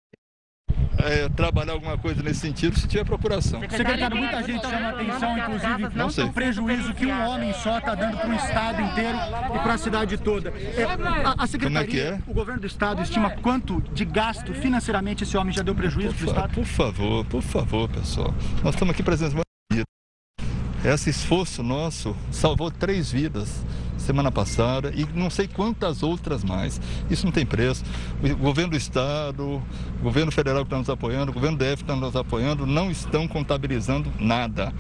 é, 0.98 1.28
trabalhar 1.28 1.72
alguma 1.72 1.96
coisa 1.96 2.22
nesse 2.22 2.40
sentido 2.40 2.78
se 2.78 2.86
tiver 2.86 3.04
procuração. 3.04 3.60
Secretário, 3.60 4.16
muita 4.16 4.42
gente 4.42 4.66
chama 4.66 4.88
atenção, 4.90 5.38
inclusive, 5.38 5.96
não 5.96 6.10
sei. 6.10 6.24
o 6.24 6.32
prejuízo 6.32 6.94
que 6.94 7.06
um 7.06 7.28
homem 7.28 7.52
só 7.54 7.78
está 7.78 7.94
dando 7.94 8.16
para 8.16 8.28
o 8.28 8.34
Estado 8.34 8.82
inteiro 8.82 9.18
e 9.54 9.58
para 9.58 9.74
a 9.74 9.78
cidade 9.78 10.18
toda. 10.18 10.50
É, 10.50 10.84
a, 10.84 11.42
a 11.42 11.46
Secretaria, 11.46 11.60
Como 11.60 11.78
é 11.78 11.84
que 11.86 12.00
é? 12.00 12.18
o 12.26 12.34
governo 12.34 12.60
do 12.60 12.66
Estado 12.66 13.02
estima 13.02 13.30
quanto 13.30 13.80
de 13.92 14.04
gasto 14.04 14.54
financeiramente 14.54 15.24
esse 15.24 15.36
homem 15.36 15.52
já 15.52 15.62
deu 15.62 15.74
prejuízo 15.74 16.14
para 16.14 16.24
o 16.24 16.28
Estado? 16.28 16.54
Por 16.54 16.64
favor, 16.64 17.24
por 17.26 17.42
favor, 17.42 17.88
pessoal. 17.88 18.34
Nós 18.62 18.74
estamos 18.74 18.92
aqui 18.92 19.02
presentes 19.02 19.34
esse 20.84 21.10
esforço 21.10 21.62
nosso 21.62 22.16
salvou 22.32 22.68
três 22.68 23.12
vidas 23.12 23.62
semana 24.02 24.30
passada 24.30 24.92
e 24.94 25.06
não 25.14 25.30
sei 25.30 25.48
quantas 25.48 26.02
outras 26.02 26.44
mais. 26.44 26.80
Isso 27.10 27.24
não 27.24 27.32
tem 27.32 27.46
preço. 27.46 27.84
O 28.22 28.36
governo 28.36 28.72
do 28.72 28.76
Estado, 28.76 29.42
o 29.44 30.02
governo 30.02 30.30
federal 30.30 30.62
que 30.62 30.66
está 30.66 30.78
nos 30.78 30.90
apoiando, 30.90 31.30
o 31.30 31.34
governo 31.34 31.56
DF 31.56 31.76
que 31.76 31.82
está 31.82 31.96
nos 31.96 32.16
apoiando, 32.16 32.66
não 32.66 32.90
estão 32.90 33.26
contabilizando 33.26 34.12
nada 34.18 34.72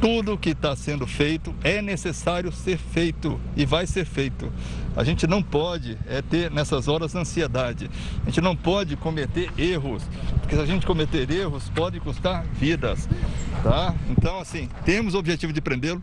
tudo 0.00 0.36
que 0.36 0.50
está 0.50 0.76
sendo 0.76 1.06
feito 1.06 1.54
é 1.62 1.80
necessário 1.80 2.52
ser 2.52 2.76
feito 2.76 3.40
e 3.56 3.64
vai 3.64 3.86
ser 3.86 4.04
feito. 4.04 4.52
A 4.94 5.02
gente 5.02 5.26
não 5.26 5.42
pode 5.42 5.98
é, 6.06 6.20
ter 6.20 6.50
nessas 6.50 6.88
horas 6.88 7.14
ansiedade. 7.14 7.90
A 8.22 8.26
gente 8.26 8.40
não 8.40 8.54
pode 8.54 8.96
cometer 8.96 9.50
erros, 9.56 10.02
porque 10.40 10.56
se 10.56 10.60
a 10.60 10.66
gente 10.66 10.84
cometer 10.84 11.30
erros 11.30 11.70
pode 11.70 12.00
custar 12.00 12.44
vidas, 12.52 13.08
tá? 13.62 13.94
Então 14.10 14.38
assim 14.38 14.68
temos 14.84 15.14
o 15.14 15.18
objetivo 15.18 15.54
de 15.54 15.60
prendê-lo. 15.60 16.02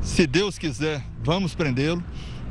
Se 0.00 0.26
Deus 0.26 0.58
quiser, 0.58 1.02
vamos 1.22 1.54
prendê-lo. 1.54 2.02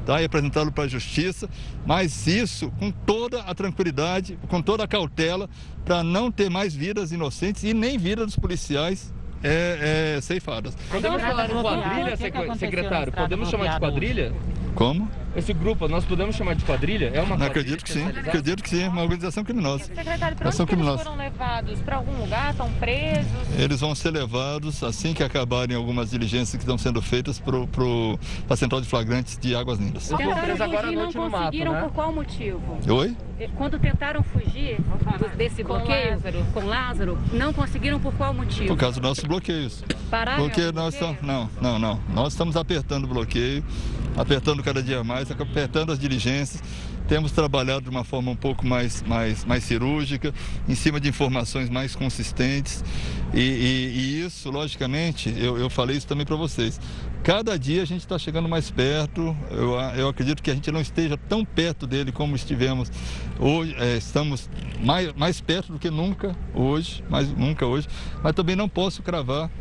Tá, 0.06 0.22
e 0.22 0.26
apresentá-lo 0.26 0.72
para 0.72 0.86
a 0.86 0.88
justiça, 0.88 1.47
mas 1.86 2.26
isso 2.26 2.72
com 2.80 2.89
toda 2.89 3.41
a 3.41 3.54
tranquilidade, 3.54 4.39
com 4.47 4.60
toda 4.60 4.84
a 4.84 4.88
cautela, 4.88 5.47
para 5.86 6.04
não 6.04 6.32
ter 6.32 6.50
mais 6.50 6.74
vidas 6.74 7.12
inocentes 7.12 7.64
e 7.64 7.76
nem 7.76 7.95
vidas 7.95 8.26
dos 8.28 8.36
policiais 8.36 9.14
é, 9.43 10.16
é, 10.18 10.22
ceifadas. 10.22 10.76
Podemos 10.89 11.22
falar 11.22 11.52
em 11.52 11.62
quadrilha, 11.62 12.18
secretário? 12.58 13.14
Podemos 13.14 13.50
chamar 13.50 13.74
de 13.74 13.80
quadrilha? 13.80 14.34
Como? 14.74 15.08
Esse 15.36 15.54
grupo, 15.54 15.88
nós 15.88 16.06
podemos 16.06 16.36
chamar 16.36 16.56
de 16.56 16.66
quadrilha? 16.66 17.12
É 17.14 17.22
uma 17.22 17.38
Não, 17.38 17.46
acredito 17.46 17.84
que 17.84 17.92
sim, 17.92 18.06
acredito 18.06 18.64
que 18.64 18.70
sim, 18.70 18.84
é 18.84 18.90
uma 18.90 19.02
organização 19.04 19.44
criminosa. 19.44 19.86
Secretário, 19.86 20.36
para 20.36 20.50
onde 20.50 20.74
eles 20.74 21.02
foram 21.02 21.16
levados? 21.16 21.82
Para 21.82 21.96
algum 21.98 22.20
lugar? 22.20 22.52
Estão 22.52 22.72
presos? 22.74 23.26
Eles 23.58 23.80
vão 23.80 23.94
ser 23.94 24.12
levados 24.12 24.84
assim 24.84 25.14
que 25.14 25.24
acabarem 25.24 25.76
algumas 25.76 26.10
diligências 26.10 26.52
que 26.52 26.64
estão 26.64 26.78
sendo 26.78 27.02
feitas 27.02 27.40
para 27.40 27.58
a 28.50 28.56
Central 28.56 28.82
de 28.82 28.88
Flagrantes 28.88 29.38
de 29.38 29.56
Águas 29.56 29.80
Lindas. 29.80 30.08
Tentaram 30.08 30.36
fugir, 30.36 30.62
agora 30.62 30.92
não 30.92 31.12
conseguiram 31.12 31.30
mato, 31.30 31.58
né? 31.58 31.82
por 31.82 31.92
qual 31.94 32.14
motivo? 32.14 32.78
Oi? 32.88 33.16
Quando 33.56 33.80
tentaram 33.80 34.22
fugir 34.22 34.78
desse 35.38 35.64
bloqueio 35.64 36.08
com 36.08 36.12
Lázaro. 36.12 36.46
com 36.54 36.66
Lázaro, 36.66 37.18
não 37.32 37.54
conseguiram 37.54 38.00
por 38.00 38.14
qual 38.14 38.34
motivo? 38.34 38.68
Por 38.68 38.78
causa 38.78 39.00
dos 39.00 39.10
nossos 39.10 39.24
bloqueios. 39.24 39.84
Pararam 40.10 40.44
Porque 40.44 40.72
nós 40.72 40.94
estamos, 40.94 41.22
não, 41.22 41.50
não, 41.62 41.80
não. 41.80 42.00
Nós 42.14 42.34
estamos 42.34 42.58
apertando 42.58 43.06
o 43.06 43.08
bloqueio, 43.08 43.64
apertando 44.18 44.62
cada 44.62 44.84
dia 44.84 45.04
mais, 45.04 45.32
apertando 45.32 45.92
as 45.92 46.00
diligências. 46.00 46.62
Temos 47.08 47.32
trabalhado 47.32 47.82
de 47.82 47.90
uma 47.90 48.04
forma 48.04 48.30
um 48.30 48.36
pouco 48.36 48.68
mais, 48.68 49.02
mais, 49.02 49.44
mais 49.44 49.64
cirúrgica, 49.64 50.32
em 50.68 50.76
cima 50.76 51.00
de 51.00 51.10
informações 51.10 51.68
mais 51.68 51.96
consistentes. 51.96 52.84
E, 53.34 53.40
e, 53.40 54.00
e 54.00 54.26
isso, 54.26 54.52
logicamente, 54.52 55.34
eu, 55.36 55.58
eu 55.58 55.72
falei 55.72 55.98
isso 55.98 56.06
também 56.06 56.26
para 56.26 56.36
vocês. 56.36 56.80
Cada 57.24 57.60
dia 57.60 57.82
a 57.82 57.86
gente 57.86 58.02
está 58.02 58.18
chegando 58.18 58.48
mais 58.48 58.72
perto. 58.72 59.36
Eu, 59.52 59.74
eu 59.96 60.08
acredito 60.08 60.42
que 60.42 60.50
a 60.50 60.56
gente 60.56 60.72
não 60.72 60.80
esteja 60.80 61.18
tão 61.18 61.44
perto 61.44 61.86
dele 61.86 62.12
como 62.12 62.36
estivemos 62.36 62.90
hoje. 63.38 63.76
É, 63.78 63.98
estamos 63.98 64.50
mais, 64.80 65.14
mais 65.14 65.42
perto 65.42 65.74
do 65.74 65.80
que 65.80 65.90
nunca 65.90 66.36
hoje, 66.54 67.04
mais 67.10 67.30
nunca 67.30 67.66
hoje. 67.66 67.88
Mas 68.24 68.34
também 68.34 68.56
não 68.56 68.70
posso 68.70 69.04
cravar 69.04 69.52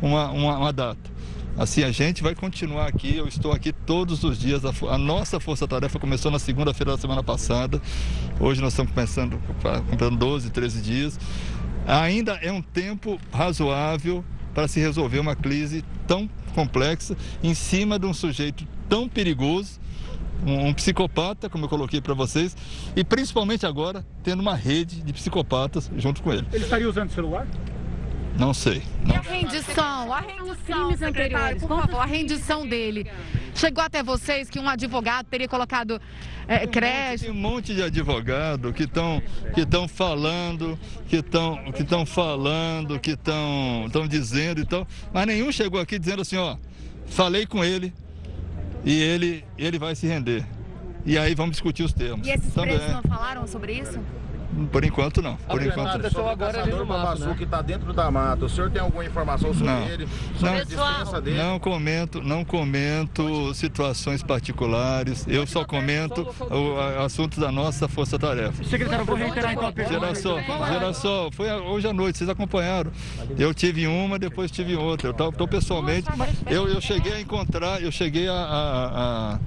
uma, 0.00 0.30
uma, 0.30 0.58
uma 0.58 0.72
data. 0.72 1.16
Assim, 1.58 1.82
a 1.82 1.90
gente 1.90 2.22
vai 2.22 2.34
continuar 2.34 2.86
aqui, 2.86 3.16
eu 3.16 3.26
estou 3.26 3.50
aqui 3.50 3.72
todos 3.72 4.22
os 4.22 4.38
dias. 4.38 4.62
A, 4.62 4.72
a 4.90 4.98
nossa 4.98 5.40
força-tarefa 5.40 5.98
começou 5.98 6.30
na 6.30 6.38
segunda-feira 6.38 6.92
da 6.92 6.98
semana 6.98 7.22
passada. 7.22 7.80
Hoje 8.38 8.60
nós 8.60 8.74
estamos 8.74 8.92
começando, 8.92 9.40
comprando 9.88 10.18
12, 10.18 10.50
13 10.50 10.82
dias. 10.82 11.18
Ainda 11.86 12.32
é 12.42 12.52
um 12.52 12.60
tempo 12.60 13.18
razoável 13.32 14.22
para 14.52 14.68
se 14.68 14.80
resolver 14.80 15.18
uma 15.18 15.34
crise 15.34 15.82
tão 16.06 16.28
complexa 16.56 17.14
em 17.42 17.52
cima 17.52 17.98
de 17.98 18.06
um 18.06 18.14
sujeito 18.14 18.66
tão 18.88 19.06
perigoso, 19.06 19.78
um, 20.44 20.68
um 20.68 20.74
psicopata, 20.74 21.50
como 21.50 21.66
eu 21.66 21.68
coloquei 21.68 22.00
para 22.00 22.14
vocês, 22.14 22.56
e 22.96 23.04
principalmente 23.04 23.66
agora 23.66 24.04
tendo 24.22 24.40
uma 24.40 24.54
rede 24.54 25.02
de 25.02 25.12
psicopatas 25.12 25.90
junto 25.98 26.22
com 26.22 26.32
ele. 26.32 26.46
Ele 26.52 26.64
estaria 26.64 26.88
usando 26.88 27.10
celular? 27.10 27.46
Não 28.38 28.52
sei. 28.52 28.82
Não. 29.04 29.14
E 29.14 29.18
a 29.18 29.20
rendição, 29.20 30.12
a 30.12 30.20
rendição, 30.20 30.88
crimes 30.88 31.02
anteriores, 31.02 31.62
por 31.62 31.80
favor, 31.80 32.00
a 32.00 32.06
rendição 32.06 32.66
dele. 32.66 33.06
Chegou 33.54 33.82
até 33.82 34.02
vocês 34.02 34.50
que 34.50 34.58
um 34.58 34.68
advogado 34.68 35.26
teria 35.26 35.48
colocado 35.48 36.00
é, 36.46 36.66
creche. 36.66 37.24
Tem 37.24 37.32
um 37.32 37.34
monte 37.34 37.74
de 37.74 37.82
advogado 37.82 38.72
que 38.72 38.82
estão 38.82 39.22
que 39.54 39.62
estão 39.62 39.88
falando, 39.88 40.78
que 41.08 41.16
estão 41.16 41.72
que 41.72 41.82
estão 41.82 42.04
falando, 42.04 43.00
que 43.00 43.12
estão 43.12 43.84
estão 43.86 44.06
dizendo 44.06 44.60
e 44.60 44.66
tal, 44.66 44.86
mas 45.12 45.26
nenhum 45.26 45.50
chegou 45.50 45.80
aqui 45.80 45.98
dizendo 45.98 46.22
assim, 46.22 46.36
ó, 46.36 46.56
falei 47.06 47.46
com 47.46 47.64
ele 47.64 47.92
e 48.84 49.00
ele 49.00 49.44
ele 49.56 49.78
vai 49.78 49.94
se 49.94 50.06
render. 50.06 50.44
E 51.06 51.16
aí 51.16 51.34
vamos 51.34 51.52
discutir 51.52 51.84
os 51.84 51.92
termos. 51.92 52.26
E 52.26 52.30
esses 52.32 52.52
Também. 52.52 52.76
presos 52.76 52.94
não 52.94 53.02
falaram 53.02 53.46
sobre 53.46 53.74
isso? 53.74 54.00
Por 54.70 54.84
enquanto 54.84 55.20
não. 55.20 55.36
Por 55.36 55.62
enquanto 55.62 56.12
não. 56.12 56.28
agora 56.28 56.62
ali 56.62 56.72
no 56.72 56.86
mato, 56.86 57.24
né? 57.24 57.34
que 57.36 57.44
está 57.44 57.62
dentro 57.62 57.92
da 57.92 58.10
mata. 58.10 58.44
O 58.44 58.48
senhor 58.48 58.70
tem 58.70 58.80
alguma 58.80 59.04
informação 59.04 59.52
sobre 59.52 59.66
não. 59.66 59.88
ele? 59.88 60.08
Sobre 60.34 60.50
não, 60.50 60.56
a 60.56 60.64
dispensa 60.64 61.20
dele? 61.20 61.38
Não 61.38 61.58
comento, 61.58 62.22
não 62.22 62.44
comento 62.44 63.54
situações 63.54 64.22
particulares. 64.22 65.26
Eu 65.28 65.46
só 65.46 65.64
comento 65.64 66.26
o 66.40 67.02
assunto 67.04 67.40
da 67.40 67.50
nossa 67.50 67.88
força-tarefa. 67.88 68.64
Secretário, 68.64 69.04
vou 69.04 69.16
reiterar 69.16 69.52
então 69.52 69.66
a 69.66 69.72
pergunta. 69.72 70.00
Geração, 70.00 70.38
geração, 70.72 71.30
foi 71.32 71.50
hoje 71.50 71.88
à 71.88 71.92
noite, 71.92 72.18
vocês 72.18 72.30
acompanharam. 72.30 72.90
Eu 73.38 73.52
tive 73.52 73.86
uma, 73.86 74.18
depois 74.18 74.50
tive 74.50 74.76
outra. 74.76 75.08
Eu 75.08 75.28
estou 75.28 75.48
pessoalmente, 75.48 76.08
eu, 76.46 76.68
eu 76.68 76.80
cheguei 76.80 77.12
a 77.12 77.20
encontrar, 77.20 77.82
eu 77.82 77.90
cheguei 77.90 78.28
a, 78.28 78.32
a, 78.32 79.34
a 79.34 79.38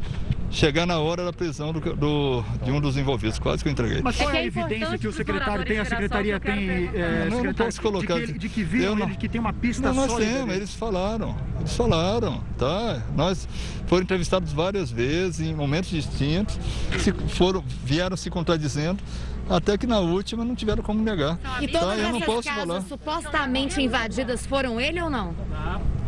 chegar 0.50 0.86
na 0.86 1.00
hora 1.00 1.24
da 1.24 1.34
prisão 1.34 1.72
do, 1.72 1.80
do, 1.80 2.43
de 2.64 2.72
um 2.72 2.82
dos 2.82 2.97
envolvidos. 2.97 3.39
Quase 3.39 3.64
que 3.64 3.70
eu 3.70 3.72
entreguei. 3.72 4.02
Mas 4.02 4.16
qual 4.16 4.32
é 4.32 4.39
a 4.39 4.45
evidência 4.45 4.97
que 4.97 5.08
o 5.08 5.12
secretário 5.12 5.66
tem, 5.66 5.80
a 5.80 5.86
secretaria 5.86 6.39
tem, 6.39 6.89
é, 6.93 7.28
não, 7.30 7.43
não 7.43 7.54
posso 7.54 7.82
colocar. 7.82 8.20
De 8.20 8.34
que, 8.34 8.39
de 8.39 8.50
que 8.50 8.64
viram 8.64 8.95
não, 8.95 9.08
ele, 9.08 9.16
que 9.16 9.30
tem 9.30 9.39
uma 9.39 9.54
pista 9.54 9.88
não, 9.88 9.93
nós 9.93 10.12
sólida? 10.12 10.32
temos, 10.32 10.56
eles 10.56 10.74
falaram, 10.74 11.38
eles 11.60 11.76
falaram, 11.76 12.43
tá? 12.58 13.02
Nós 13.16 13.47
foram 13.88 14.04
entrevistados 14.04 14.52
várias 14.52 14.91
vezes, 14.91 15.47
em 15.47 15.54
momentos 15.54 15.89
distintos, 15.89 16.58
se 17.00 17.12
foram, 17.12 17.64
vieram 17.84 18.18
se 18.18 18.30
contradizendo, 18.30 19.02
até 19.50 19.78
que 19.78 19.88
na 19.88 20.00
última 20.00 20.45
não 20.45 20.56
tiveram 20.56 20.84
como 20.84 21.02
negar. 21.02 21.39
E 21.62 21.68
tá? 21.68 21.80
todas 21.80 22.00
eu 22.00 22.10
não 22.10 22.16
essas 22.18 22.26
posso 22.26 22.47
casas 22.47 22.66
falar. 22.66 22.82
supostamente 22.82 23.82
invadidas 23.82 24.45
foram 24.45 24.80
ele 24.80 25.02
ou 25.02 25.10
não? 25.10 25.34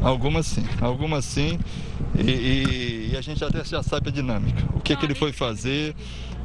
Algumas 0.02 0.48
sim, 0.48 0.66
algumas 0.82 1.26
sim. 1.26 1.60
E, 2.18 2.32
e, 2.32 3.10
e, 3.14 3.18
a 3.18 3.22
gente 3.22 3.44
até 3.44 3.64
já 3.64 3.84
sabe 3.84 4.10
a 4.10 4.12
dinâmica. 4.12 4.64
O 4.74 4.80
que, 4.80 4.96
que 4.96 5.06
ele 5.06 5.14
foi 5.16 5.32
fazer, 5.32 5.96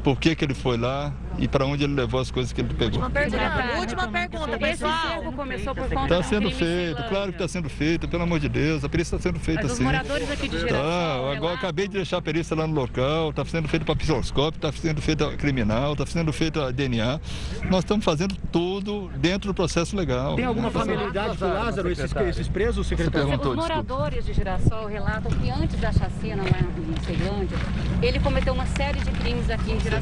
por 0.07 0.21
que, 0.21 0.37
que 0.37 0.45
ele 0.45 0.55
foi 0.55 0.77
lá 0.77 1.13
e 1.37 1.49
para 1.49 1.67
onde 1.67 1.83
ele 1.83 1.95
levou 1.95 2.21
as 2.21 2.31
coisas 2.31 2.53
que 2.53 2.61
ele 2.61 2.73
pegou. 2.73 3.03
Última 3.03 3.11
pergunta, 3.11 3.79
última 3.81 4.09
pergunta 4.09 4.59
pessoal. 4.59 5.33
começou 5.33 5.75
por 5.75 5.89
conta 5.89 6.03
Está 6.05 6.23
sendo 6.23 6.51
feito, 6.51 7.03
claro 7.09 7.33
que 7.33 7.43
está 7.43 7.49
sendo 7.49 7.69
feito, 7.69 8.09
pelo 8.09 8.23
amor 8.23 8.39
de 8.39 8.49
Deus. 8.49 8.85
A 8.85 8.89
perícia 8.89 9.17
está 9.17 9.29
sendo 9.29 9.41
feita 9.41 9.63
Mas 9.65 9.73
sim. 9.73 9.79
Os 9.79 9.85
moradores 9.85 10.31
aqui 10.31 10.49
de 10.49 10.61
Girassol, 10.61 10.81
tá, 10.81 11.37
agora 11.37 11.55
acabei 11.57 11.89
de 11.89 11.95
deixar 11.95 12.19
a 12.19 12.23
perícia 12.23 12.55
lá 12.57 12.69
no 12.69 12.75
local, 12.75 13.31
está 13.31 13.45
sendo 13.45 13.67
feito 13.67 13.85
para 13.85 13.97
psicoscópio, 13.97 14.59
está 14.59 14.73
sendo 14.73 15.03
feito 15.03 15.29
criminal, 15.37 15.93
está 15.93 16.07
sendo 16.07 16.33
feito 16.33 16.61
a 16.61 16.71
DNA. 16.71 17.21
Nós 17.69 17.81
estamos 17.81 18.05
fazendo 18.05 18.37
tudo 18.53 19.11
dentro 19.17 19.49
do 19.49 19.55
processo 19.55 19.97
legal. 19.97 20.37
Tem 20.37 20.45
alguma 20.45 20.71
familiaridade 20.71 21.37
com 21.37 21.47
Lázaro, 21.47 21.91
esses, 21.91 22.15
esses 22.15 22.49
presos, 22.49 22.87
secretário? 22.87 23.29
Os 23.29 23.57
moradores 23.57 24.25
de 24.25 24.33
Girassol 24.33 24.87
relatam 24.87 25.33
que 25.33 25.51
antes 25.51 25.81
da 25.81 25.93
chacina 25.93 26.45
lá 26.45 26.61
em 26.61 27.05
Ceilândia, 27.05 27.59
ele 28.01 28.21
cometeu 28.21 28.55
uma 28.55 28.67
série 28.67 29.01
de 29.01 29.11
crimes 29.11 29.51
aqui 29.51 29.73
em 29.73 29.81
Girassol. 29.81 29.96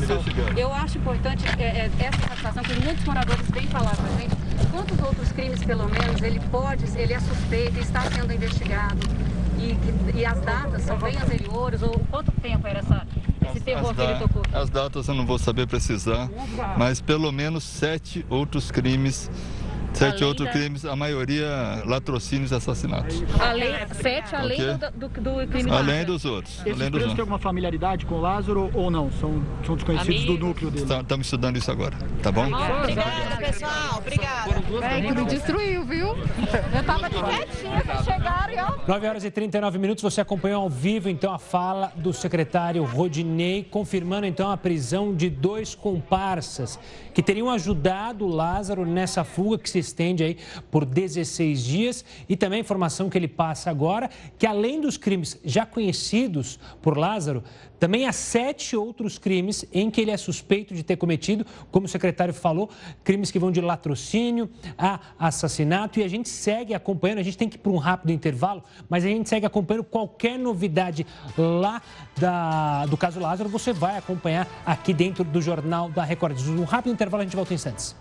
Eu 0.56 0.72
acho 0.72 0.98
importante 0.98 1.44
é, 1.58 1.62
é, 1.62 1.90
essa 1.98 2.20
satisfação 2.28 2.62
que 2.62 2.80
muitos 2.80 3.04
moradores 3.04 3.50
vêm 3.50 3.66
falar 3.68 3.96
com 3.96 4.04
a 4.04 4.20
gente. 4.20 4.36
Quantos 4.70 4.98
outros 5.00 5.32
crimes, 5.32 5.62
pelo 5.64 5.88
menos, 5.88 6.20
ele 6.22 6.40
pode, 6.50 6.84
ele 6.98 7.12
é 7.12 7.20
suspeito, 7.20 7.78
está 7.78 8.02
sendo 8.10 8.32
investigado? 8.32 8.98
E, 9.58 10.18
e 10.18 10.26
as 10.26 10.40
datas 10.40 10.82
são 10.82 10.98
bem 10.98 11.16
anteriores? 11.16 11.82
Ou 11.82 11.98
quanto 12.10 12.32
tempo 12.32 12.66
era 12.66 12.80
essa, 12.80 13.06
esse 13.50 13.60
terror 13.60 13.94
que 13.94 14.00
ele 14.00 14.18
tocou. 14.18 14.42
As 14.52 14.68
datas 14.70 15.08
eu 15.08 15.14
não 15.14 15.24
vou 15.24 15.38
saber 15.38 15.66
precisar, 15.66 16.28
mas 16.76 17.00
pelo 17.00 17.30
menos 17.30 17.64
sete 17.64 18.24
outros 18.28 18.70
crimes 18.70 19.30
Sete 19.94 20.16
além 20.16 20.24
outros 20.24 20.48
da... 20.48 20.52
crimes, 20.52 20.84
a 20.84 20.96
maioria 20.96 21.82
latrocínios 21.86 22.50
e 22.50 22.54
assassinatos. 22.54 23.22
Além, 23.40 23.72
sete, 23.92 24.34
além 24.34 24.60
okay. 24.60 24.90
do, 24.90 25.08
do, 25.08 25.20
do, 25.20 25.48
crime 25.48 25.70
Além 25.70 26.04
dos 26.04 26.24
outros. 26.24 26.54
Esses 26.60 26.72
além 26.72 26.90
dos 26.90 26.98
presos 26.98 27.14
têm 27.14 27.20
alguma 27.20 27.38
familiaridade 27.38 28.04
com 28.04 28.16
o 28.16 28.20
Lázaro 28.20 28.70
ou 28.74 28.90
não? 28.90 29.10
São, 29.12 29.42
são 29.64 29.76
desconhecidos 29.76 30.16
Amigos. 30.16 30.38
do 30.38 30.46
núcleo 30.46 30.70
dele? 30.70 30.84
Estamos 30.84 31.26
estudando 31.26 31.56
isso 31.56 31.70
agora, 31.70 31.96
tá 32.22 32.32
bom? 32.32 32.46
Obrigada, 32.46 33.36
pessoal. 33.38 33.98
Obrigada. 33.98 34.62
Peraí 34.80 35.02
que 35.02 35.14
me 35.14 35.24
destruiu, 35.26 35.84
viu? 35.84 36.08
Eu 36.08 36.84
tava 36.84 37.06
aqui 37.06 37.22
quietinha, 37.22 37.82
vocês 37.84 38.04
chegaram 38.04 38.52
e 38.52 38.58
ó... 38.58 38.74
9 38.86 39.06
horas 39.06 39.24
e 39.24 39.30
39 39.30 39.78
minutos, 39.78 40.02
você 40.02 40.20
acompanhou 40.20 40.62
ao 40.62 40.68
vivo, 40.68 41.08
então, 41.08 41.32
a 41.32 41.38
fala 41.38 41.92
do 41.96 42.12
secretário 42.12 42.84
Rodinei, 42.84 43.62
confirmando, 43.62 44.26
então, 44.26 44.50
a 44.50 44.56
prisão 44.56 45.14
de 45.14 45.30
dois 45.30 45.74
comparsas 45.74 46.78
que 47.12 47.22
teriam 47.22 47.48
ajudado 47.48 48.26
o 48.26 48.28
Lázaro 48.28 48.84
nessa 48.84 49.22
fuga 49.22 49.58
que 49.58 49.70
se 49.70 49.78
estende 49.84 50.24
aí 50.24 50.36
por 50.70 50.84
16 50.84 51.64
dias. 51.64 52.04
E 52.28 52.36
também 52.36 52.58
a 52.58 52.60
informação 52.60 53.08
que 53.08 53.16
ele 53.16 53.28
passa 53.28 53.70
agora, 53.70 54.10
que 54.38 54.46
além 54.46 54.80
dos 54.80 54.96
crimes 54.96 55.38
já 55.44 55.64
conhecidos 55.66 56.58
por 56.82 56.96
Lázaro, 56.96 57.42
também 57.78 58.06
há 58.06 58.12
sete 58.12 58.74
outros 58.76 59.18
crimes 59.18 59.64
em 59.70 59.90
que 59.90 60.00
ele 60.00 60.10
é 60.10 60.16
suspeito 60.16 60.74
de 60.74 60.82
ter 60.82 60.96
cometido, 60.96 61.44
como 61.70 61.84
o 61.84 61.88
secretário 61.88 62.32
falou, 62.32 62.70
crimes 63.02 63.30
que 63.30 63.38
vão 63.38 63.52
de 63.52 63.60
latrocínio 63.60 64.48
a 64.78 65.00
assassinato. 65.18 66.00
E 66.00 66.02
a 66.02 66.08
gente 66.08 66.28
segue 66.28 66.72
acompanhando, 66.72 67.18
a 67.18 67.22
gente 67.22 67.36
tem 67.36 67.48
que 67.48 67.56
ir 67.56 67.58
para 67.58 67.72
um 67.72 67.76
rápido 67.76 68.10
intervalo, 68.10 68.62
mas 68.88 69.04
a 69.04 69.08
gente 69.08 69.28
segue 69.28 69.44
acompanhando 69.44 69.84
qualquer 69.84 70.38
novidade 70.38 71.06
lá 71.36 71.82
da, 72.18 72.86
do 72.86 72.96
caso 72.96 73.20
Lázaro, 73.20 73.50
você 73.50 73.72
vai 73.72 73.98
acompanhar 73.98 74.48
aqui 74.64 74.94
dentro 74.94 75.22
do 75.22 75.42
Jornal 75.42 75.90
da 75.90 76.04
Record. 76.04 76.38
Um 76.48 76.64
rápido 76.64 76.92
intervalo, 76.92 77.22
a 77.22 77.24
gente 77.24 77.36
volta 77.36 77.52
em 77.52 77.56
instantes. 77.56 77.94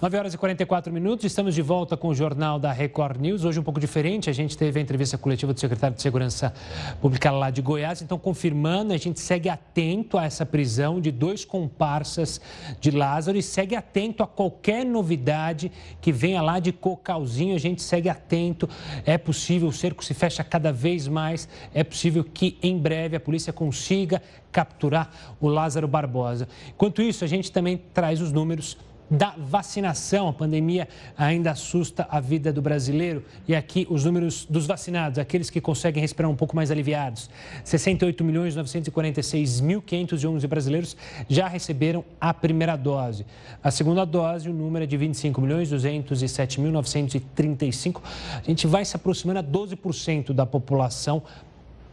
9 0.00 0.16
horas 0.16 0.32
e 0.32 0.38
44 0.38 0.90
minutos, 0.90 1.26
estamos 1.26 1.54
de 1.54 1.60
volta 1.60 1.94
com 1.94 2.08
o 2.08 2.14
Jornal 2.14 2.58
da 2.58 2.72
Record 2.72 3.20
News. 3.20 3.44
Hoje 3.44 3.60
um 3.60 3.62
pouco 3.62 3.78
diferente, 3.78 4.30
a 4.30 4.32
gente 4.32 4.56
teve 4.56 4.80
a 4.80 4.82
entrevista 4.82 5.18
coletiva 5.18 5.52
do 5.52 5.60
secretário 5.60 5.94
de 5.94 6.00
Segurança 6.00 6.54
Pública 7.02 7.30
lá 7.30 7.50
de 7.50 7.60
Goiás, 7.60 8.00
então 8.00 8.18
confirmando, 8.18 8.94
a 8.94 8.96
gente 8.96 9.20
segue 9.20 9.50
atento 9.50 10.16
a 10.16 10.24
essa 10.24 10.46
prisão 10.46 11.02
de 11.02 11.10
dois 11.10 11.44
comparsas 11.44 12.40
de 12.80 12.90
Lázaro 12.90 13.36
e 13.36 13.42
segue 13.42 13.76
atento 13.76 14.22
a 14.22 14.26
qualquer 14.26 14.86
novidade 14.86 15.70
que 16.00 16.10
venha 16.10 16.40
lá 16.40 16.58
de 16.60 16.72
Cocalzinho, 16.72 17.54
a 17.54 17.60
gente 17.60 17.82
segue 17.82 18.08
atento. 18.08 18.66
É 19.04 19.18
possível, 19.18 19.68
o 19.68 19.72
cerco 19.72 20.02
se 20.02 20.14
fecha 20.14 20.42
cada 20.42 20.72
vez 20.72 21.06
mais, 21.06 21.46
é 21.74 21.84
possível 21.84 22.24
que 22.24 22.56
em 22.62 22.78
breve 22.78 23.16
a 23.16 23.20
polícia 23.20 23.52
consiga 23.52 24.22
capturar 24.50 25.10
o 25.38 25.46
Lázaro 25.46 25.86
Barbosa. 25.86 26.48
Enquanto 26.70 27.02
isso, 27.02 27.22
a 27.22 27.28
gente 27.28 27.52
também 27.52 27.76
traz 27.92 28.22
os 28.22 28.32
números 28.32 28.78
da 29.10 29.34
vacinação. 29.36 30.28
A 30.28 30.32
pandemia 30.32 30.88
ainda 31.18 31.50
assusta 31.50 32.06
a 32.08 32.20
vida 32.20 32.52
do 32.52 32.62
brasileiro. 32.62 33.24
E 33.48 33.54
aqui 33.54 33.86
os 33.90 34.04
números 34.04 34.46
dos 34.48 34.66
vacinados, 34.66 35.18
aqueles 35.18 35.50
que 35.50 35.60
conseguem 35.60 36.00
respirar 36.00 36.30
um 36.30 36.36
pouco 36.36 36.54
mais 36.54 36.70
aliviados. 36.70 37.28
68 37.64 38.22
milhões 38.22 38.54
946 38.54 39.60
mil 39.60 39.82
511 39.82 40.46
brasileiros 40.46 40.96
já 41.28 41.48
receberam 41.48 42.04
a 42.20 42.32
primeira 42.32 42.76
dose. 42.76 43.26
A 43.62 43.70
segunda 43.70 44.04
dose, 44.04 44.48
o 44.48 44.52
número 44.52 44.84
é 44.84 44.86
de 44.86 44.96
25 44.96 45.40
milhões 45.40 45.70
207 45.70 46.60
mil 46.60 46.70
935. 46.70 48.02
A 48.36 48.42
gente 48.42 48.66
vai 48.66 48.84
se 48.84 48.94
aproximando 48.94 49.40
a 49.40 49.42
12% 49.42 50.32
da 50.32 50.46
população 50.46 51.22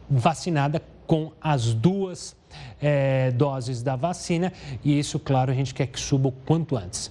vacinada 0.08 0.80
com 1.08 1.32
as 1.40 1.72
duas 1.72 2.36
é, 2.80 3.30
doses 3.32 3.82
da 3.82 3.96
vacina 3.96 4.52
e 4.84 4.96
isso, 4.96 5.18
claro, 5.18 5.50
a 5.50 5.54
gente 5.54 5.74
quer 5.74 5.86
que 5.86 5.98
suba 5.98 6.28
o 6.28 6.32
quanto 6.32 6.76
antes. 6.76 7.10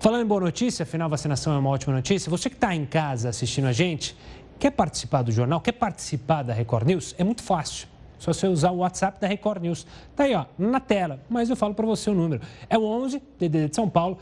Falando 0.00 0.24
em 0.24 0.26
boa 0.26 0.40
notícia, 0.40 0.82
afinal, 0.82 1.08
vacinação 1.08 1.54
é 1.54 1.58
uma 1.58 1.70
ótima 1.70 1.94
notícia. 1.94 2.28
Você 2.28 2.50
que 2.50 2.56
está 2.56 2.74
em 2.74 2.84
casa 2.84 3.28
assistindo 3.28 3.68
a 3.68 3.72
gente, 3.72 4.16
quer 4.58 4.72
participar 4.72 5.22
do 5.22 5.30
jornal, 5.30 5.60
quer 5.60 5.70
participar 5.70 6.42
da 6.42 6.52
Record 6.52 6.88
News? 6.88 7.14
É 7.16 7.22
muito 7.22 7.44
fácil. 7.44 7.86
Só 8.18 8.32
você 8.32 8.48
usar 8.48 8.72
o 8.72 8.78
WhatsApp 8.78 9.20
da 9.20 9.28
Record 9.28 9.62
News. 9.62 9.86
Está 10.10 10.24
aí, 10.24 10.34
ó, 10.34 10.46
na 10.58 10.80
tela, 10.80 11.20
mas 11.30 11.48
eu 11.48 11.54
falo 11.54 11.74
para 11.74 11.86
você 11.86 12.10
o 12.10 12.14
número. 12.14 12.42
É 12.68 12.76
o 12.76 12.82
11 12.82 13.22
DDD 13.38 13.68
de 13.68 13.76
São 13.76 13.88
Paulo 13.88 14.18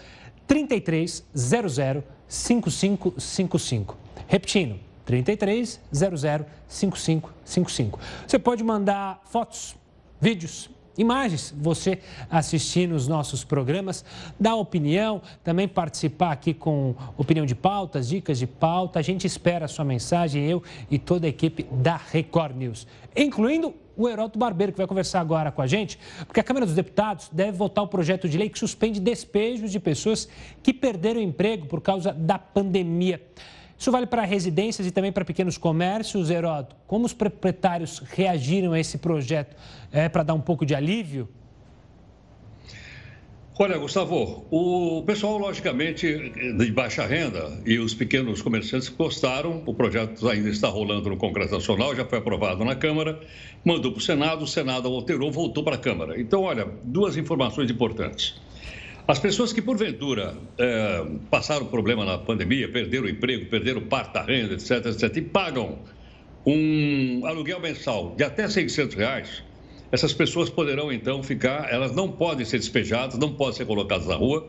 3300 0.47 2.05
5555. 2.29 3.97
Repetindo, 4.29 4.79
3300 5.11 6.47
5555. 6.69 7.99
Você 8.27 8.39
pode 8.39 8.63
mandar 8.63 9.21
fotos 9.25 9.75
vídeos, 10.21 10.71
imagens, 10.97 11.53
você 11.57 11.99
assistir 12.31 12.87
nos 12.87 13.09
nossos 13.09 13.43
programas, 13.43 14.05
dar 14.39 14.55
opinião, 14.55 15.21
também 15.43 15.67
participar 15.67 16.31
aqui 16.31 16.55
com 16.55 16.95
opinião 17.17 17.45
de 17.45 17.57
pautas, 17.57 18.09
dicas 18.09 18.39
de 18.39 18.47
pauta. 18.47 19.01
A 19.01 19.03
gente 19.03 19.27
espera 19.27 19.65
a 19.65 19.69
sua 19.69 19.85
mensagem, 19.85 20.45
eu 20.45 20.63
e 20.89 20.99
toda 20.99 21.27
a 21.27 21.31
equipe 21.31 21.65
da 21.73 21.97
Record 21.97 22.57
News, 22.57 22.87
incluindo 23.17 23.75
o 23.97 24.09
Heródoto 24.09 24.39
Barbeiro, 24.39 24.73
que 24.73 24.79
vai 24.79 24.87
conversar 24.87 25.21
agora 25.21 25.51
com 25.51 25.61
a 25.61 25.67
gente, 25.67 25.99
porque 26.27 26.41
a 26.41 26.45
Câmara 26.45 26.65
dos 26.65 26.75
Deputados 26.75 27.29
deve 27.33 27.53
votar 27.53 27.83
o 27.83 27.89
projeto 27.89 28.29
de 28.29 28.39
lei 28.39 28.49
que 28.49 28.59
suspende 28.59 29.01
despejos 29.01 29.73
de 29.73 29.81
pessoas 29.81 30.29
que 30.63 30.73
perderam 30.73 31.21
emprego 31.21 31.67
por 31.67 31.81
causa 31.81 32.13
da 32.13 32.39
pandemia. 32.39 33.21
Isso 33.81 33.91
vale 33.91 34.05
para 34.05 34.27
residências 34.27 34.87
e 34.87 34.91
também 34.91 35.11
para 35.11 35.25
pequenos 35.25 35.57
comércios, 35.57 36.29
Heródoto. 36.29 36.77
Como 36.87 37.07
os 37.07 37.15
proprietários 37.15 38.03
reagiram 38.11 38.75
a 38.75 38.79
esse 38.79 38.99
projeto? 38.99 39.57
É 39.91 40.07
para 40.07 40.23
dar 40.23 40.35
um 40.35 40.41
pouco 40.41 40.67
de 40.67 40.75
alívio? 40.75 41.27
Olha, 43.59 43.79
Gustavo, 43.79 44.45
o 44.51 45.03
pessoal, 45.07 45.39
logicamente, 45.39 46.07
de 46.59 46.73
baixa 46.73 47.07
renda 47.07 47.59
e 47.65 47.79
os 47.79 47.95
pequenos 47.95 48.43
comerciantes 48.43 48.91
gostaram. 48.91 49.63
O 49.65 49.73
projeto 49.73 50.29
ainda 50.29 50.51
está 50.51 50.69
rolando 50.69 51.09
no 51.09 51.17
Congresso 51.17 51.55
Nacional, 51.55 51.97
já 51.97 52.05
foi 52.05 52.19
aprovado 52.19 52.63
na 52.63 52.77
Câmara, 52.77 53.19
mandou 53.65 53.93
para 53.93 53.99
o 53.99 54.03
Senado, 54.03 54.45
o 54.45 54.47
Senado 54.47 54.89
alterou, 54.89 55.33
voltou 55.33 55.65
para 55.65 55.77
a 55.77 55.79
Câmara. 55.79 56.21
Então, 56.21 56.43
olha, 56.43 56.69
duas 56.85 57.17
informações 57.17 57.71
importantes. 57.71 58.39
As 59.11 59.19
pessoas 59.19 59.53
que, 59.53 59.61
porventura, 59.61 60.37
é, 60.57 61.05
passaram 61.29 61.67
problema 61.67 62.05
na 62.05 62.17
pandemia, 62.17 62.71
perderam 62.71 63.07
o 63.07 63.09
emprego, 63.09 63.47
perderam 63.47 63.81
parte 63.81 64.13
da 64.13 64.23
renda, 64.23 64.55
etc., 64.55 64.87
etc., 64.87 65.17
e 65.17 65.23
pagam 65.23 65.81
um 66.47 67.27
aluguel 67.27 67.59
mensal 67.59 68.15
de 68.17 68.23
até 68.23 68.49
600 68.49 68.95
reais, 68.95 69.43
essas 69.91 70.13
pessoas 70.13 70.49
poderão, 70.49 70.93
então, 70.93 71.25
ficar, 71.25 71.73
elas 71.73 71.93
não 71.93 72.13
podem 72.13 72.47
ser 72.47 72.59
despejadas, 72.59 73.19
não 73.19 73.33
podem 73.33 73.55
ser 73.55 73.67
colocadas 73.67 74.07
na 74.07 74.15
rua, 74.15 74.49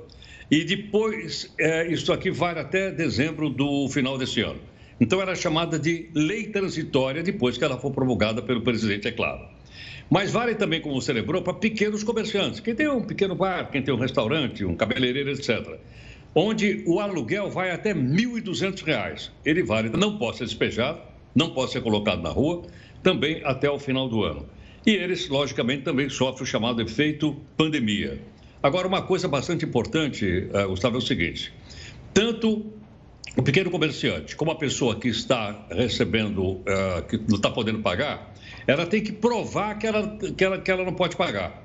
e 0.51 0.64
depois, 0.64 1.51
é, 1.59 1.91
isso 1.91 2.14
aqui 2.14 2.30
vai 2.30 2.51
até 2.59 2.91
dezembro 2.91 3.49
do 3.49 3.89
final 3.89 4.16
desse 4.16 4.41
ano. 4.41 4.59
Então, 4.99 5.20
era 5.20 5.34
chamada 5.34 5.80
de 5.80 6.07
lei 6.14 6.49
transitória, 6.49 7.24
depois 7.24 7.57
que 7.57 7.64
ela 7.64 7.80
for 7.80 7.89
promulgada 7.89 8.43
pelo 8.43 8.62
presidente, 8.62 9.07
é 9.07 9.12
claro. 9.12 9.41
Mas 10.12 10.30
vale 10.30 10.55
também, 10.55 10.82
como 10.82 11.01
você 11.01 11.14
lembrou, 11.14 11.41
para 11.41 11.53
pequenos 11.53 12.03
comerciantes. 12.03 12.59
Quem 12.59 12.76
tem 12.76 12.89
um 12.89 13.01
pequeno 13.01 13.34
bar, 13.34 13.72
quem 13.72 13.82
tem 13.82 13.93
um 13.93 13.97
restaurante, 13.97 14.66
um 14.66 14.76
cabeleireiro, 14.76 15.30
etc. 15.30 15.80
Onde 16.36 16.84
o 16.86 16.99
aluguel 16.99 17.49
vai 17.49 17.72
até 17.72 17.93
R$ 17.93 17.99
1.200. 18.01 19.32
Ele 19.45 19.64
vale, 19.64 19.89
não 19.89 20.18
pode 20.18 20.39
ser 20.39 20.43
despejado, 20.43 20.99
não 21.34 21.51
pode 21.51 21.72
ser 21.72 21.82
colocado 21.82 22.22
na 22.22 22.30
rua, 22.30 22.64
também 23.01 23.41
até 23.45 23.72
o 23.72 23.80
final 23.80 24.09
do 24.09 24.22
ano. 24.22 24.45
E 24.86 24.91
eles, 24.91 25.30
logicamente, 25.30 25.84
também 25.84 26.09
sofrem 26.09 26.43
o 26.43 26.45
chamado 26.45 26.82
efeito 26.82 27.38
pandemia. 27.55 28.20
Agora, 28.62 28.89
uma 28.89 29.01
coisa 29.01 29.30
bastante 29.30 29.64
importante, 29.64 30.49
uh, 30.53 30.68
Gustavo, 30.68 30.95
é 30.95 30.97
o 30.97 31.01
seguinte: 31.01 31.53
tanto 32.14 32.66
o 33.38 33.41
pequeno 33.41 33.72
comerciante 33.72 34.36
como 34.36 34.51
a 34.51 34.55
pessoa 34.55 34.93
que 34.97 35.07
está 35.07 35.68
recebendo, 35.72 36.43
uh, 36.43 37.01
que 37.07 37.18
não 37.18 37.38
está 37.38 37.49
podendo 37.49 37.80
pagar, 37.80 38.30
ela 38.72 38.86
tem 38.86 39.03
que 39.03 39.11
provar 39.11 39.78
que 39.78 39.86
ela, 39.86 40.17
que 40.17 40.43
ela, 40.43 40.57
que 40.57 40.72
ela 40.72 40.86
não 40.86 40.93
pode 40.93 41.17
pagar. 41.17 41.61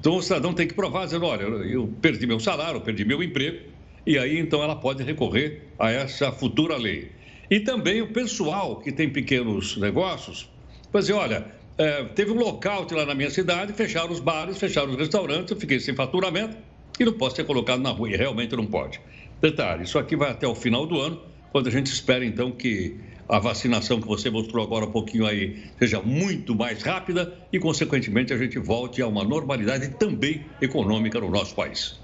Então 0.00 0.16
o 0.16 0.22
cidadão 0.22 0.52
tem 0.52 0.66
que 0.66 0.74
provar, 0.74 1.04
dizendo, 1.04 1.26
olha, 1.26 1.42
eu 1.42 1.86
perdi 2.02 2.26
meu 2.26 2.40
salário, 2.40 2.78
eu 2.78 2.80
perdi 2.80 3.04
meu 3.04 3.22
emprego, 3.22 3.68
e 4.04 4.18
aí 4.18 4.38
então 4.38 4.60
ela 4.60 4.74
pode 4.74 5.04
recorrer 5.04 5.62
a 5.78 5.92
essa 5.92 6.32
futura 6.32 6.76
lei. 6.76 7.12
E 7.48 7.60
também 7.60 8.02
o 8.02 8.08
pessoal 8.08 8.80
que 8.80 8.90
tem 8.90 9.08
pequenos 9.08 9.76
negócios, 9.76 10.50
dizer, 10.92 11.12
olha, 11.12 11.46
é, 11.78 12.02
teve 12.02 12.32
um 12.32 12.34
lockout 12.34 12.92
lá 12.92 13.06
na 13.06 13.14
minha 13.14 13.30
cidade, 13.30 13.72
fecharam 13.72 14.10
os 14.10 14.18
bares, 14.18 14.58
fecharam 14.58 14.90
os 14.90 14.96
restaurantes, 14.96 15.52
eu 15.52 15.56
fiquei 15.56 15.78
sem 15.78 15.94
faturamento 15.94 16.56
e 16.98 17.04
não 17.04 17.12
posso 17.12 17.36
ser 17.36 17.44
colocado 17.44 17.80
na 17.80 17.90
rua, 17.90 18.10
e 18.10 18.16
realmente 18.16 18.56
não 18.56 18.66
pode. 18.66 19.00
Detalhe, 19.40 19.84
isso 19.84 20.00
aqui 20.00 20.16
vai 20.16 20.32
até 20.32 20.48
o 20.48 20.54
final 20.54 20.84
do 20.84 21.00
ano, 21.00 21.20
quando 21.52 21.68
a 21.68 21.70
gente 21.70 21.86
espera 21.86 22.24
então 22.24 22.50
que 22.50 22.98
a 23.28 23.38
vacinação 23.38 24.00
que 24.00 24.06
você 24.06 24.30
mostrou 24.30 24.64
agora 24.64 24.84
um 24.84 24.90
pouquinho 24.90 25.26
aí 25.26 25.64
seja 25.78 26.00
muito 26.00 26.54
mais 26.54 26.82
rápida 26.82 27.32
e, 27.52 27.58
consequentemente, 27.58 28.32
a 28.32 28.36
gente 28.36 28.58
volte 28.58 29.00
a 29.02 29.06
uma 29.06 29.24
normalidade 29.24 29.88
também 29.90 30.44
econômica 30.60 31.20
no 31.20 31.30
nosso 31.30 31.54
país. 31.54 31.98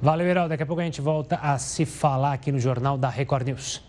Valeu, 0.00 0.26
Heral. 0.26 0.48
Daqui 0.48 0.62
a 0.62 0.66
pouco 0.66 0.80
a 0.80 0.84
gente 0.84 1.00
volta 1.00 1.36
a 1.36 1.58
se 1.58 1.84
falar 1.84 2.32
aqui 2.32 2.52
no 2.52 2.58
Jornal 2.58 2.96
da 2.96 3.08
Record 3.08 3.46
News. 3.46 3.82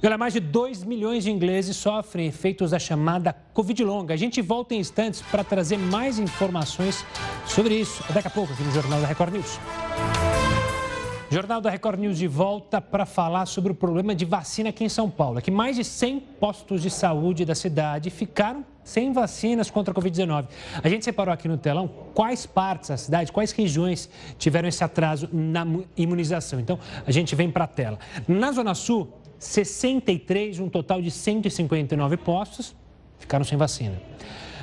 Olha, 0.00 0.16
mais 0.16 0.32
de 0.32 0.38
2 0.38 0.84
milhões 0.84 1.24
de 1.24 1.30
ingleses 1.30 1.76
sofrem 1.76 2.28
efeitos 2.28 2.70
da 2.70 2.78
chamada 2.78 3.34
Covid 3.52 3.82
longa. 3.82 4.14
A 4.14 4.16
gente 4.16 4.40
volta 4.40 4.74
em 4.74 4.78
instantes 4.78 5.20
para 5.22 5.42
trazer 5.42 5.76
mais 5.76 6.20
informações 6.20 7.04
sobre 7.44 7.74
isso. 7.74 8.04
Daqui 8.12 8.28
a 8.28 8.30
pouco 8.30 8.52
aqui 8.52 8.62
no 8.62 8.70
Jornal 8.70 9.00
da 9.00 9.08
Record 9.08 9.32
News. 9.32 9.58
Jornal 11.30 11.60
da 11.60 11.68
Record 11.68 12.00
News 12.00 12.16
de 12.16 12.26
volta 12.26 12.80
para 12.80 13.04
falar 13.04 13.44
sobre 13.44 13.70
o 13.70 13.74
problema 13.74 14.14
de 14.14 14.24
vacina 14.24 14.70
aqui 14.70 14.82
em 14.82 14.88
São 14.88 15.10
Paulo. 15.10 15.38
É 15.38 15.42
que 15.42 15.50
mais 15.50 15.76
de 15.76 15.84
100 15.84 16.20
postos 16.40 16.80
de 16.80 16.88
saúde 16.88 17.44
da 17.44 17.54
cidade 17.54 18.08
ficaram 18.08 18.64
sem 18.82 19.12
vacinas 19.12 19.70
contra 19.70 19.92
a 19.92 19.94
Covid-19. 19.94 20.46
A 20.82 20.88
gente 20.88 21.04
separou 21.04 21.34
aqui 21.34 21.46
no 21.46 21.58
telão 21.58 21.86
quais 22.14 22.46
partes 22.46 22.88
da 22.88 22.96
cidade, 22.96 23.30
quais 23.30 23.52
regiões 23.52 24.08
tiveram 24.38 24.70
esse 24.70 24.82
atraso 24.82 25.28
na 25.30 25.66
imunização. 25.98 26.58
Então, 26.58 26.78
a 27.06 27.10
gente 27.10 27.36
vem 27.36 27.50
para 27.50 27.64
a 27.64 27.68
tela. 27.68 27.98
Na 28.26 28.50
Zona 28.50 28.74
Sul, 28.74 29.12
63, 29.38 30.58
um 30.60 30.70
total 30.70 31.02
de 31.02 31.10
159 31.10 32.16
postos 32.16 32.74
ficaram 33.18 33.44
sem 33.44 33.58
vacina. 33.58 34.00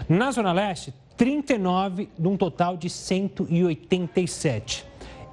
Na 0.10 0.32
Zona 0.32 0.52
Leste, 0.52 0.92
39, 1.16 2.10
de 2.18 2.28
um 2.28 2.36
total 2.36 2.76
de 2.76 2.90
187. 2.90 4.84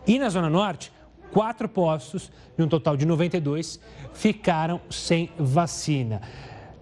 E 0.07 0.19
na 0.19 0.29
Zona 0.29 0.51
Norte, 0.51 0.93
quatro 1.33 1.69
postos, 1.69 2.31
de 2.57 2.63
um 2.63 2.69
total 2.69 2.97
de 2.97 3.07
92, 3.07 3.81
ficaram 4.13 4.81
sem 4.91 5.31
vacina. 5.39 6.21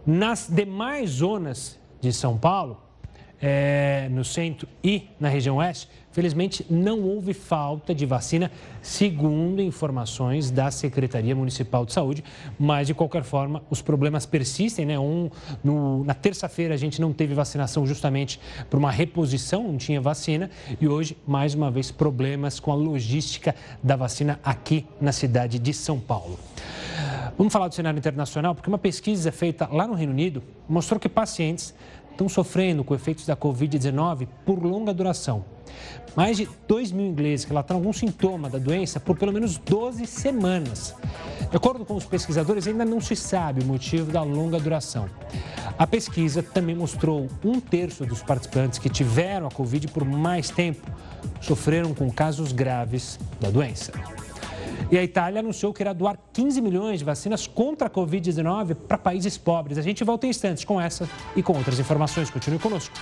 Nas 0.05 0.49
demais 0.51 1.11
zonas 1.11 1.79
de 2.01 2.13
São 2.13 2.37
Paulo, 2.37 2.83
é, 3.41 4.09
no 4.11 4.25
centro 4.25 4.69
e 4.85 5.09
na 5.19 5.29
região 5.29 5.57
oeste, 5.57 5.89
felizmente 6.13 6.67
não 6.69 7.01
houve 7.03 7.33
falta 7.33 7.95
de 7.95 8.05
vacina, 8.05 8.51
segundo 8.83 9.63
informações 9.63 10.51
da 10.51 10.71
Secretaria 10.71 11.35
Municipal 11.35 11.85
de 11.85 11.93
Saúde, 11.93 12.25
mas 12.59 12.87
de 12.87 12.95
qualquer 12.95 13.23
forma 13.23 13.63
os 13.71 13.81
problemas 13.81 14.27
persistem. 14.27 14.87
Né? 14.87 14.99
Um, 14.99 15.31
no, 15.63 16.05
na 16.05 16.15
terça-feira 16.15 16.75
a 16.75 16.77
gente 16.77 17.01
não 17.01 17.13
teve 17.13 17.35
vacinação 17.35 17.87
justamente 17.87 18.41
por 18.69 18.79
uma 18.79 18.91
reposição, 18.91 19.65
não 19.65 19.77
tinha 19.77 20.01
vacina, 20.01 20.51
e 20.81 20.89
hoje, 20.89 21.17
mais 21.27 21.55
uma 21.55 21.71
vez, 21.71 21.91
problemas 21.91 22.59
com 22.59 22.73
a 22.73 22.75
logística 22.75 23.55
da 23.83 23.97
vacina 23.97 24.41
aqui 24.43 24.87
na 25.01 25.13
cidade 25.13 25.59
de 25.59 25.73
São 25.73 25.99
Paulo. 25.99 26.39
Vamos 27.39 27.53
falar 27.53 27.69
do 27.69 27.75
cenário 27.75 27.99
internacional, 27.99 28.55
porque 28.55 28.69
uma 28.69 28.79
pesquisa 28.79 29.33
feita 29.33 29.69
lá 29.73 29.87
no 29.87 29.95
Reino 29.95 30.13
Unido 30.13 30.43
mostrou 30.69 31.01
que 31.01 31.09
pacientes 31.09 31.75
estão 32.11 32.29
sofrendo 32.29 32.85
com 32.85 32.95
efeitos 32.95 33.27
da 33.27 33.37
Covid-19 33.37 34.29
por 34.45 34.63
longa 34.63 34.93
duração. 34.93 35.45
Mais 36.17 36.37
de 36.37 36.49
2 36.67 36.93
mil 36.93 37.07
ingleses 37.07 37.45
relataram 37.45 37.79
algum 37.81 37.93
sintoma 37.93 38.51
da 38.51 38.59
doença 38.59 38.99
por 38.99 39.17
pelo 39.17 39.33
menos 39.33 39.59
12 39.59 40.07
semanas. 40.07 40.95
De 41.51 41.57
acordo 41.57 41.85
com 41.85 41.95
os 41.95 42.05
pesquisadores, 42.05 42.67
ainda 42.67 42.85
não 42.85 43.01
se 43.01 43.15
sabe 43.15 43.63
o 43.63 43.67
motivo 43.67 44.11
da 44.11 44.23
longa 44.23 44.59
duração. 44.59 45.09
A 45.79 45.87
pesquisa 45.87 46.43
também 46.43 46.75
mostrou 46.75 47.29
um 47.45 47.61
terço 47.61 48.05
dos 48.05 48.23
participantes 48.23 48.79
que 48.79 48.89
tiveram 48.89 49.47
a 49.47 49.51
Covid 49.51 49.89
por 49.89 50.05
mais 50.05 50.51
tempo 50.51 50.87
sofreram 51.41 51.95
com 51.95 52.11
casos 52.11 52.53
graves 52.53 53.19
da 53.41 53.51
doença. 53.51 53.93
E 54.91 54.99
a 54.99 55.03
Itália 55.03 55.41
anunciou 55.41 55.73
que 55.73 55.83
irá 55.83 55.93
doar 55.93 56.19
15 56.33 56.61
milhões 56.61 56.99
de 57.01 57.05
vacinas 57.05 57.47
contra 57.47 57.87
a 57.87 57.91
Covid-19 57.91 58.75
para 58.75 58.99
países 58.99 59.39
pobres. 59.39 59.79
A 59.79 59.83
gente 59.83 60.03
volta 60.05 60.27
em 60.27 60.31
instantes 60.31 60.65
com 60.65 60.81
essa 60.81 61.09
e 61.37 61.43
com 61.43 61.57
outras 61.57 61.79
informações. 61.79 62.31
Continue 62.31 62.59
conosco. 62.59 62.95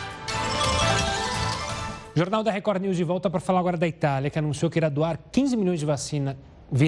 Jornal 2.15 2.43
da 2.43 2.51
Record 2.51 2.83
News 2.83 2.97
de 2.97 3.05
volta 3.05 3.31
para 3.31 3.39
falar 3.39 3.61
agora 3.61 3.77
da 3.77 3.87
Itália, 3.87 4.29
que 4.29 4.39
anunciou 4.39 4.71
que 4.71 4.79
irá 4.79 4.89
doar 4.89 5.19
15 5.31 5.57
milhões 5.57 5.79
de 5.79 5.87
vacina 5.87 6.37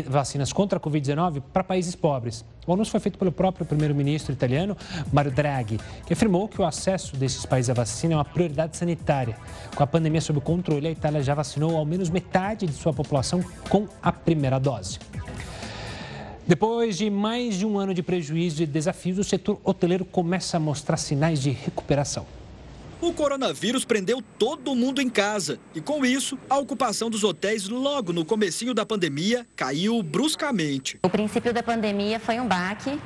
vacinas 0.07 0.53
contra 0.53 0.79
a 0.79 0.81
Covid-19 0.81 1.43
para 1.53 1.65
países 1.65 1.95
pobres. 1.95 2.45
O 2.67 2.73
anúncio 2.73 2.91
foi 2.91 3.01
feito 3.01 3.19
pelo 3.19 3.33
próprio 3.33 3.65
primeiro-ministro 3.67 4.33
italiano, 4.33 4.77
Mario 5.13 5.33
Draghi, 5.33 5.81
que 6.07 6.13
afirmou 6.13 6.49
que 6.49 6.61
o 6.61 6.65
acesso 6.65 7.17
desses 7.17 7.45
países 7.47 7.71
à 7.71 7.75
vacina 7.75 8.15
é 8.15 8.17
uma 8.17 8.25
prioridade 8.25 8.77
sanitária. 8.77 9.37
Com 9.75 9.83
a 9.83 9.87
pandemia 9.87 10.21
sob 10.21 10.41
controle, 10.41 10.89
a 10.89 10.91
Itália 10.91 11.23
já 11.23 11.35
vacinou 11.35 11.77
ao 11.77 11.85
menos 11.85 12.11
metade 12.11 12.67
de 12.67 12.73
sua 12.73 12.93
população 12.93 13.43
com 13.69 13.87
a 14.03 14.13
primeira 14.13 14.59
dose. 14.59 14.99
Depois 16.47 16.99
de 16.99 17.09
mais 17.09 17.55
de 17.55 17.65
um 17.65 17.79
ano 17.79 17.95
de 17.95 18.03
prejuízo 18.03 18.63
e 18.63 18.67
desafios, 18.67 19.19
o 19.19 19.25
setor 19.25 19.61
hoteleiro 19.63 20.05
começa 20.05 20.57
a 20.57 20.61
mostrar 20.61 20.97
sinais 20.97 21.41
de 21.41 21.51
recuperação. 21.51 22.27
O 23.01 23.15
coronavírus 23.15 23.83
prendeu 23.83 24.23
todo 24.39 24.75
mundo 24.75 25.01
em 25.01 25.09
casa 25.09 25.59
e 25.75 25.81
com 25.81 26.05
isso, 26.05 26.39
a 26.51 26.59
ocupação 26.59 27.09
dos 27.09 27.25
hotéis 27.25 27.67
logo 27.67 28.13
no 28.13 28.27
comecinho 28.27 28.75
da 28.75 28.85
pandemia 28.85 29.47
caiu 29.57 30.03
bruscamente. 30.03 30.99
O 31.03 31.09
princípio 31.09 31.51
da 31.55 31.63
pandemia 31.63 32.21
foi 32.21 32.39
um 32.39 32.47
baque 32.47 33.01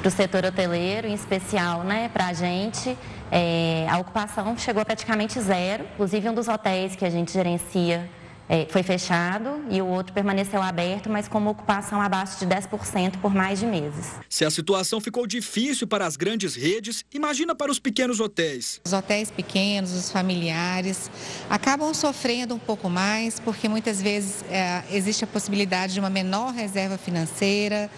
para 0.00 0.08
o 0.08 0.10
setor 0.10 0.44
hoteleiro, 0.44 1.06
em 1.06 1.14
especial 1.14 1.84
né, 1.84 2.08
para 2.08 2.26
a 2.26 2.32
gente. 2.32 2.98
É, 3.30 3.86
a 3.88 3.98
ocupação 3.98 4.58
chegou 4.58 4.82
a 4.82 4.84
praticamente 4.84 5.40
zero, 5.40 5.84
inclusive 5.94 6.28
um 6.28 6.34
dos 6.34 6.48
hotéis 6.48 6.96
que 6.96 7.04
a 7.04 7.10
gente 7.10 7.32
gerencia 7.32 8.10
é, 8.48 8.66
foi 8.70 8.82
fechado 8.82 9.64
e 9.70 9.82
o 9.82 9.86
outro 9.86 10.12
permaneceu 10.12 10.62
aberto, 10.62 11.10
mas 11.10 11.28
com 11.28 11.38
uma 11.38 11.50
ocupação 11.50 12.00
abaixo 12.00 12.38
de 12.38 12.46
10% 12.46 13.18
por 13.20 13.34
mais 13.34 13.60
de 13.60 13.66
meses. 13.66 14.12
Se 14.28 14.44
a 14.44 14.50
situação 14.50 15.00
ficou 15.00 15.26
difícil 15.26 15.86
para 15.86 16.06
as 16.06 16.16
grandes 16.16 16.54
redes, 16.54 17.04
imagina 17.12 17.54
para 17.54 17.70
os 17.70 17.78
pequenos 17.78 18.20
hotéis. 18.20 18.80
Os 18.84 18.92
hotéis 18.92 19.30
pequenos, 19.30 19.92
os 19.92 20.10
familiares, 20.10 21.10
acabam 21.50 21.92
sofrendo 21.92 22.54
um 22.54 22.58
pouco 22.58 22.88
mais, 22.88 23.40
porque 23.40 23.68
muitas 23.68 24.00
vezes 24.00 24.44
é, 24.48 24.82
existe 24.92 25.24
a 25.24 25.26
possibilidade 25.26 25.94
de 25.94 26.00
uma 26.00 26.10
menor 26.10 26.52
reserva 26.52 26.96
financeira. 26.96 27.90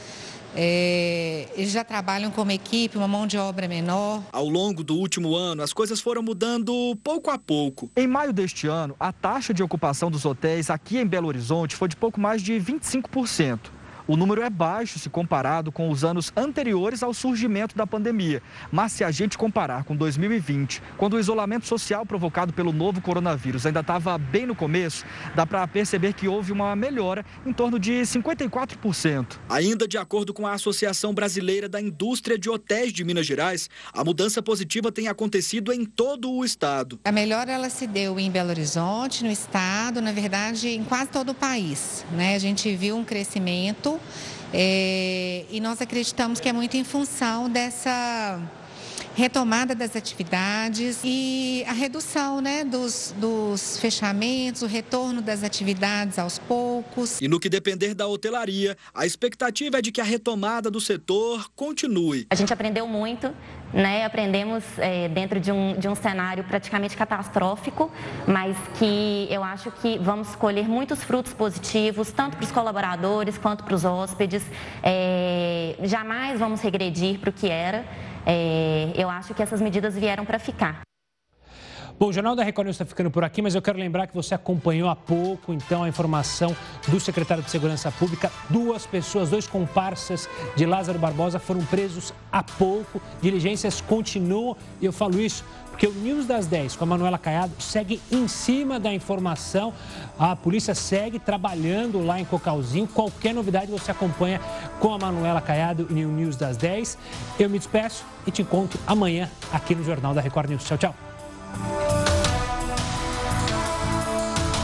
É, 0.61 1.47
eles 1.55 1.71
já 1.71 1.85
trabalham 1.85 2.33
como 2.33 2.51
equipe, 2.51 2.99
uma 2.99 3.07
mão 3.07 3.29
de 3.29 3.39
obra 3.39 3.69
menor. 3.69 4.25
Ao 4.33 4.49
longo 4.49 4.83
do 4.83 4.97
último 4.97 5.37
ano, 5.37 5.63
as 5.63 5.73
coisas 5.73 6.01
foram 6.01 6.21
mudando 6.21 6.99
pouco 7.05 7.31
a 7.31 7.39
pouco. 7.39 7.89
Em 7.97 8.09
maio 8.09 8.33
deste 8.33 8.67
ano, 8.67 8.97
a 8.99 9.13
taxa 9.13 9.55
de 9.55 9.63
ocupação 9.63 10.11
dos 10.11 10.25
hotéis 10.25 10.69
aqui 10.69 10.99
em 10.99 11.07
Belo 11.07 11.29
Horizonte 11.29 11.77
foi 11.77 11.87
de 11.87 11.95
pouco 11.95 12.21
mais 12.21 12.43
de 12.43 12.55
25%. 12.55 13.78
O 14.09 14.17
número 14.17 14.41
é 14.41 14.49
baixo 14.49 14.99
se 14.99 15.11
comparado 15.11 15.71
com 15.71 15.91
os 15.91 16.03
anos 16.03 16.33
anteriores 16.35 17.03
ao 17.03 17.13
surgimento 17.13 17.77
da 17.77 17.87
pandemia. 17.87 18.43
Mas 18.73 18.93
se 18.93 19.05
a 19.05 19.11
gente 19.11 19.37
comparar 19.37 19.85
com 19.85 19.95
2020, 19.95 20.83
quando 20.97 21.13
o 21.13 21.21
isolamento 21.21 21.67
social 21.67 22.07
provocado 22.07 22.51
pelo 22.55 22.73
novo 22.73 23.03
coronavírus 23.03 23.67
ainda 23.67 23.81
estava 23.81 24.17
bem 24.17 24.47
no 24.47 24.55
começo, 24.55 25.05
dá 25.35 25.45
para 25.45 25.69
perceber 25.69 26.15
que 26.15 26.27
houve 26.27 26.53
uma 26.53 26.75
melhora 26.75 27.23
em 27.45 27.53
torno 27.53 27.79
de 27.79 28.01
54%. 28.01 29.37
Ainda 29.47 29.87
de 29.87 29.99
acordo 29.99 30.33
com 30.33 30.47
a 30.47 30.55
Associação 30.55 31.13
Brasileira 31.13 31.69
da 31.69 31.79
Indústria 31.79 32.39
de 32.39 32.49
Hotéis 32.49 32.95
de 32.95 33.05
Minas 33.05 33.27
Gerais, 33.27 33.69
a 33.93 34.03
mudança 34.03 34.41
positiva 34.41 34.91
tem 34.91 35.09
acontecido 35.09 35.71
em 35.71 35.85
todo 35.85 36.33
o 36.33 36.47
estado. 36.47 36.99
A 37.05 37.13
melhora 37.13 37.53
ela 37.53 37.69
se 37.69 37.87
deu 37.87 38.19
em 38.19 38.31
Belo 38.31 38.49
Horizonte, 38.49 39.23
no 39.23 39.31
estado, 39.31 40.01
na 40.01 40.13
verdade, 40.13 40.71
em 40.71 40.83
quase 40.83 41.11
todo 41.11 41.33
o 41.33 41.35
país. 41.35 42.07
Né? 42.13 42.35
A 42.35 42.39
gente 42.39 42.75
viu 42.75 42.97
um 42.97 43.05
crescimento 43.05 43.98
é, 44.53 45.45
e 45.51 45.61
nós 45.61 45.81
acreditamos 45.81 46.41
que 46.41 46.49
é 46.49 46.53
muito 46.53 46.77
em 46.77 46.85
função 46.85 47.49
dessa 47.49 48.41
retomada 49.19 49.75
das 49.75 49.97
atividades 49.97 51.01
e 51.03 51.65
a 51.67 51.73
redução 51.73 52.41
né, 52.41 52.63
dos, 52.63 53.13
dos 53.19 53.77
fechamentos, 53.79 54.63
o 54.63 54.67
retorno 54.67 55.21
das 55.21 55.43
atividades 55.43 56.21
aos 56.21 56.39
poucos. 56.39 57.21
E 57.21 57.27
no 57.27 57.41
que 57.41 57.49
depender 57.49 57.95
da 57.95 58.07
hotelaria, 58.07 58.77
a 58.95 59.05
expectativa 59.05 59.79
é 59.79 59.83
de 59.83 59.91
que 59.91 60.01
a 60.01 60.05
retomada 60.05 60.71
do 60.71 60.81
setor 60.81 61.51
continue. 61.57 62.29
A 62.31 62.37
gente 62.37 62.53
aprendeu 62.53 62.87
muito, 62.87 63.35
né? 63.73 64.05
aprendemos 64.05 64.65
é, 64.79 65.09
dentro 65.09 65.41
de 65.41 65.53
um, 65.53 65.75
de 65.75 65.89
um 65.89 65.95
cenário 65.95 66.45
praticamente 66.45 66.97
catastrófico, 66.97 67.91
mas 68.27 68.57
que 68.79 69.27
eu 69.31 69.43
acho 69.43 69.71
que 69.71 69.99
vamos 69.99 70.35
colher 70.37 70.69
muitos 70.69 71.03
frutos 71.03 71.33
positivos, 71.33 72.11
tanto 72.13 72.37
para 72.37 72.45
os 72.45 72.53
colaboradores 72.53 73.39
quanto 73.39 73.65
para 73.65 73.75
os 73.75 73.85
hóspedes. 73.85 74.45
É, 74.83 75.77
jamais 75.83 76.39
vamos 76.39 76.61
regredir 76.61 77.19
para 77.19 77.31
o 77.31 77.33
que 77.33 77.49
era. 77.49 77.85
É, 78.27 78.93
eu 78.95 79.09
acho 79.09 79.35
que 79.35 79.43
essas 79.43 79.61
medidas 79.61 79.95
vieram 79.97 80.25
para 80.25 80.39
ficar. 80.39 80.81
Bom, 81.99 82.11
o 82.11 82.13
Jornal 82.13 82.37
da 82.37 82.45
Record 82.45 82.67
News 82.67 82.77
está 82.77 82.85
ficando 82.85 83.11
por 83.11 83.25
aqui, 83.25 83.43
mas 83.43 83.57
eu 83.57 83.61
quero 83.61 83.77
lembrar 83.77 84.07
que 84.07 84.15
você 84.15 84.33
acompanhou 84.33 84.89
há 84.89 84.95
pouco, 84.95 85.53
então, 85.53 85.83
a 85.83 85.89
informação 85.89 86.57
do 86.87 87.01
secretário 87.01 87.43
de 87.43 87.51
Segurança 87.51 87.91
Pública. 87.91 88.31
Duas 88.49 88.87
pessoas, 88.87 89.31
dois 89.31 89.49
comparsas 89.49 90.29
de 90.55 90.65
Lázaro 90.65 90.97
Barbosa 90.97 91.41
foram 91.41 91.65
presos 91.65 92.15
há 92.31 92.41
pouco. 92.41 93.03
Diligências 93.21 93.81
continuam 93.81 94.57
e 94.81 94.87
eu 94.87 94.93
falo 94.93 95.21
isso 95.21 95.45
porque 95.71 95.89
o 95.89 95.93
News 95.93 96.25
das 96.25 96.47
10 96.47 96.77
com 96.77 96.85
a 96.85 96.87
Manuela 96.87 97.19
Caiado 97.19 97.53
segue 97.61 98.01
em 98.13 98.29
cima 98.29 98.79
da 98.79 98.95
informação. 98.95 99.73
A 100.17 100.37
polícia 100.37 100.77
segue 100.77 101.19
trabalhando 101.19 102.05
lá 102.05 102.21
em 102.21 102.25
Cocalzinho. 102.25 102.87
Qualquer 102.87 103.35
novidade 103.35 103.73
você 103.73 103.91
acompanha 103.91 104.41
com 104.79 104.93
a 104.93 104.99
Manuela 104.99 105.41
Caiado 105.41 105.89
e 105.91 106.05
o 106.05 106.09
News 106.09 106.37
das 106.37 106.57
10. 106.57 106.97
Eu 107.41 107.51
me 107.51 107.59
despeço 107.59 108.05
e 108.25 108.31
te 108.31 108.43
encontro 108.43 108.79
amanhã 108.87 109.29
aqui 109.53 109.75
no 109.75 109.83
Jornal 109.85 110.15
da 110.15 110.21
Record 110.21 110.51
News. 110.51 110.65
Tchau, 110.65 110.79
tchau. 110.79 111.08
oh 111.57 111.95